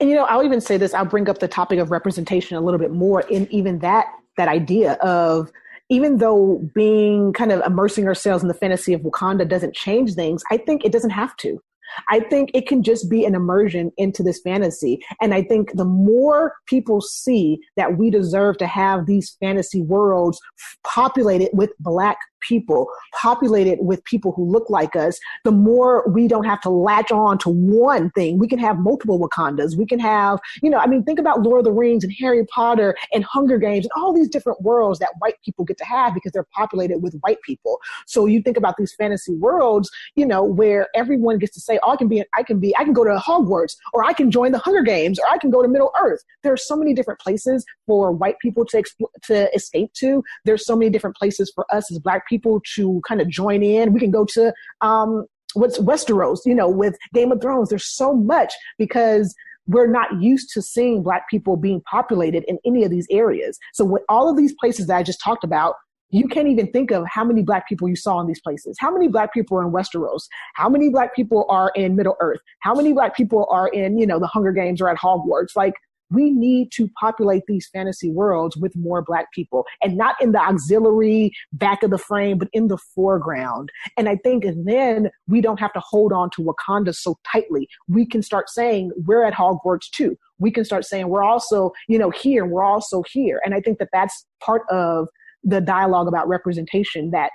And 0.00 0.08
you 0.08 0.14
know, 0.14 0.24
I'll 0.24 0.44
even 0.44 0.60
say 0.60 0.76
this, 0.76 0.94
I'll 0.94 1.04
bring 1.04 1.28
up 1.28 1.38
the 1.38 1.48
topic 1.48 1.78
of 1.78 1.90
representation 1.90 2.56
a 2.56 2.60
little 2.60 2.78
bit 2.78 2.92
more 2.92 3.22
in 3.22 3.48
even 3.52 3.80
that 3.80 4.06
that 4.36 4.48
idea 4.48 4.92
of 4.94 5.50
even 5.88 6.18
though 6.18 6.68
being 6.74 7.32
kind 7.32 7.50
of 7.50 7.62
immersing 7.66 8.06
ourselves 8.06 8.42
in 8.42 8.48
the 8.48 8.54
fantasy 8.54 8.92
of 8.92 9.00
Wakanda 9.00 9.48
doesn't 9.48 9.74
change 9.74 10.14
things, 10.14 10.42
I 10.50 10.58
think 10.58 10.84
it 10.84 10.92
doesn't 10.92 11.10
have 11.10 11.36
to. 11.38 11.60
I 12.08 12.20
think 12.20 12.50
it 12.54 12.66
can 12.66 12.82
just 12.82 13.10
be 13.10 13.24
an 13.24 13.34
immersion 13.34 13.92
into 13.96 14.22
this 14.22 14.40
fantasy. 14.40 15.00
And 15.20 15.34
I 15.34 15.42
think 15.42 15.72
the 15.74 15.84
more 15.84 16.54
people 16.66 17.00
see 17.00 17.58
that 17.76 17.98
we 17.98 18.10
deserve 18.10 18.58
to 18.58 18.66
have 18.66 19.06
these 19.06 19.36
fantasy 19.40 19.82
worlds 19.82 20.40
populated 20.84 21.50
with 21.52 21.70
Black 21.80 22.18
people, 22.40 22.88
populated 23.14 23.78
with 23.80 24.02
people 24.04 24.32
who 24.32 24.44
look 24.44 24.68
like 24.70 24.96
us, 24.96 25.18
the 25.44 25.52
more 25.52 26.08
we 26.08 26.28
don't 26.28 26.44
have 26.44 26.60
to 26.62 26.70
latch 26.70 27.10
on 27.10 27.38
to 27.38 27.48
one 27.48 28.10
thing. 28.10 28.38
We 28.38 28.48
can 28.48 28.58
have 28.58 28.78
multiple 28.78 29.18
Wakandas. 29.18 29.76
We 29.76 29.86
can 29.86 29.98
have, 29.98 30.38
you 30.62 30.70
know, 30.70 30.78
I 30.78 30.86
mean, 30.86 31.04
think 31.04 31.18
about 31.18 31.42
Lord 31.42 31.60
of 31.60 31.64
the 31.64 31.72
Rings 31.72 32.04
and 32.04 32.12
Harry 32.18 32.44
Potter 32.46 32.96
and 33.12 33.24
Hunger 33.24 33.58
Games 33.58 33.86
and 33.86 33.92
all 34.02 34.12
these 34.12 34.28
different 34.28 34.62
worlds 34.62 34.98
that 35.00 35.10
white 35.18 35.36
people 35.44 35.64
get 35.64 35.78
to 35.78 35.84
have 35.84 36.14
because 36.14 36.32
they're 36.32 36.46
populated 36.54 36.98
with 36.98 37.18
white 37.20 37.40
people. 37.42 37.78
So 38.06 38.26
you 38.26 38.42
think 38.42 38.56
about 38.56 38.76
these 38.76 38.94
fantasy 38.94 39.34
worlds, 39.34 39.90
you 40.14 40.26
know, 40.26 40.42
where 40.42 40.88
everyone 40.94 41.38
gets 41.38 41.54
to 41.54 41.60
say, 41.60 41.78
oh, 41.82 41.92
I 41.92 41.96
can 41.96 42.08
be, 42.08 42.22
I 42.36 42.42
can 42.42 42.60
be, 42.60 42.76
I 42.76 42.84
can 42.84 42.92
go 42.92 43.04
to 43.04 43.16
Hogwarts 43.16 43.76
or 43.92 44.04
I 44.04 44.12
can 44.12 44.30
join 44.30 44.52
the 44.52 44.58
Hunger 44.58 44.82
Games 44.82 45.18
or 45.18 45.24
I 45.30 45.38
can 45.38 45.50
go 45.50 45.62
to 45.62 45.68
Middle 45.68 45.92
Earth. 46.00 46.22
There 46.42 46.52
are 46.52 46.58
so 46.58 46.76
many 46.76 46.94
different 46.94 47.20
places 47.20 47.64
for 47.86 48.12
white 48.12 48.38
people 48.38 48.64
to, 48.66 48.82
to 49.24 49.54
escape 49.54 49.92
to. 49.94 50.22
There's 50.44 50.64
so 50.64 50.76
many 50.76 50.90
different 50.90 51.16
places 51.16 51.50
for 51.54 51.66
us 51.74 51.90
as 51.90 51.98
black 51.98 52.27
people 52.28 52.60
to 52.74 53.00
kind 53.06 53.20
of 53.20 53.28
join 53.28 53.62
in. 53.62 53.92
We 53.92 54.00
can 54.00 54.10
go 54.10 54.24
to 54.34 54.52
um, 54.80 55.26
what's 55.54 55.78
Westeros, 55.78 56.40
you 56.44 56.54
know, 56.54 56.68
with 56.68 56.96
Game 57.14 57.32
of 57.32 57.40
Thrones. 57.40 57.70
There's 57.70 57.88
so 57.88 58.14
much 58.14 58.52
because 58.78 59.34
we're 59.66 59.86
not 59.86 60.20
used 60.20 60.50
to 60.54 60.62
seeing 60.62 61.02
black 61.02 61.28
people 61.28 61.56
being 61.56 61.82
populated 61.90 62.44
in 62.48 62.58
any 62.64 62.84
of 62.84 62.90
these 62.90 63.06
areas. 63.10 63.58
So 63.74 63.84
with 63.84 64.02
all 64.08 64.28
of 64.30 64.36
these 64.36 64.54
places 64.58 64.86
that 64.86 64.96
I 64.96 65.02
just 65.02 65.20
talked 65.22 65.44
about, 65.44 65.74
you 66.10 66.26
can't 66.26 66.48
even 66.48 66.72
think 66.72 66.90
of 66.90 67.04
how 67.06 67.22
many 67.22 67.42
black 67.42 67.68
people 67.68 67.86
you 67.86 67.96
saw 67.96 68.18
in 68.20 68.26
these 68.26 68.40
places. 68.40 68.76
How 68.80 68.90
many 68.90 69.08
black 69.08 69.34
people 69.34 69.58
are 69.58 69.62
in 69.62 69.70
Westeros? 69.70 70.22
How 70.54 70.68
many 70.70 70.88
black 70.88 71.14
people 71.14 71.44
are 71.50 71.70
in 71.74 71.96
Middle 71.96 72.16
Earth? 72.20 72.40
How 72.60 72.74
many 72.74 72.94
black 72.94 73.14
people 73.14 73.46
are 73.50 73.68
in, 73.68 73.98
you 73.98 74.06
know, 74.06 74.18
the 74.18 74.26
Hunger 74.26 74.52
Games 74.52 74.80
or 74.80 74.88
at 74.88 74.96
Hogwarts? 74.96 75.54
Like 75.54 75.74
we 76.10 76.30
need 76.30 76.70
to 76.72 76.88
populate 77.00 77.42
these 77.46 77.68
fantasy 77.72 78.10
worlds 78.10 78.56
with 78.56 78.74
more 78.76 79.02
black 79.02 79.32
people 79.32 79.64
and 79.82 79.96
not 79.96 80.16
in 80.20 80.32
the 80.32 80.40
auxiliary 80.40 81.32
back 81.52 81.82
of 81.82 81.90
the 81.90 81.98
frame, 81.98 82.38
but 82.38 82.48
in 82.52 82.68
the 82.68 82.78
foreground. 82.94 83.70
And 83.96 84.08
I 84.08 84.16
think 84.16 84.44
then 84.64 85.10
we 85.26 85.40
don't 85.40 85.60
have 85.60 85.72
to 85.74 85.80
hold 85.80 86.12
on 86.12 86.30
to 86.30 86.42
Wakanda 86.42 86.94
so 86.94 87.18
tightly. 87.30 87.68
We 87.88 88.06
can 88.06 88.22
start 88.22 88.48
saying 88.48 88.92
we're 89.06 89.24
at 89.24 89.34
Hogwarts 89.34 89.90
too. 89.90 90.16
We 90.38 90.50
can 90.50 90.64
start 90.64 90.84
saying 90.84 91.08
we're 91.08 91.24
also, 91.24 91.72
you 91.88 91.98
know, 91.98 92.10
here, 92.10 92.46
we're 92.46 92.64
also 92.64 93.02
here. 93.10 93.40
And 93.44 93.54
I 93.54 93.60
think 93.60 93.78
that 93.78 93.88
that's 93.92 94.26
part 94.40 94.62
of 94.70 95.08
the 95.44 95.60
dialogue 95.60 96.08
about 96.08 96.28
representation 96.28 97.10
that 97.10 97.30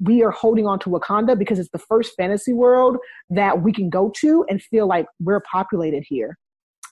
we 0.00 0.22
are 0.22 0.30
holding 0.30 0.66
on 0.66 0.78
to 0.80 0.90
Wakanda 0.90 1.38
because 1.38 1.58
it's 1.58 1.70
the 1.70 1.78
first 1.78 2.14
fantasy 2.16 2.52
world 2.52 2.98
that 3.30 3.62
we 3.62 3.72
can 3.72 3.88
go 3.88 4.12
to 4.16 4.44
and 4.48 4.60
feel 4.62 4.86
like 4.86 5.06
we're 5.20 5.40
populated 5.50 6.04
here 6.06 6.36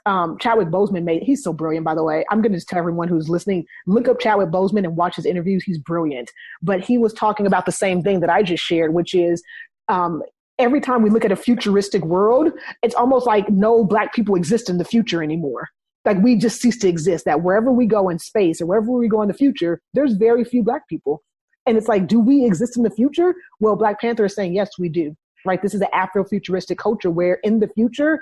um, 0.07 0.39
Chadwick 0.39 0.69
Boseman 0.69 1.05
made. 1.05 1.23
He's 1.23 1.43
so 1.43 1.53
brilliant, 1.53 1.85
by 1.85 1.95
the 1.95 2.05
way. 2.05 2.25
I'm 2.31 2.43
going 2.43 2.53
to 2.53 2.59
just 2.59 2.69
tell 2.69 2.79
everyone 2.79 3.09
who's 3.09 3.29
listening, 3.29 3.67
look 3.87 4.09
up 4.09 4.21
Chadwick 4.21 4.51
Boseman 4.51 4.85
and 4.85 4.97
watch 4.97 5.17
his 5.17 5.27
interviews. 5.27 5.65
He's 5.65 5.79
brilliant. 5.79 6.31
But 6.63 6.81
he 6.81 6.99
was 6.99 7.13
talking 7.13 7.47
about 7.47 7.67
the 7.67 7.73
same 7.73 8.03
thing 8.03 8.21
that 8.21 8.31
I 8.31 8.43
just 8.43 8.63
shared, 8.63 8.93
which 8.93 9.15
is 9.15 9.43
um, 9.89 10.23
every 10.59 10.81
time 10.81 11.03
we 11.03 11.11
look 11.11 11.25
at 11.25 11.33
a 11.33 11.37
futuristic 11.37 12.05
world, 12.05 12.53
it's 12.83 12.95
almost 12.95 13.27
like 13.27 13.49
no 13.49 13.85
black 13.85 14.15
people 14.15 14.35
exist 14.35 14.69
in 14.69 14.79
the 14.79 14.85
future 14.85 15.23
anymore. 15.23 15.69
Like 16.05 16.19
we 16.19 16.37
just 16.37 16.61
cease 16.61 16.79
to 16.79 16.89
exist. 16.89 17.25
That 17.25 17.43
wherever 17.43 17.73
we 17.73 17.87
go 17.87 18.11
in 18.11 18.19
space 18.19 18.61
or 18.61 18.67
wherever 18.67 18.91
we 18.91 19.09
go 19.09 19.23
in 19.23 19.29
the 19.29 19.35
future, 19.35 19.81
there's 19.95 20.15
very 20.15 20.45
few 20.45 20.63
black 20.63 20.87
people. 20.89 21.23
And 21.67 21.79
it's 21.79 21.89
like, 21.89 22.07
do 22.07 22.21
we 22.21 22.45
exist 22.45 22.77
in 22.77 22.83
the 22.83 22.91
future? 22.91 23.35
Well, 23.59 23.75
Black 23.75 23.99
Panther 23.99 24.27
is 24.27 24.35
saying, 24.35 24.53
yes, 24.53 24.79
we 24.79 24.91
do. 24.91 25.17
Right? 25.47 25.63
This 25.63 25.75
is 25.75 25.81
an 25.81 25.89
Afro-futuristic 25.95 26.79
culture 26.79 27.11
where 27.11 27.35
in 27.43 27.59
the 27.61 27.69
future, 27.69 28.21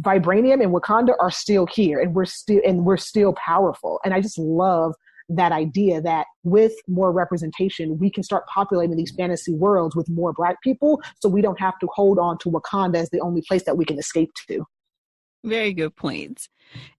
vibranium 0.00 0.62
and 0.62 0.72
wakanda 0.72 1.14
are 1.20 1.30
still 1.30 1.66
here 1.66 2.00
and 2.00 2.14
we're 2.14 2.24
still 2.24 2.60
and 2.66 2.84
we're 2.84 2.96
still 2.96 3.34
powerful. 3.34 4.00
And 4.04 4.14
i 4.14 4.20
just 4.20 4.38
love 4.38 4.94
that 5.28 5.52
idea 5.52 6.00
that 6.02 6.26
with 6.42 6.72
more 6.88 7.12
representation 7.12 7.98
we 7.98 8.10
can 8.10 8.22
start 8.22 8.46
populating 8.46 8.96
these 8.96 9.12
fantasy 9.16 9.54
worlds 9.54 9.94
with 9.94 10.08
more 10.08 10.32
black 10.32 10.60
people 10.62 11.00
so 11.20 11.28
we 11.28 11.40
don't 11.40 11.60
have 11.60 11.78
to 11.78 11.88
hold 11.94 12.18
on 12.18 12.36
to 12.38 12.50
wakanda 12.50 12.96
as 12.96 13.10
the 13.10 13.20
only 13.20 13.42
place 13.46 13.64
that 13.64 13.76
we 13.76 13.84
can 13.84 13.98
escape 13.98 14.30
to. 14.48 14.64
Very 15.44 15.72
good 15.72 15.96
points 15.96 16.48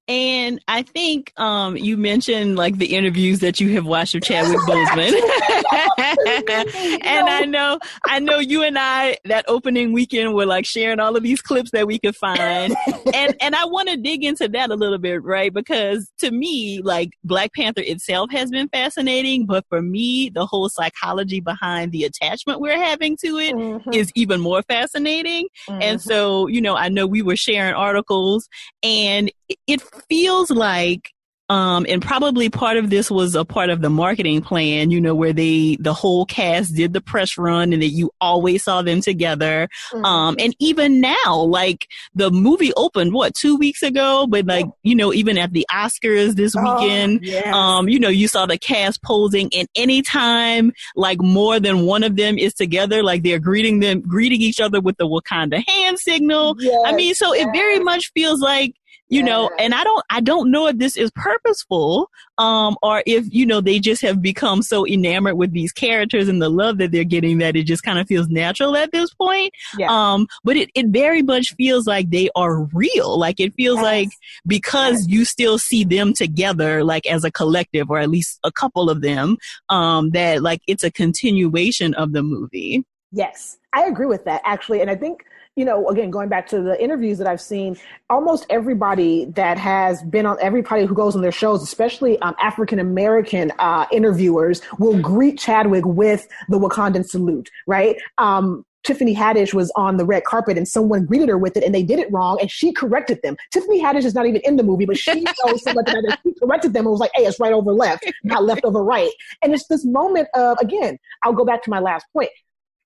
and 0.07 0.62
I 0.67 0.81
think 0.81 1.31
um, 1.39 1.77
you 1.77 1.95
mentioned 1.95 2.57
like 2.57 2.77
the 2.77 2.93
interviews 2.93 3.39
that 3.39 3.62
you 3.62 3.69
have 3.75 3.86
watched 3.86 4.15
of 4.15 4.21
Chadwick 4.21 4.59
Boseman, 4.67 5.13
and 7.05 7.29
I 7.29 7.45
know, 7.47 7.79
I 8.05 8.19
know 8.19 8.39
you 8.39 8.63
and 8.63 8.77
I 8.77 9.15
that 9.23 9.45
opening 9.47 9.93
weekend 9.93 10.33
were 10.33 10.45
like 10.45 10.65
sharing 10.65 10.99
all 10.99 11.15
of 11.15 11.23
these 11.23 11.41
clips 11.41 11.71
that 11.71 11.88
we 11.88 11.99
could 11.99 12.17
find, 12.17 12.75
and 13.13 13.36
and 13.39 13.55
I 13.55 13.63
want 13.63 13.88
to 13.89 13.97
dig 13.97 14.25
into 14.25 14.49
that 14.49 14.71
a 14.71 14.75
little 14.75 14.97
bit, 14.97 15.23
right? 15.23 15.53
Because 15.53 16.12
to 16.17 16.31
me, 16.31 16.81
like 16.81 17.12
Black 17.23 17.53
Panther 17.53 17.83
itself 17.86 18.29
has 18.31 18.51
been 18.51 18.67
fascinating, 18.67 19.45
but 19.45 19.63
for 19.69 19.81
me, 19.81 20.27
the 20.27 20.45
whole 20.45 20.67
psychology 20.67 21.39
behind 21.39 21.93
the 21.93 22.03
attachment 22.03 22.59
we're 22.59 22.77
having 22.77 23.15
to 23.23 23.38
it 23.38 23.55
mm-hmm. 23.55 23.93
is 23.93 24.12
even 24.15 24.41
more 24.41 24.63
fascinating. 24.63 25.47
Mm-hmm. 25.69 25.81
And 25.81 26.01
so, 26.01 26.47
you 26.47 26.59
know, 26.59 26.75
I 26.75 26.89
know 26.89 27.07
we 27.07 27.21
were 27.21 27.38
sharing 27.38 27.73
articles, 27.73 28.49
and 28.83 29.31
it 29.67 29.82
feels 30.10 30.49
like 30.51 31.12
um, 31.49 31.86
and 31.89 32.01
probably 32.01 32.49
part 32.49 32.77
of 32.77 32.89
this 32.89 33.12
was 33.12 33.36
a 33.36 33.43
part 33.43 33.69
of 33.69 33.82
the 33.82 33.89
marketing 33.89 34.41
plan, 34.41 34.91
you 34.91 35.01
know, 35.01 35.13
where 35.13 35.34
they, 35.34 35.77
the 35.79 35.93
whole 35.93 36.25
cast 36.25 36.73
did 36.73 36.93
the 36.93 37.01
press 37.01 37.38
run 37.38 37.73
and 37.73 37.82
that 37.82 37.89
you 37.89 38.12
always 38.21 38.63
saw 38.63 38.82
them 38.82 39.01
together. 39.01 39.67
Mm-hmm. 39.91 40.06
Um, 40.06 40.36
and 40.39 40.56
even 40.60 41.01
now, 41.01 41.41
like 41.41 41.88
the 42.15 42.32
movie 42.32 42.71
opened, 42.77 43.13
what, 43.13 43.36
two 43.36 43.58
weeks 43.58 43.84
ago? 43.84 44.25
But 44.25 44.45
like, 44.45 44.65
you 44.84 44.95
know, 44.95 45.13
even 45.13 45.38
at 45.38 45.51
the 45.51 45.65
Oscars 45.69 46.36
this 46.36 46.56
oh, 46.58 46.62
weekend, 46.63 47.23
yes. 47.23 47.53
um, 47.53 47.89
you 47.89 47.99
know, 47.99 48.10
you 48.10 48.30
saw 48.30 48.45
the 48.45 48.57
cast 48.57 49.03
posing 49.03 49.51
and 49.53 49.67
anytime 49.76 50.72
like 50.95 51.22
more 51.22 51.59
than 51.59 51.86
one 51.86 52.03
of 52.03 52.15
them 52.15 52.38
is 52.38 52.53
together, 52.53 53.03
like 53.03 53.22
they're 53.22 53.38
greeting 53.38 53.82
them, 53.82 53.99
greeting 54.01 54.41
each 54.41 54.61
other 54.61 54.80
with 54.80 54.97
the 54.97 55.07
Wakanda 55.07 55.61
hand 55.67 55.99
signal. 55.99 56.55
Yes, 56.57 56.82
I 56.86 56.93
mean, 56.93 57.13
so 57.15 57.34
yes. 57.34 57.45
it 57.45 57.51
very 57.53 57.80
much 57.80 58.11
feels 58.15 58.39
like, 58.39 58.76
you 59.10 59.20
yeah. 59.20 59.26
know 59.26 59.51
and 59.60 59.74
i 59.74 59.84
don't 59.84 60.04
i 60.10 60.20
don't 60.20 60.49
know 60.49 60.68
if 60.68 60.78
this 60.78 60.95
is 60.95 61.12
purposeful 61.16 62.10
um 62.38 62.76
or 62.82 63.04
if 63.06 63.26
you 63.34 63.45
know 63.45 63.62
they 63.62 63.80
just 63.80 64.01
have 64.01 64.22
become 64.22 64.62
so 64.62 64.88
enamored 64.88 65.38
with 65.38 65.51
these 65.51 65.72
characters 65.72 66.28
and 66.28 66.41
the 66.41 66.49
love 66.49 66.78
that 66.78 66.91
they're 66.91 67.04
getting 67.04 67.38
that 67.38 67.56
it 67.56 67.64
just 67.64 67.84
kind 67.84 67.99
of 67.99 68.08
feels 68.08 68.28
natural 68.30 68.76
at 68.76 68.91
this 68.91 69.14
point 69.14 69.51
yeah. 69.78 69.88
um 69.89 70.26
but 70.43 70.56
it, 70.56 70.70
it 70.74 70.88
very 70.88 71.22
much 71.22 71.54
feels 71.56 71.86
like 71.86 72.10
they 72.10 72.30
are 72.36 72.64
real 72.74 73.18
like 73.18 73.39
it 73.39 73.54
feels 73.56 73.78
yes. 73.78 73.84
like 73.84 74.10
because 74.47 75.01
yes. 75.01 75.10
you 75.10 75.26
still 75.26 75.58
see 75.58 75.84
them 75.84 76.14
together 76.14 76.84
like 76.84 77.06
as 77.06 77.24
a 77.24 77.32
collective 77.32 77.89
or 77.89 77.99
at 77.99 78.10
least 78.10 78.39
a 78.43 78.51
couple 78.51 78.89
of 78.89 79.01
them 79.01 79.38
um 79.70 80.12
that 80.12 80.41
like 80.41 80.62
it's 80.68 80.84
a 80.84 80.91
continuation 80.91 81.93
of 81.95 82.14
the 82.14 82.24
movie 82.24 82.84
yes 83.12 83.58
i 83.74 83.84
agree 83.84 84.08
with 84.08 84.24
that 84.26 84.41
actually 84.45 84.82
and 84.82 84.89
i 84.89 84.95
think 84.95 85.24
you 85.56 85.66
know, 85.66 85.88
again, 85.89 86.10
going 86.10 86.30
back 86.30 86.47
to 86.47 86.62
the 86.62 86.82
interviews 86.82 87.18
that 87.20 87.28
I've 87.28 87.41
seen, 87.41 87.78
almost 88.10 88.45
everybody 88.49 89.26
that 89.36 89.58
has 89.58 90.01
been 90.04 90.26
on, 90.26 90.38
everybody 90.41 90.86
who 90.86 90.95
goes 90.95 91.16
on 91.16 91.22
their 91.22 91.32
shows, 91.32 91.62
especially 91.62 92.20
um, 92.20 92.36
African 92.39 92.80
American 92.80 93.51
uh, 93.60 93.86
interviewers, 93.91 94.62
will 94.80 94.99
greet 94.99 95.38
Chadwick 95.38 95.86
with 95.86 96.28
the 96.49 96.58
Wakandan 96.58 97.06
salute, 97.06 97.49
right? 97.68 97.97
Um, 98.18 98.66
Tiffany 98.84 99.16
Haddish 99.16 99.54
was 99.54 99.72
on 99.76 99.95
the 99.97 100.06
red 100.06 100.26
carpet 100.26 100.58
and 100.58 100.68
someone 100.68 101.06
greeted 101.06 101.30
her 101.30 101.38
with 101.38 101.56
it 101.56 101.64
and 101.64 101.74
they 101.74 101.84
did 101.84 101.99
it 101.99 102.12
wrong 102.12 102.38
and 102.41 102.51
she 102.51 102.74
corrected 102.74 103.22
them. 103.24 103.38
Tiffany 103.51 103.82
Haddish 103.82 104.04
is 104.04 104.14
not 104.14 104.26
even 104.26 104.41
in 104.43 104.58
the 104.58 104.64
movie, 104.64 104.86
but 104.86 104.97
she 104.97 105.22
knows 105.22 105.64
so 105.64 105.74
much 105.74 105.88
about 105.88 106.04
it. 106.04 106.20
She 106.24 106.34
corrected 106.34 106.74
them 106.74 106.86
and 106.86 106.91
was 106.91 106.99
like, 106.99 107.12
hey, 107.14 107.24
it's 107.24 107.39
right 107.39 107.54
over 107.54 107.72
left, 107.72 108.06
not 108.24 108.43
left 108.43 108.66
over 108.66 108.84
right. 108.84 109.12
And 109.41 109.54
it's 109.54 109.68
this 109.68 109.86
moment 109.86 110.28
of, 110.34 110.58
again, 110.60 110.97
I'll 111.24 111.32
go 111.32 111.45
back 111.45 111.64
to 111.64 111.70
my 111.70 111.80
last 111.80 112.06
point 112.12 112.30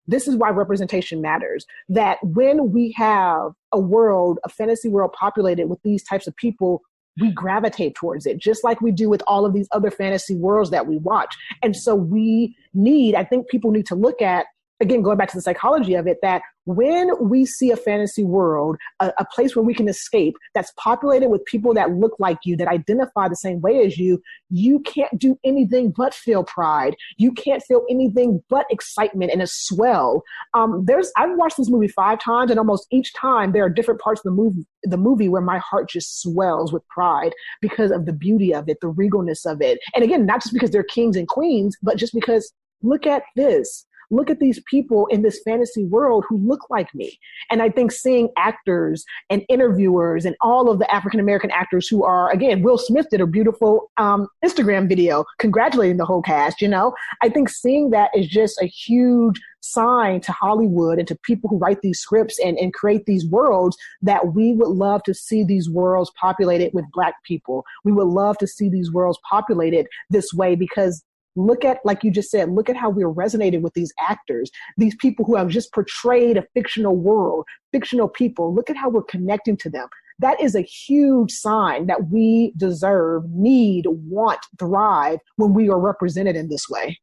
this 0.08 0.28
is 0.28 0.36
why 0.36 0.50
representation 0.50 1.22
matters. 1.22 1.66
That 1.90 2.18
when 2.24 2.72
we 2.72 2.94
have 2.98 3.52
a 3.72 3.80
world, 3.80 4.40
a 4.44 4.50
fantasy 4.50 4.90
world 4.90 5.14
populated 5.14 5.68
with 5.68 5.82
these 5.84 6.04
types 6.04 6.28
of 6.28 6.36
people, 6.36 6.82
we 7.20 7.32
gravitate 7.32 7.96
towards 7.96 8.26
it, 8.26 8.38
just 8.38 8.64
like 8.64 8.80
we 8.82 8.92
do 8.92 9.10
with 9.10 9.24
all 9.28 9.46
of 9.46 9.54
these 9.54 9.68
other 9.72 9.90
fantasy 9.90 10.36
worlds 10.36 10.70
that 10.70 10.88
we 10.88 10.98
watch. 10.98 11.36
And 11.64 11.76
so 11.76 11.96
we 11.96 12.56
need, 12.74 13.16
I 13.16 13.24
think 13.24 13.50
people 13.50 13.72
need 13.72 13.88
to 13.88 13.96
look 13.96 14.22
at 14.22 14.46
again, 14.80 15.02
going 15.02 15.18
back 15.18 15.30
to 15.30 15.38
the 15.38 15.42
psychology 15.42 15.96
of 15.96 16.08
it, 16.08 16.20
that 16.22 16.42
when 16.66 17.10
we 17.22 17.46
see 17.46 17.72
a 17.72 17.78
fantasy 17.78 18.24
world, 18.24 18.78
a, 19.00 19.14
a, 19.20 19.26
place 19.34 19.56
where 19.56 19.64
we 19.64 19.74
can 19.74 19.88
escape 19.88 20.36
that's 20.54 20.74
populated 20.78 21.30
with 21.30 21.46
people 21.46 21.74
that 21.74 21.92
look 21.92 22.14
like 22.20 22.38
you, 22.44 22.58
that 22.58 22.68
identify 22.68 23.28
the 23.30 23.36
same 23.36 23.62
way 23.62 23.86
as 23.86 23.98
you, 23.98 24.22
you 24.50 24.80
can't 24.82 25.18
do 25.18 25.40
anything 25.46 25.94
but 25.96 26.14
feel 26.14 26.44
pride. 26.44 26.96
You 27.18 27.32
can't 27.32 27.64
feel 27.64 27.86
anything 27.90 28.44
but 28.50 28.66
excitement 28.70 29.32
and 29.32 29.42
a 29.42 29.48
swell. 29.48 30.24
Um, 30.54 30.84
there's, 30.86 31.12
I've 31.16 31.38
watched 31.38 31.58
this 31.58 31.70
movie 31.70 31.88
five 31.88 32.20
times, 32.20 32.52
and 32.52 32.60
almost 32.60 32.88
each 32.92 33.14
time 33.14 33.54
there 33.54 33.64
are 33.64 33.70
different 33.70 34.02
parts 34.02 34.20
of 34.20 34.26
the 34.26 34.32
movie, 34.32 34.66
the 34.84 34.98
movie 34.98 35.30
where 35.30 35.42
my 35.42 35.60
heart 35.60 35.90
just 35.90 36.22
swells 36.22 36.74
with 36.74 36.86
pride 36.90 37.34
because 37.62 37.92
of 37.92 38.06
the 38.06 38.14
beauty 38.14 38.54
of 38.54 38.68
it, 38.68 38.80
the 38.82 38.92
regalness 38.92 39.50
of 39.50 39.62
it. 39.62 39.80
And 39.96 40.04
again, 40.04 40.26
not 40.26 40.42
just 40.42 40.54
because 40.54 40.72
they're 40.72 40.84
kings 40.84 41.16
and 41.16 41.28
queens, 41.28 41.78
but 41.82 41.98
just 41.98 42.14
because 42.14 42.52
look 42.84 43.08
at 43.08 43.24
this 43.36 43.87
look 44.10 44.30
at 44.30 44.40
these 44.40 44.62
people 44.70 45.08
in 45.08 45.22
this 45.22 45.42
fantasy 45.44 45.84
world 45.86 46.26
who 46.28 46.38
look 46.38 46.62
like 46.70 46.94
me. 46.94 47.20
And 47.52 47.62
I 47.62 47.70
think 47.70 47.92
seeing 47.92 48.30
actors 48.38 49.06
and 49.30 49.44
interviewers 49.50 50.26
and 50.26 50.36
all 50.42 50.70
of 50.70 50.80
the 50.80 50.92
African 50.94 51.20
American 51.20 51.52
actors 51.52 51.88
who 51.88 52.04
are, 52.04 52.32
again, 52.32 52.62
Will 52.62 52.78
Smith 52.78 53.08
did 53.10 53.22
a 53.22 53.28
beautiful 53.28 53.92
um, 53.98 54.28
Instagram 54.44 54.88
video 54.88 55.26
congratulating 55.40 55.98
the 55.98 56.06
whole 56.06 56.22
cast, 56.22 56.62
you 56.62 56.68
know, 56.68 56.94
I 57.22 57.30
think 57.30 57.50
seeing 57.50 57.90
that 57.92 58.12
is 58.16 58.28
just 58.28 58.62
a 58.62 58.66
huge 58.66 59.40
sign 59.62 60.22
to 60.22 60.32
Hollywood 60.32 61.00
and 61.00 61.08
to 61.08 61.16
people 61.24 61.50
who 61.50 61.58
write 61.58 61.82
these 61.82 62.00
scripts 62.00 62.40
and, 62.40 62.58
and 62.58 62.74
create 62.74 63.06
these 63.06 63.26
worlds 63.26 63.78
that 64.02 64.34
we 64.34 64.54
would 64.54 64.70
love 64.70 65.04
to 65.04 65.14
see 65.14 65.44
these 65.44 65.70
worlds 65.70 66.12
populated 66.20 66.72
with 66.74 66.86
black 66.94 67.16
people. 67.24 67.64
We 67.84 67.92
would 67.92 68.08
love 68.08 68.38
to 68.40 68.48
see 68.48 68.70
these 68.70 68.92
worlds 68.92 69.20
populated 69.30 69.88
this 70.10 70.34
way 70.34 70.56
because 70.56 71.04
Look 71.38 71.64
at, 71.64 71.80
like 71.86 72.04
you 72.04 72.12
just 72.12 72.32
said, 72.32 72.50
look 72.50 72.70
at 72.70 72.76
how 72.76 72.90
we're 72.90 73.08
resonating 73.08 73.62
with 73.62 73.74
these 73.74 73.94
actors, 74.10 74.50
these 74.76 74.96
people 74.96 75.24
who 75.24 75.36
have 75.36 75.50
just 75.50 75.72
portrayed 75.72 76.36
a 76.36 76.46
fictional 76.54 76.96
world, 76.96 77.46
fictional 77.72 78.10
people. 78.10 78.54
Look 78.54 78.70
at 78.70 78.76
how 78.76 78.90
we're 78.90 79.04
connecting 79.04 79.56
to 79.58 79.70
them. 79.70 79.88
That 80.20 80.42
is 80.42 80.56
a 80.56 80.62
huge 80.62 81.32
sign 81.32 81.86
that 81.88 82.10
we 82.10 82.54
deserve, 82.58 83.30
need, 83.30 83.86
want, 83.88 84.40
thrive 84.60 85.20
when 85.36 85.54
we 85.54 85.70
are 85.70 85.80
represented 85.80 86.36
in 86.36 86.50
this 86.50 86.68
way. 86.68 87.00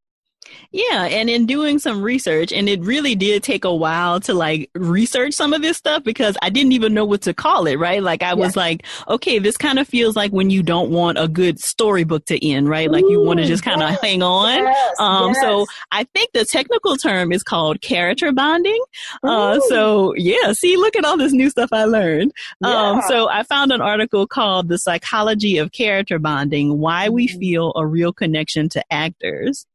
Yeah, 0.72 1.04
and 1.04 1.30
in 1.30 1.46
doing 1.46 1.78
some 1.78 2.02
research, 2.02 2.52
and 2.52 2.68
it 2.68 2.80
really 2.80 3.14
did 3.14 3.42
take 3.42 3.64
a 3.64 3.74
while 3.74 4.18
to 4.20 4.34
like 4.34 4.70
research 4.74 5.34
some 5.34 5.52
of 5.52 5.62
this 5.62 5.76
stuff 5.76 6.02
because 6.02 6.36
I 6.42 6.50
didn't 6.50 6.72
even 6.72 6.92
know 6.94 7.04
what 7.04 7.22
to 7.22 7.34
call 7.34 7.66
it, 7.66 7.76
right? 7.76 8.02
Like 8.02 8.22
I 8.22 8.30
yeah. 8.30 8.34
was 8.34 8.56
like, 8.56 8.84
okay, 9.08 9.38
this 9.38 9.56
kind 9.56 9.78
of 9.78 9.86
feels 9.86 10.16
like 10.16 10.32
when 10.32 10.50
you 10.50 10.62
don't 10.62 10.90
want 10.90 11.18
a 11.18 11.28
good 11.28 11.60
storybook 11.60 12.24
to 12.26 12.44
end, 12.44 12.68
right? 12.68 12.90
Like 12.90 13.04
you 13.08 13.22
want 13.22 13.38
to 13.38 13.46
just 13.46 13.62
kind 13.62 13.82
of 13.82 13.90
yes, 13.90 14.00
hang 14.00 14.22
on. 14.22 14.64
Yes, 14.64 14.94
um, 14.98 15.28
yes. 15.28 15.40
so 15.40 15.66
I 15.92 16.04
think 16.12 16.32
the 16.32 16.44
technical 16.44 16.96
term 16.96 17.32
is 17.32 17.42
called 17.42 17.80
character 17.80 18.32
bonding. 18.32 18.82
Uh, 19.22 19.60
so 19.68 20.14
yeah, 20.16 20.52
see, 20.52 20.76
look 20.76 20.96
at 20.96 21.04
all 21.04 21.16
this 21.16 21.32
new 21.32 21.50
stuff 21.50 21.70
I 21.72 21.84
learned. 21.84 22.32
Um, 22.62 22.72
yeah. 22.72 22.90
Um, 22.90 23.02
so 23.06 23.28
I 23.28 23.44
found 23.44 23.72
an 23.72 23.80
article 23.80 24.26
called 24.26 24.68
The 24.68 24.78
Psychology 24.78 25.58
of 25.58 25.72
Character 25.72 26.18
Bonding, 26.18 26.78
Why 26.78 27.08
We 27.08 27.28
mm-hmm. 27.28 27.38
Feel 27.38 27.72
a 27.76 27.86
Real 27.86 28.12
Connection 28.12 28.68
to 28.70 28.84
Actors 28.92 29.66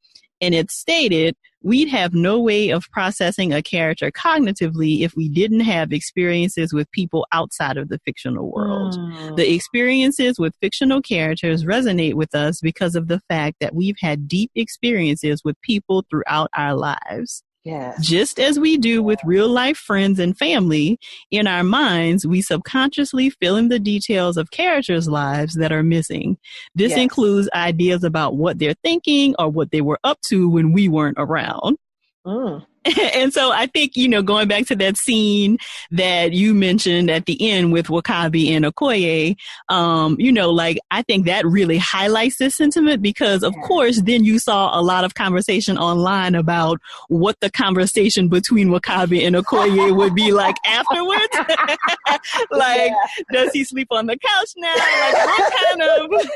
and 0.41 0.55
it 0.55 0.71
stated 0.71 1.35
we'd 1.61 1.89
have 1.89 2.13
no 2.13 2.39
way 2.39 2.69
of 2.69 2.89
processing 2.91 3.51
a 3.51 3.61
character 3.61 4.11
cognitively 4.11 5.01
if 5.01 5.15
we 5.15 5.27
didn't 5.27 5.59
have 5.61 5.91
experiences 5.91 6.73
with 6.73 6.89
people 6.91 7.27
outside 7.31 7.77
of 7.77 7.89
the 7.89 7.99
fictional 8.05 8.51
world. 8.51 8.97
Mm. 8.97 9.35
The 9.35 9.53
experiences 9.53 10.39
with 10.39 10.55
fictional 10.61 11.01
characters 11.01 11.65
resonate 11.65 12.13
with 12.13 12.33
us 12.33 12.61
because 12.61 12.95
of 12.95 13.07
the 13.07 13.19
fact 13.27 13.57
that 13.59 13.75
we've 13.75 13.97
had 13.99 14.27
deep 14.27 14.51
experiences 14.55 15.41
with 15.43 15.59
people 15.61 16.05
throughout 16.09 16.49
our 16.55 16.75
lives. 16.75 17.43
Yes. 17.65 18.05
Just 18.07 18.39
as 18.39 18.57
we 18.57 18.77
do 18.77 19.03
with 19.03 19.19
real 19.25 19.49
life 19.49 19.77
friends 19.77 20.17
and 20.19 20.37
family, 20.37 20.97
in 21.29 21.45
our 21.45 21.63
minds, 21.63 22.25
we 22.25 22.41
subconsciously 22.41 23.29
fill 23.29 23.57
in 23.57 23.67
the 23.67 23.79
details 23.79 24.37
of 24.37 24.51
characters' 24.51 25.09
lives 25.09 25.55
that 25.55 25.71
are 25.71 25.83
missing. 25.83 26.37
This 26.73 26.91
yes. 26.91 26.99
includes 26.99 27.49
ideas 27.53 28.03
about 28.03 28.37
what 28.37 28.59
they're 28.59 28.75
thinking 28.83 29.35
or 29.37 29.49
what 29.49 29.71
they 29.71 29.81
were 29.81 29.99
up 30.03 30.19
to 30.27 30.49
when 30.49 30.71
we 30.71 30.87
weren't 30.87 31.17
around. 31.19 31.77
Mm. 32.25 32.65
and 33.13 33.33
so 33.33 33.51
I 33.51 33.67
think, 33.67 33.95
you 33.95 34.07
know, 34.07 34.21
going 34.21 34.47
back 34.47 34.65
to 34.67 34.75
that 34.77 34.97
scene 34.97 35.57
that 35.91 36.33
you 36.33 36.53
mentioned 36.53 37.09
at 37.09 37.25
the 37.25 37.49
end 37.49 37.73
with 37.73 37.87
W'Kabi 37.87 38.49
and 38.51 38.65
Okoye, 38.65 39.35
um, 39.69 40.15
you 40.19 40.31
know, 40.31 40.49
like 40.49 40.79
I 40.91 41.01
think 41.03 41.25
that 41.25 41.45
really 41.45 41.77
highlights 41.77 42.37
this 42.37 42.55
sentiment 42.55 43.01
because 43.01 43.43
of 43.43 43.53
course 43.63 44.01
then 44.01 44.23
you 44.23 44.39
saw 44.39 44.79
a 44.79 44.81
lot 44.81 45.03
of 45.03 45.13
conversation 45.15 45.77
online 45.77 46.35
about 46.35 46.79
what 47.07 47.39
the 47.41 47.51
conversation 47.51 48.29
between 48.29 48.69
W'Kabi 48.69 49.25
and 49.25 49.35
Okoye 49.35 49.95
would 49.95 50.15
be 50.15 50.31
like 50.31 50.55
afterwards. 50.65 51.27
like, 52.51 52.91
yeah. 52.91 53.23
does 53.31 53.51
he 53.51 53.63
sleep 53.63 53.87
on 53.91 54.05
the 54.05 54.17
couch 54.17 54.49
now? 54.57 54.73
Like 54.75 55.27
what 55.27 55.53
kind 55.53 55.81
of 55.81 56.29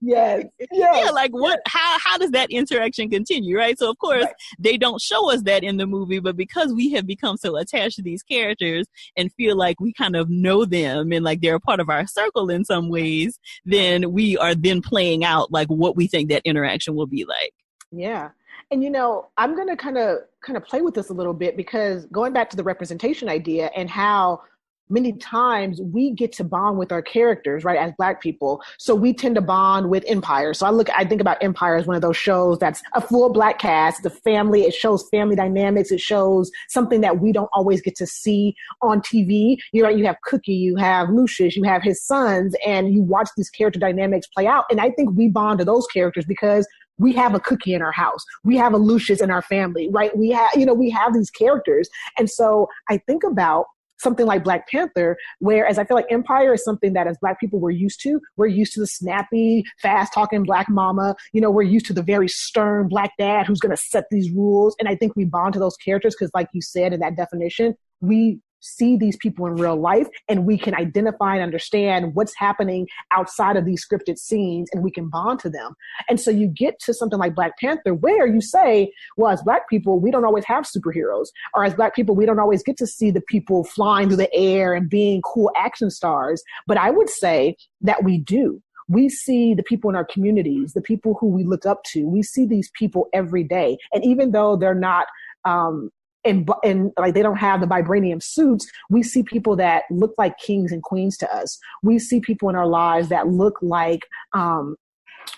Yes. 0.00 0.44
yes. 0.58 1.04
Yeah, 1.04 1.10
like 1.10 1.32
what 1.32 1.60
how 1.66 1.98
how 1.98 2.18
does 2.18 2.30
that 2.30 2.50
interaction 2.50 3.10
continue, 3.10 3.56
right? 3.56 3.78
So 3.78 3.90
of 3.90 3.98
course 3.98 4.24
right. 4.24 4.34
they 4.58 4.76
don't 4.76 4.85
don't 4.86 5.00
show 5.00 5.30
us 5.30 5.42
that 5.42 5.64
in 5.64 5.76
the 5.76 5.86
movie, 5.86 6.20
but 6.20 6.36
because 6.36 6.72
we 6.72 6.92
have 6.92 7.06
become 7.06 7.36
so 7.36 7.56
attached 7.56 7.96
to 7.96 8.02
these 8.02 8.22
characters 8.22 8.86
and 9.16 9.32
feel 9.32 9.56
like 9.56 9.80
we 9.80 9.92
kind 9.92 10.16
of 10.16 10.30
know 10.30 10.64
them 10.64 11.12
and 11.12 11.24
like 11.24 11.40
they're 11.40 11.56
a 11.56 11.60
part 11.60 11.80
of 11.80 11.90
our 11.90 12.06
circle 12.06 12.48
in 12.50 12.64
some 12.64 12.88
ways, 12.88 13.38
then 13.64 14.12
we 14.12 14.36
are 14.38 14.54
then 14.54 14.80
playing 14.80 15.24
out 15.24 15.50
like 15.50 15.68
what 15.68 15.96
we 15.96 16.06
think 16.06 16.28
that 16.28 16.42
interaction 16.44 16.94
will 16.94 17.06
be 17.06 17.24
like. 17.24 17.52
Yeah. 17.90 18.30
And 18.70 18.82
you 18.82 18.90
know, 18.90 19.28
I'm 19.36 19.54
going 19.54 19.68
to 19.68 19.76
kind 19.76 19.98
of 19.98 20.18
kind 20.44 20.56
of 20.56 20.64
play 20.64 20.82
with 20.82 20.94
this 20.94 21.10
a 21.10 21.14
little 21.14 21.34
bit 21.34 21.56
because 21.56 22.06
going 22.06 22.32
back 22.32 22.50
to 22.50 22.56
the 22.56 22.64
representation 22.64 23.28
idea 23.28 23.70
and 23.76 23.90
how 23.90 24.42
many 24.88 25.12
times 25.14 25.80
we 25.80 26.12
get 26.12 26.32
to 26.32 26.44
bond 26.44 26.78
with 26.78 26.92
our 26.92 27.02
characters, 27.02 27.64
right, 27.64 27.78
as 27.78 27.92
black 27.98 28.20
people. 28.20 28.62
So 28.78 28.94
we 28.94 29.12
tend 29.12 29.34
to 29.36 29.40
bond 29.40 29.90
with 29.90 30.04
Empire. 30.06 30.54
So 30.54 30.66
I 30.66 30.70
look, 30.70 30.88
I 30.90 31.04
think 31.04 31.20
about 31.20 31.42
Empire 31.42 31.76
as 31.76 31.86
one 31.86 31.96
of 31.96 32.02
those 32.02 32.16
shows 32.16 32.58
that's 32.58 32.82
a 32.94 33.00
full 33.00 33.30
black 33.30 33.58
cast, 33.58 34.02
the 34.02 34.10
family, 34.10 34.62
it 34.62 34.74
shows 34.74 35.08
family 35.10 35.36
dynamics, 35.36 35.90
it 35.90 36.00
shows 36.00 36.50
something 36.68 37.00
that 37.00 37.20
we 37.20 37.32
don't 37.32 37.50
always 37.52 37.80
get 37.80 37.96
to 37.96 38.06
see 38.06 38.54
on 38.82 39.00
TV. 39.00 39.56
You 39.72 39.82
know, 39.82 39.88
you 39.88 40.06
have 40.06 40.16
Cookie, 40.22 40.54
you 40.54 40.76
have 40.76 41.10
Lucius, 41.10 41.56
you 41.56 41.64
have 41.64 41.82
his 41.82 42.02
sons, 42.02 42.54
and 42.64 42.92
you 42.92 43.02
watch 43.02 43.28
these 43.36 43.50
character 43.50 43.78
dynamics 43.78 44.26
play 44.26 44.46
out. 44.46 44.64
And 44.70 44.80
I 44.80 44.90
think 44.90 45.16
we 45.16 45.28
bond 45.28 45.58
to 45.58 45.64
those 45.64 45.86
characters 45.86 46.24
because 46.24 46.66
we 46.98 47.12
have 47.12 47.34
a 47.34 47.40
cookie 47.40 47.74
in 47.74 47.82
our 47.82 47.92
house. 47.92 48.24
We 48.44 48.56
have 48.56 48.72
a 48.72 48.78
Lucius 48.78 49.20
in 49.20 49.30
our 49.30 49.42
family, 49.42 49.88
right? 49.90 50.16
We 50.16 50.30
have, 50.30 50.50
you 50.56 50.64
know, 50.64 50.74
we 50.74 50.90
have 50.90 51.12
these 51.12 51.30
characters. 51.30 51.88
And 52.18 52.30
so 52.30 52.68
I 52.88 52.98
think 52.98 53.22
about 53.22 53.66
something 53.98 54.26
like 54.26 54.44
Black 54.44 54.68
Panther, 54.68 55.16
whereas 55.38 55.78
I 55.78 55.84
feel 55.84 55.96
like 55.96 56.06
Empire 56.10 56.54
is 56.54 56.64
something 56.64 56.92
that 56.92 57.06
as 57.06 57.18
Black 57.20 57.40
people 57.40 57.60
we're 57.60 57.70
used 57.70 58.00
to. 58.02 58.20
We're 58.36 58.46
used 58.46 58.72
to 58.74 58.80
the 58.80 58.86
snappy, 58.86 59.64
fast 59.80 60.12
talking 60.12 60.42
Black 60.42 60.68
mama. 60.68 61.16
You 61.32 61.40
know, 61.40 61.50
we're 61.50 61.62
used 61.62 61.86
to 61.86 61.92
the 61.92 62.02
very 62.02 62.28
stern 62.28 62.88
Black 62.88 63.12
dad 63.18 63.46
who's 63.46 63.60
going 63.60 63.74
to 63.74 63.82
set 63.82 64.04
these 64.10 64.30
rules. 64.30 64.76
And 64.78 64.88
I 64.88 64.96
think 64.96 65.14
we 65.16 65.24
bond 65.24 65.54
to 65.54 65.58
those 65.58 65.76
characters 65.76 66.14
because, 66.18 66.30
like 66.34 66.48
you 66.52 66.60
said 66.60 66.92
in 66.92 67.00
that 67.00 67.16
definition, 67.16 67.74
we 68.00 68.40
see 68.60 68.96
these 68.96 69.16
people 69.16 69.46
in 69.46 69.54
real 69.54 69.76
life 69.76 70.08
and 70.28 70.46
we 70.46 70.58
can 70.58 70.74
identify 70.74 71.34
and 71.34 71.42
understand 71.42 72.14
what's 72.14 72.34
happening 72.36 72.86
outside 73.12 73.56
of 73.56 73.64
these 73.64 73.84
scripted 73.86 74.18
scenes 74.18 74.68
and 74.72 74.82
we 74.82 74.90
can 74.90 75.08
bond 75.08 75.38
to 75.40 75.50
them. 75.50 75.74
And 76.08 76.20
so 76.20 76.30
you 76.30 76.48
get 76.48 76.78
to 76.80 76.94
something 76.94 77.18
like 77.18 77.34
Black 77.34 77.58
Panther 77.58 77.94
where 77.94 78.26
you 78.26 78.40
say, 78.40 78.92
well, 79.16 79.32
as 79.32 79.42
black 79.42 79.68
people, 79.68 80.00
we 80.00 80.10
don't 80.10 80.24
always 80.24 80.44
have 80.44 80.64
superheroes. 80.64 81.28
Or 81.54 81.64
as 81.64 81.74
black 81.74 81.94
people, 81.94 82.14
we 82.14 82.26
don't 82.26 82.40
always 82.40 82.62
get 82.62 82.76
to 82.78 82.86
see 82.86 83.10
the 83.10 83.20
people 83.20 83.64
flying 83.64 84.08
through 84.08 84.18
the 84.18 84.34
air 84.34 84.74
and 84.74 84.88
being 84.88 85.22
cool 85.22 85.50
action 85.56 85.90
stars. 85.90 86.42
But 86.66 86.78
I 86.78 86.90
would 86.90 87.10
say 87.10 87.56
that 87.82 88.04
we 88.04 88.18
do 88.18 88.62
we 88.88 89.08
see 89.08 89.54
the 89.54 89.62
people 89.62 89.90
in 89.90 89.96
our 89.96 90.04
communities, 90.04 90.72
the 90.72 90.80
people 90.80 91.16
who 91.18 91.26
we 91.26 91.44
look 91.44 91.66
up 91.66 91.82
to. 91.84 92.06
We 92.06 92.22
see 92.22 92.46
these 92.46 92.70
people 92.74 93.08
every 93.12 93.42
day. 93.42 93.78
And 93.92 94.04
even 94.04 94.30
though 94.30 94.56
they're 94.56 94.74
not 94.74 95.08
um, 95.44 95.90
and 96.26 96.48
and 96.64 96.92
like 96.98 97.14
they 97.14 97.22
don't 97.22 97.36
have 97.36 97.60
the 97.60 97.66
vibranium 97.66 98.22
suits 98.22 98.66
we 98.90 99.02
see 99.02 99.22
people 99.22 99.56
that 99.56 99.84
look 99.90 100.12
like 100.18 100.36
kings 100.38 100.72
and 100.72 100.82
queens 100.82 101.16
to 101.16 101.32
us 101.34 101.58
we 101.82 101.98
see 101.98 102.20
people 102.20 102.48
in 102.48 102.56
our 102.56 102.66
lives 102.66 103.08
that 103.08 103.28
look 103.28 103.56
like 103.62 104.00
um, 104.32 104.76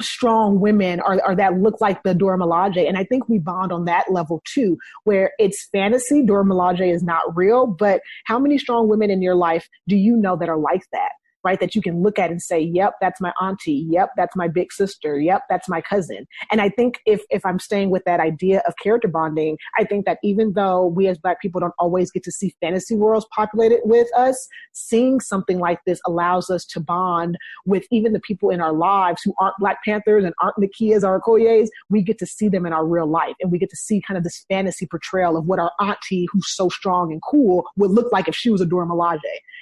strong 0.01 0.61
women 0.61 1.01
or, 1.01 1.21
or 1.27 1.35
that 1.35 1.59
look 1.59 1.81
like 1.81 2.03
the 2.03 2.15
Dora 2.15 2.39
Milaje. 2.39 2.87
And 2.87 2.97
I 2.97 3.05
think 3.05 3.29
we 3.29 3.39
bond 3.39 3.73
on 3.73 3.85
that 3.87 4.11
level 4.11 4.43
too, 4.45 4.77
where 5.05 5.33
it's 5.39 5.69
fantasy. 5.73 6.23
Dora 6.25 6.45
Milaje 6.45 6.93
is 6.93 7.03
not 7.03 7.37
real, 7.37 7.67
but 7.67 8.01
how 8.25 8.39
many 8.39 8.59
strong 8.59 8.89
women 8.89 9.11
in 9.11 9.23
your 9.23 9.35
life 9.35 9.69
do 9.89 9.97
you 9.97 10.17
know 10.17 10.37
that 10.37 10.49
are 10.49 10.59
like 10.59 10.83
that? 10.93 11.11
Right? 11.45 11.61
That 11.61 11.75
you 11.75 11.83
can 11.83 12.03
look 12.03 12.19
at 12.19 12.31
and 12.31 12.43
say, 12.43 12.61
yep, 12.61 12.95
that's 13.01 13.21
my 13.21 13.33
auntie. 13.41 13.87
Yep, 13.91 14.11
that's 14.17 14.37
my 14.37 14.49
big 14.49 14.73
sister. 14.73 15.19
Yep, 15.19 15.43
that's 15.49 15.69
my 15.69 15.81
cousin. 15.81 16.27
And 16.51 16.61
I 16.61 16.69
think 16.69 17.01
if, 17.07 17.23
if 17.31 17.45
I'm 17.45 17.59
staying 17.59 17.91
with 17.91 18.05
that 18.05 18.21
idea 18.21 18.63
of 18.67 18.75
character 18.83 19.09
bonding, 19.09 19.57
I 19.79 19.85
think 19.85 20.07
that 20.07 20.19
even 20.23 20.53
though 20.55 20.87
we 20.87 21.09
as 21.09 21.19
Black 21.19 21.41
people 21.41 21.61
don't 21.61 21.75
always 21.79 22.11
get 22.11 22.23
to 22.25 22.33
see 22.33 22.55
fantasy 22.61 22.95
worlds 22.95 23.27
populated 23.35 23.81
with 23.85 24.09
us, 24.17 24.49
seeing 24.73 25.21
something 25.21 25.59
like 25.59 25.79
this 25.87 26.01
allows 26.07 26.51
us 26.51 26.65
to 26.67 26.81
bond 26.81 27.37
with 27.67 27.87
even 27.91 28.13
the 28.13 28.21
people 28.21 28.51
in 28.51 28.61
our 28.61 28.73
lives 28.73 29.23
who 29.25 29.35
aren't 29.39 29.57
Black 29.59 29.79
Panthers 29.85 30.25
and 30.25 30.35
aren't 30.41 30.57
Nakias 30.57 31.03
or 31.03 31.21
Okoyes. 31.21 31.69
We 31.89 32.03
get 32.03 32.19
to 32.19 32.27
see 32.27 32.49
them 32.49 32.67
in 32.67 32.73
our 32.73 32.87
real 32.87 33.07
life 33.07 33.35
and 33.41 33.51
we 33.51 33.59
get 33.59 33.71
to 33.71 33.77
see 33.77 34.03
kind 34.07 34.19
of 34.19 34.25
this 34.25 34.45
fantasy 34.49 34.87
portrayal 34.87 35.37
of 35.37 35.47
what 35.47 35.59
our 35.59 35.73
auntie, 35.81 36.27
who's 36.33 36.55
so 36.55 36.69
strong 36.69 37.13
and 37.13 37.23
cool, 37.23 37.65
would 37.77 37.91
look 37.91 38.13
like 38.13 38.29
if 38.29 38.35
she 38.35 38.51
was 38.51 38.61
a 38.61 38.67
Dora 38.67 38.87
Milaje. 38.87 39.19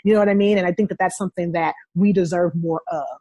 You 0.07 0.13
know 0.13 0.21
what 0.21 0.29
I 0.29 0.35
mean? 0.35 0.57
And 0.57 0.69
I 0.69 0.73
think 0.73 0.89
that 0.91 0.99
that's 1.01 1.19
something 1.19 1.51
that 1.51 1.75
we 1.97 2.13
deserve 2.13 2.55
more 2.55 2.81
of. 2.87 3.19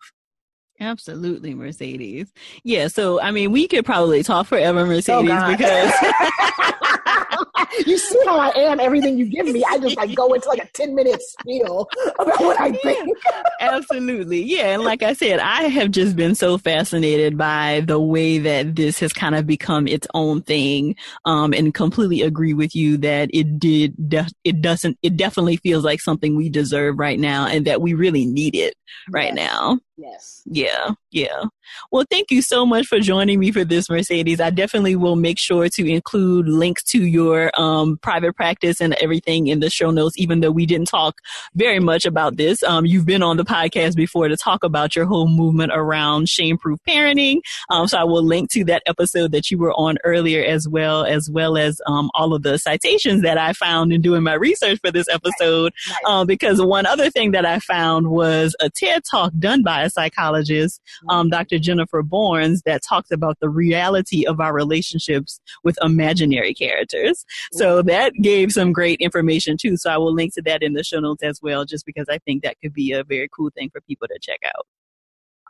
Absolutely, 0.79 1.55
Mercedes. 1.55 2.31
Yeah, 2.63 2.89
so 2.89 3.19
I 3.19 3.31
mean, 3.31 3.51
we 3.51 3.67
could 3.67 3.85
probably 3.85 4.21
talk 4.21 4.45
forever, 4.45 4.81
oh, 4.81 4.85
Mercedes, 4.85 5.31
oh, 5.33 5.51
because 5.51 5.91
you 7.85 7.97
see 7.97 8.19
how 8.25 8.37
I 8.37 8.49
am. 8.49 8.79
Everything 8.79 9.17
you 9.17 9.25
give 9.25 9.47
me, 9.47 9.63
I 9.69 9.79
just 9.79 9.97
like 9.97 10.15
go 10.15 10.33
into 10.33 10.47
like 10.49 10.63
a 10.63 10.69
ten 10.73 10.95
minute 10.95 11.21
spiel 11.21 11.89
about 12.19 12.39
what 12.39 12.59
I 12.59 12.71
think. 12.71 13.17
Absolutely, 13.59 14.41
yeah. 14.41 14.73
And 14.73 14.83
like 14.83 15.03
I 15.03 15.13
said, 15.13 15.39
I 15.39 15.63
have 15.63 15.91
just 15.91 16.15
been 16.15 16.35
so 16.35 16.57
fascinated 16.57 17.37
by 17.37 17.83
the 17.85 17.99
way 17.99 18.37
that 18.39 18.75
this 18.75 18.99
has 18.99 19.13
kind 19.13 19.35
of 19.35 19.45
become 19.47 19.87
its 19.87 20.07
own 20.13 20.41
thing, 20.41 20.95
um, 21.25 21.53
and 21.53 21.73
completely 21.73 22.21
agree 22.21 22.53
with 22.53 22.75
you 22.75 22.97
that 22.97 23.29
it 23.33 23.59
did. 23.59 24.09
De- 24.09 24.27
it 24.43 24.61
doesn't. 24.61 24.97
It 25.01 25.17
definitely 25.17 25.57
feels 25.57 25.83
like 25.83 26.01
something 26.01 26.35
we 26.35 26.49
deserve 26.49 26.99
right 26.99 27.19
now, 27.19 27.47
and 27.47 27.65
that 27.65 27.81
we 27.81 27.93
really 27.93 28.25
need 28.25 28.55
it 28.55 28.75
right 29.09 29.33
yes. 29.33 29.35
now. 29.35 29.79
Yes. 29.97 30.41
Yeah. 30.45 30.91
Yeah. 31.11 31.45
Well, 31.89 32.05
thank 32.09 32.29
you 32.29 32.41
so 32.41 32.65
much 32.65 32.85
for 32.85 32.99
joining 32.99 33.39
me 33.39 33.51
for 33.51 33.63
this, 33.63 33.89
Mercedes. 33.89 34.41
I 34.41 34.49
definitely 34.49 34.97
will 34.97 35.15
make 35.15 35.39
sure 35.39 35.69
to 35.69 35.89
include 35.89 36.49
links 36.49 36.83
to 36.91 37.05
your 37.05 37.49
um, 37.59 37.97
private 37.99 38.35
practice 38.35 38.81
and 38.81 38.93
everything 38.95 39.47
in 39.47 39.61
the 39.61 39.69
show 39.69 39.91
notes, 39.91 40.17
even 40.17 40.41
though 40.41 40.51
we 40.51 40.65
didn't 40.65 40.89
talk 40.89 41.19
very 41.55 41.79
much 41.79 42.05
about 42.05 42.35
this. 42.35 42.61
Um, 42.63 42.85
you've 42.85 43.05
been 43.05 43.23
on 43.23 43.37
the 43.37 43.45
podcast 43.45 43.95
before 43.95 44.27
to 44.27 44.35
talk 44.35 44.65
about 44.65 44.95
your 44.95 45.05
whole 45.05 45.29
movement 45.29 45.71
around 45.73 46.27
shame 46.27 46.57
proof 46.57 46.79
parenting. 46.87 47.39
Um, 47.69 47.87
so 47.87 47.97
I 47.97 48.03
will 48.03 48.23
link 48.23 48.51
to 48.51 48.65
that 48.65 48.83
episode 48.85 49.31
that 49.31 49.49
you 49.49 49.57
were 49.57 49.73
on 49.73 49.97
earlier 50.03 50.43
as 50.43 50.67
well, 50.67 51.05
as 51.05 51.29
well 51.29 51.57
as 51.57 51.81
um, 51.87 52.11
all 52.13 52.33
of 52.33 52.43
the 52.43 52.57
citations 52.57 53.21
that 53.21 53.37
I 53.37 53.53
found 53.53 53.93
in 53.93 54.01
doing 54.01 54.23
my 54.23 54.33
research 54.33 54.79
for 54.83 54.91
this 54.91 55.07
episode. 55.07 55.73
Nice. 55.87 55.97
Uh, 56.05 56.25
because 56.25 56.61
one 56.61 56.85
other 56.85 57.09
thing 57.09 57.31
that 57.31 57.45
I 57.45 57.59
found 57.59 58.07
was 58.09 58.55
a 58.59 58.69
TED 58.69 59.03
talk 59.09 59.31
done 59.39 59.63
by 59.63 59.84
psychologist, 59.91 60.81
um, 61.09 61.29
Dr. 61.29 61.59
Jennifer 61.59 62.01
Barnes, 62.01 62.61
that 62.65 62.83
talks 62.83 63.11
about 63.11 63.39
the 63.39 63.49
reality 63.49 64.25
of 64.25 64.39
our 64.39 64.53
relationships 64.53 65.39
with 65.63 65.77
imaginary 65.81 66.53
characters. 66.53 67.25
So 67.53 67.81
that 67.83 68.13
gave 68.21 68.51
some 68.51 68.71
great 68.71 68.99
information 68.99 69.57
too. 69.57 69.77
So 69.77 69.89
I 69.89 69.97
will 69.97 70.13
link 70.13 70.33
to 70.35 70.41
that 70.43 70.63
in 70.63 70.73
the 70.73 70.83
show 70.83 70.99
notes 70.99 71.23
as 71.23 71.39
well, 71.41 71.65
just 71.65 71.85
because 71.85 72.07
I 72.09 72.19
think 72.19 72.43
that 72.43 72.57
could 72.61 72.73
be 72.73 72.91
a 72.91 73.03
very 73.03 73.29
cool 73.35 73.49
thing 73.55 73.69
for 73.69 73.81
people 73.81 74.07
to 74.07 74.19
check 74.21 74.39
out. 74.45 74.65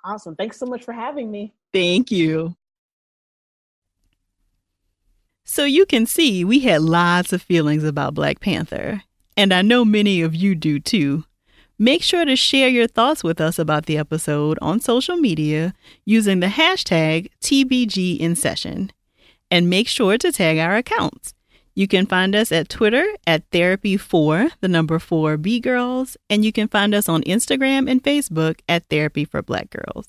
Awesome. 0.04 0.36
Thanks 0.36 0.60
so 0.60 0.66
much 0.66 0.84
for 0.84 0.94
having 0.94 1.32
me. 1.32 1.54
Thank 1.74 2.12
you. 2.12 2.56
So 5.44 5.64
you 5.64 5.86
can 5.86 6.06
see 6.06 6.44
we 6.44 6.60
had 6.60 6.82
lots 6.82 7.32
of 7.32 7.42
feelings 7.42 7.84
about 7.84 8.16
Black 8.16 8.40
Panther, 8.40 9.04
and 9.38 9.54
I 9.54 9.62
know 9.62 9.86
many 9.86 10.22
of 10.22 10.36
you 10.36 10.56
do 10.56 10.80
too. 10.80 11.24
Make 11.78 12.04
sure 12.04 12.24
to 12.24 12.38
share 12.38 12.70
your 12.70 12.88
thoughts 12.88 13.22
with 13.22 13.42
us 13.42 13.60
about 13.60 13.86
the 13.86 13.98
episode 13.98 14.58
on 14.62 14.80
social 14.80 15.18
media 15.18 15.74
using 16.06 16.40
the 16.40 16.48
hashtag 16.48 17.30
TBGInSession. 17.42 18.92
And 19.52 19.70
make 19.70 19.90
sure 19.90 20.18
to 20.18 20.32
tag 20.32 20.58
our 20.58 20.78
accounts. 20.78 21.34
You 21.74 21.90
can 21.90 22.06
find 22.06 22.34
us 22.34 22.54
at 22.54 22.70
Twitter 22.70 23.06
at 23.28 23.50
Therapy4, 23.52 24.52
the 24.62 24.70
number 24.70 25.00
4 25.00 25.36
B 25.36 25.60
Girls, 25.60 26.16
and 26.30 26.46
you 26.46 26.54
can 26.54 26.70
find 26.70 26.96
us 26.96 27.10
on 27.10 27.24
Instagram 27.24 27.92
and 27.92 28.02
Facebook 28.02 28.62
at 28.70 28.86
Therapy 28.86 29.26
for 29.26 29.42
Black 29.42 29.70
Girls. 29.70 30.08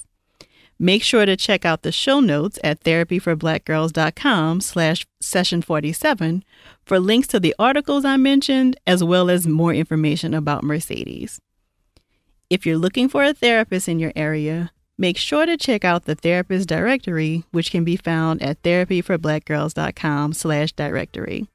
Make 0.79 1.03
sure 1.03 1.27
to 1.27 1.37
check 1.37 1.65
out 1.65 1.83
the 1.83 1.91
show 1.91 2.21
notes 2.21 2.61
at 2.63 2.81
therapyforblackgirls.com 2.85 4.61
slash 4.61 5.07
session 5.21 5.63
47 5.63 6.45
for 6.85 7.01
links 7.01 7.27
to 7.29 7.41
the 7.41 7.55
articles 7.59 8.05
I 8.05 8.17
mentioned, 8.19 8.79
as 8.87 9.03
well 9.03 9.29
as 9.31 9.49
more 9.49 9.75
information 9.75 10.33
about 10.33 10.63
Mercedes. 10.63 11.41
If 12.49 12.65
you're 12.65 12.79
looking 12.79 13.09
for 13.09 13.25
a 13.25 13.35
therapist 13.35 13.89
in 13.89 13.99
your 13.99 14.13
area, 14.15 14.71
make 14.97 15.17
sure 15.17 15.47
to 15.47 15.57
check 15.57 15.85
out 15.85 16.05
the 16.05 16.15
therapist 16.15 16.69
directory, 16.69 17.43
which 17.51 17.73
can 17.73 17.83
be 17.83 17.97
found 17.97 18.41
at 18.41 18.63
therapyforblackgirls.com 18.63 20.33
slash 20.33 20.73
directory. 20.73 21.49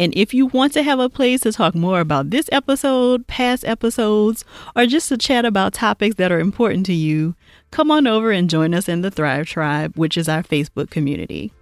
And 0.00 0.12
if 0.16 0.34
you 0.34 0.46
want 0.46 0.72
to 0.72 0.82
have 0.82 0.98
a 0.98 1.08
place 1.08 1.42
to 1.42 1.52
talk 1.52 1.76
more 1.76 2.00
about 2.00 2.30
this 2.30 2.48
episode, 2.50 3.28
past 3.28 3.64
episodes, 3.64 4.44
or 4.74 4.86
just 4.86 5.08
to 5.10 5.16
chat 5.16 5.44
about 5.44 5.74
topics 5.74 6.16
that 6.16 6.32
are 6.32 6.40
important 6.40 6.86
to 6.86 6.92
you, 6.92 7.36
come 7.70 7.92
on 7.92 8.08
over 8.08 8.32
and 8.32 8.50
join 8.50 8.74
us 8.74 8.88
in 8.88 9.02
the 9.02 9.12
Thrive 9.12 9.46
Tribe, 9.46 9.92
which 9.94 10.18
is 10.18 10.28
our 10.28 10.42
Facebook 10.42 10.90
community. 10.90 11.52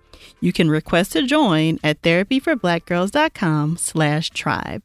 You 0.40 0.54
can 0.54 0.70
request 0.70 1.12
to 1.12 1.26
join 1.26 1.78
at 1.84 2.00
therapyforblackgirls.com 2.00 3.76
slash 3.76 4.30
tribe. 4.30 4.82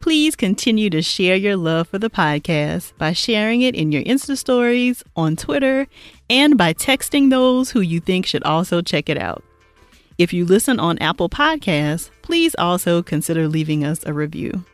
Please 0.00 0.36
continue 0.36 0.90
to 0.90 1.02
share 1.02 1.34
your 1.34 1.56
love 1.56 1.88
for 1.88 1.98
the 1.98 2.08
podcast 2.08 2.96
by 2.98 3.12
sharing 3.12 3.62
it 3.62 3.74
in 3.74 3.90
your 3.90 4.02
Insta 4.04 4.38
stories, 4.38 5.02
on 5.16 5.34
Twitter, 5.34 5.88
and 6.30 6.56
by 6.56 6.72
texting 6.72 7.30
those 7.30 7.70
who 7.70 7.80
you 7.80 7.98
think 7.98 8.24
should 8.24 8.44
also 8.44 8.80
check 8.80 9.08
it 9.08 9.18
out. 9.18 9.42
If 10.16 10.32
you 10.32 10.44
listen 10.44 10.78
on 10.78 10.98
Apple 10.98 11.28
Podcasts, 11.28 12.10
please 12.22 12.54
also 12.58 13.02
consider 13.02 13.48
leaving 13.48 13.84
us 13.84 14.06
a 14.06 14.12
review. 14.12 14.64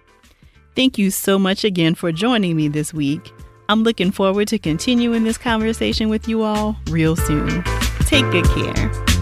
Thank 0.77 0.99
you 0.99 1.11
so 1.11 1.39
much 1.39 1.65
again 1.65 1.95
for 1.95 2.13
joining 2.13 2.55
me 2.55 2.69
this 2.69 2.93
week. 2.93 3.33
I'm 3.71 3.83
looking 3.83 4.11
forward 4.11 4.49
to 4.49 4.59
continuing 4.59 5.25
this 5.25 5.39
conversation 5.39 6.11
with 6.11 6.29
you 6.29 6.43
all 6.43 6.77
real 6.91 7.17
soon. 7.17 7.63
Take 8.01 8.31
good 8.31 8.47
care. 8.47 9.14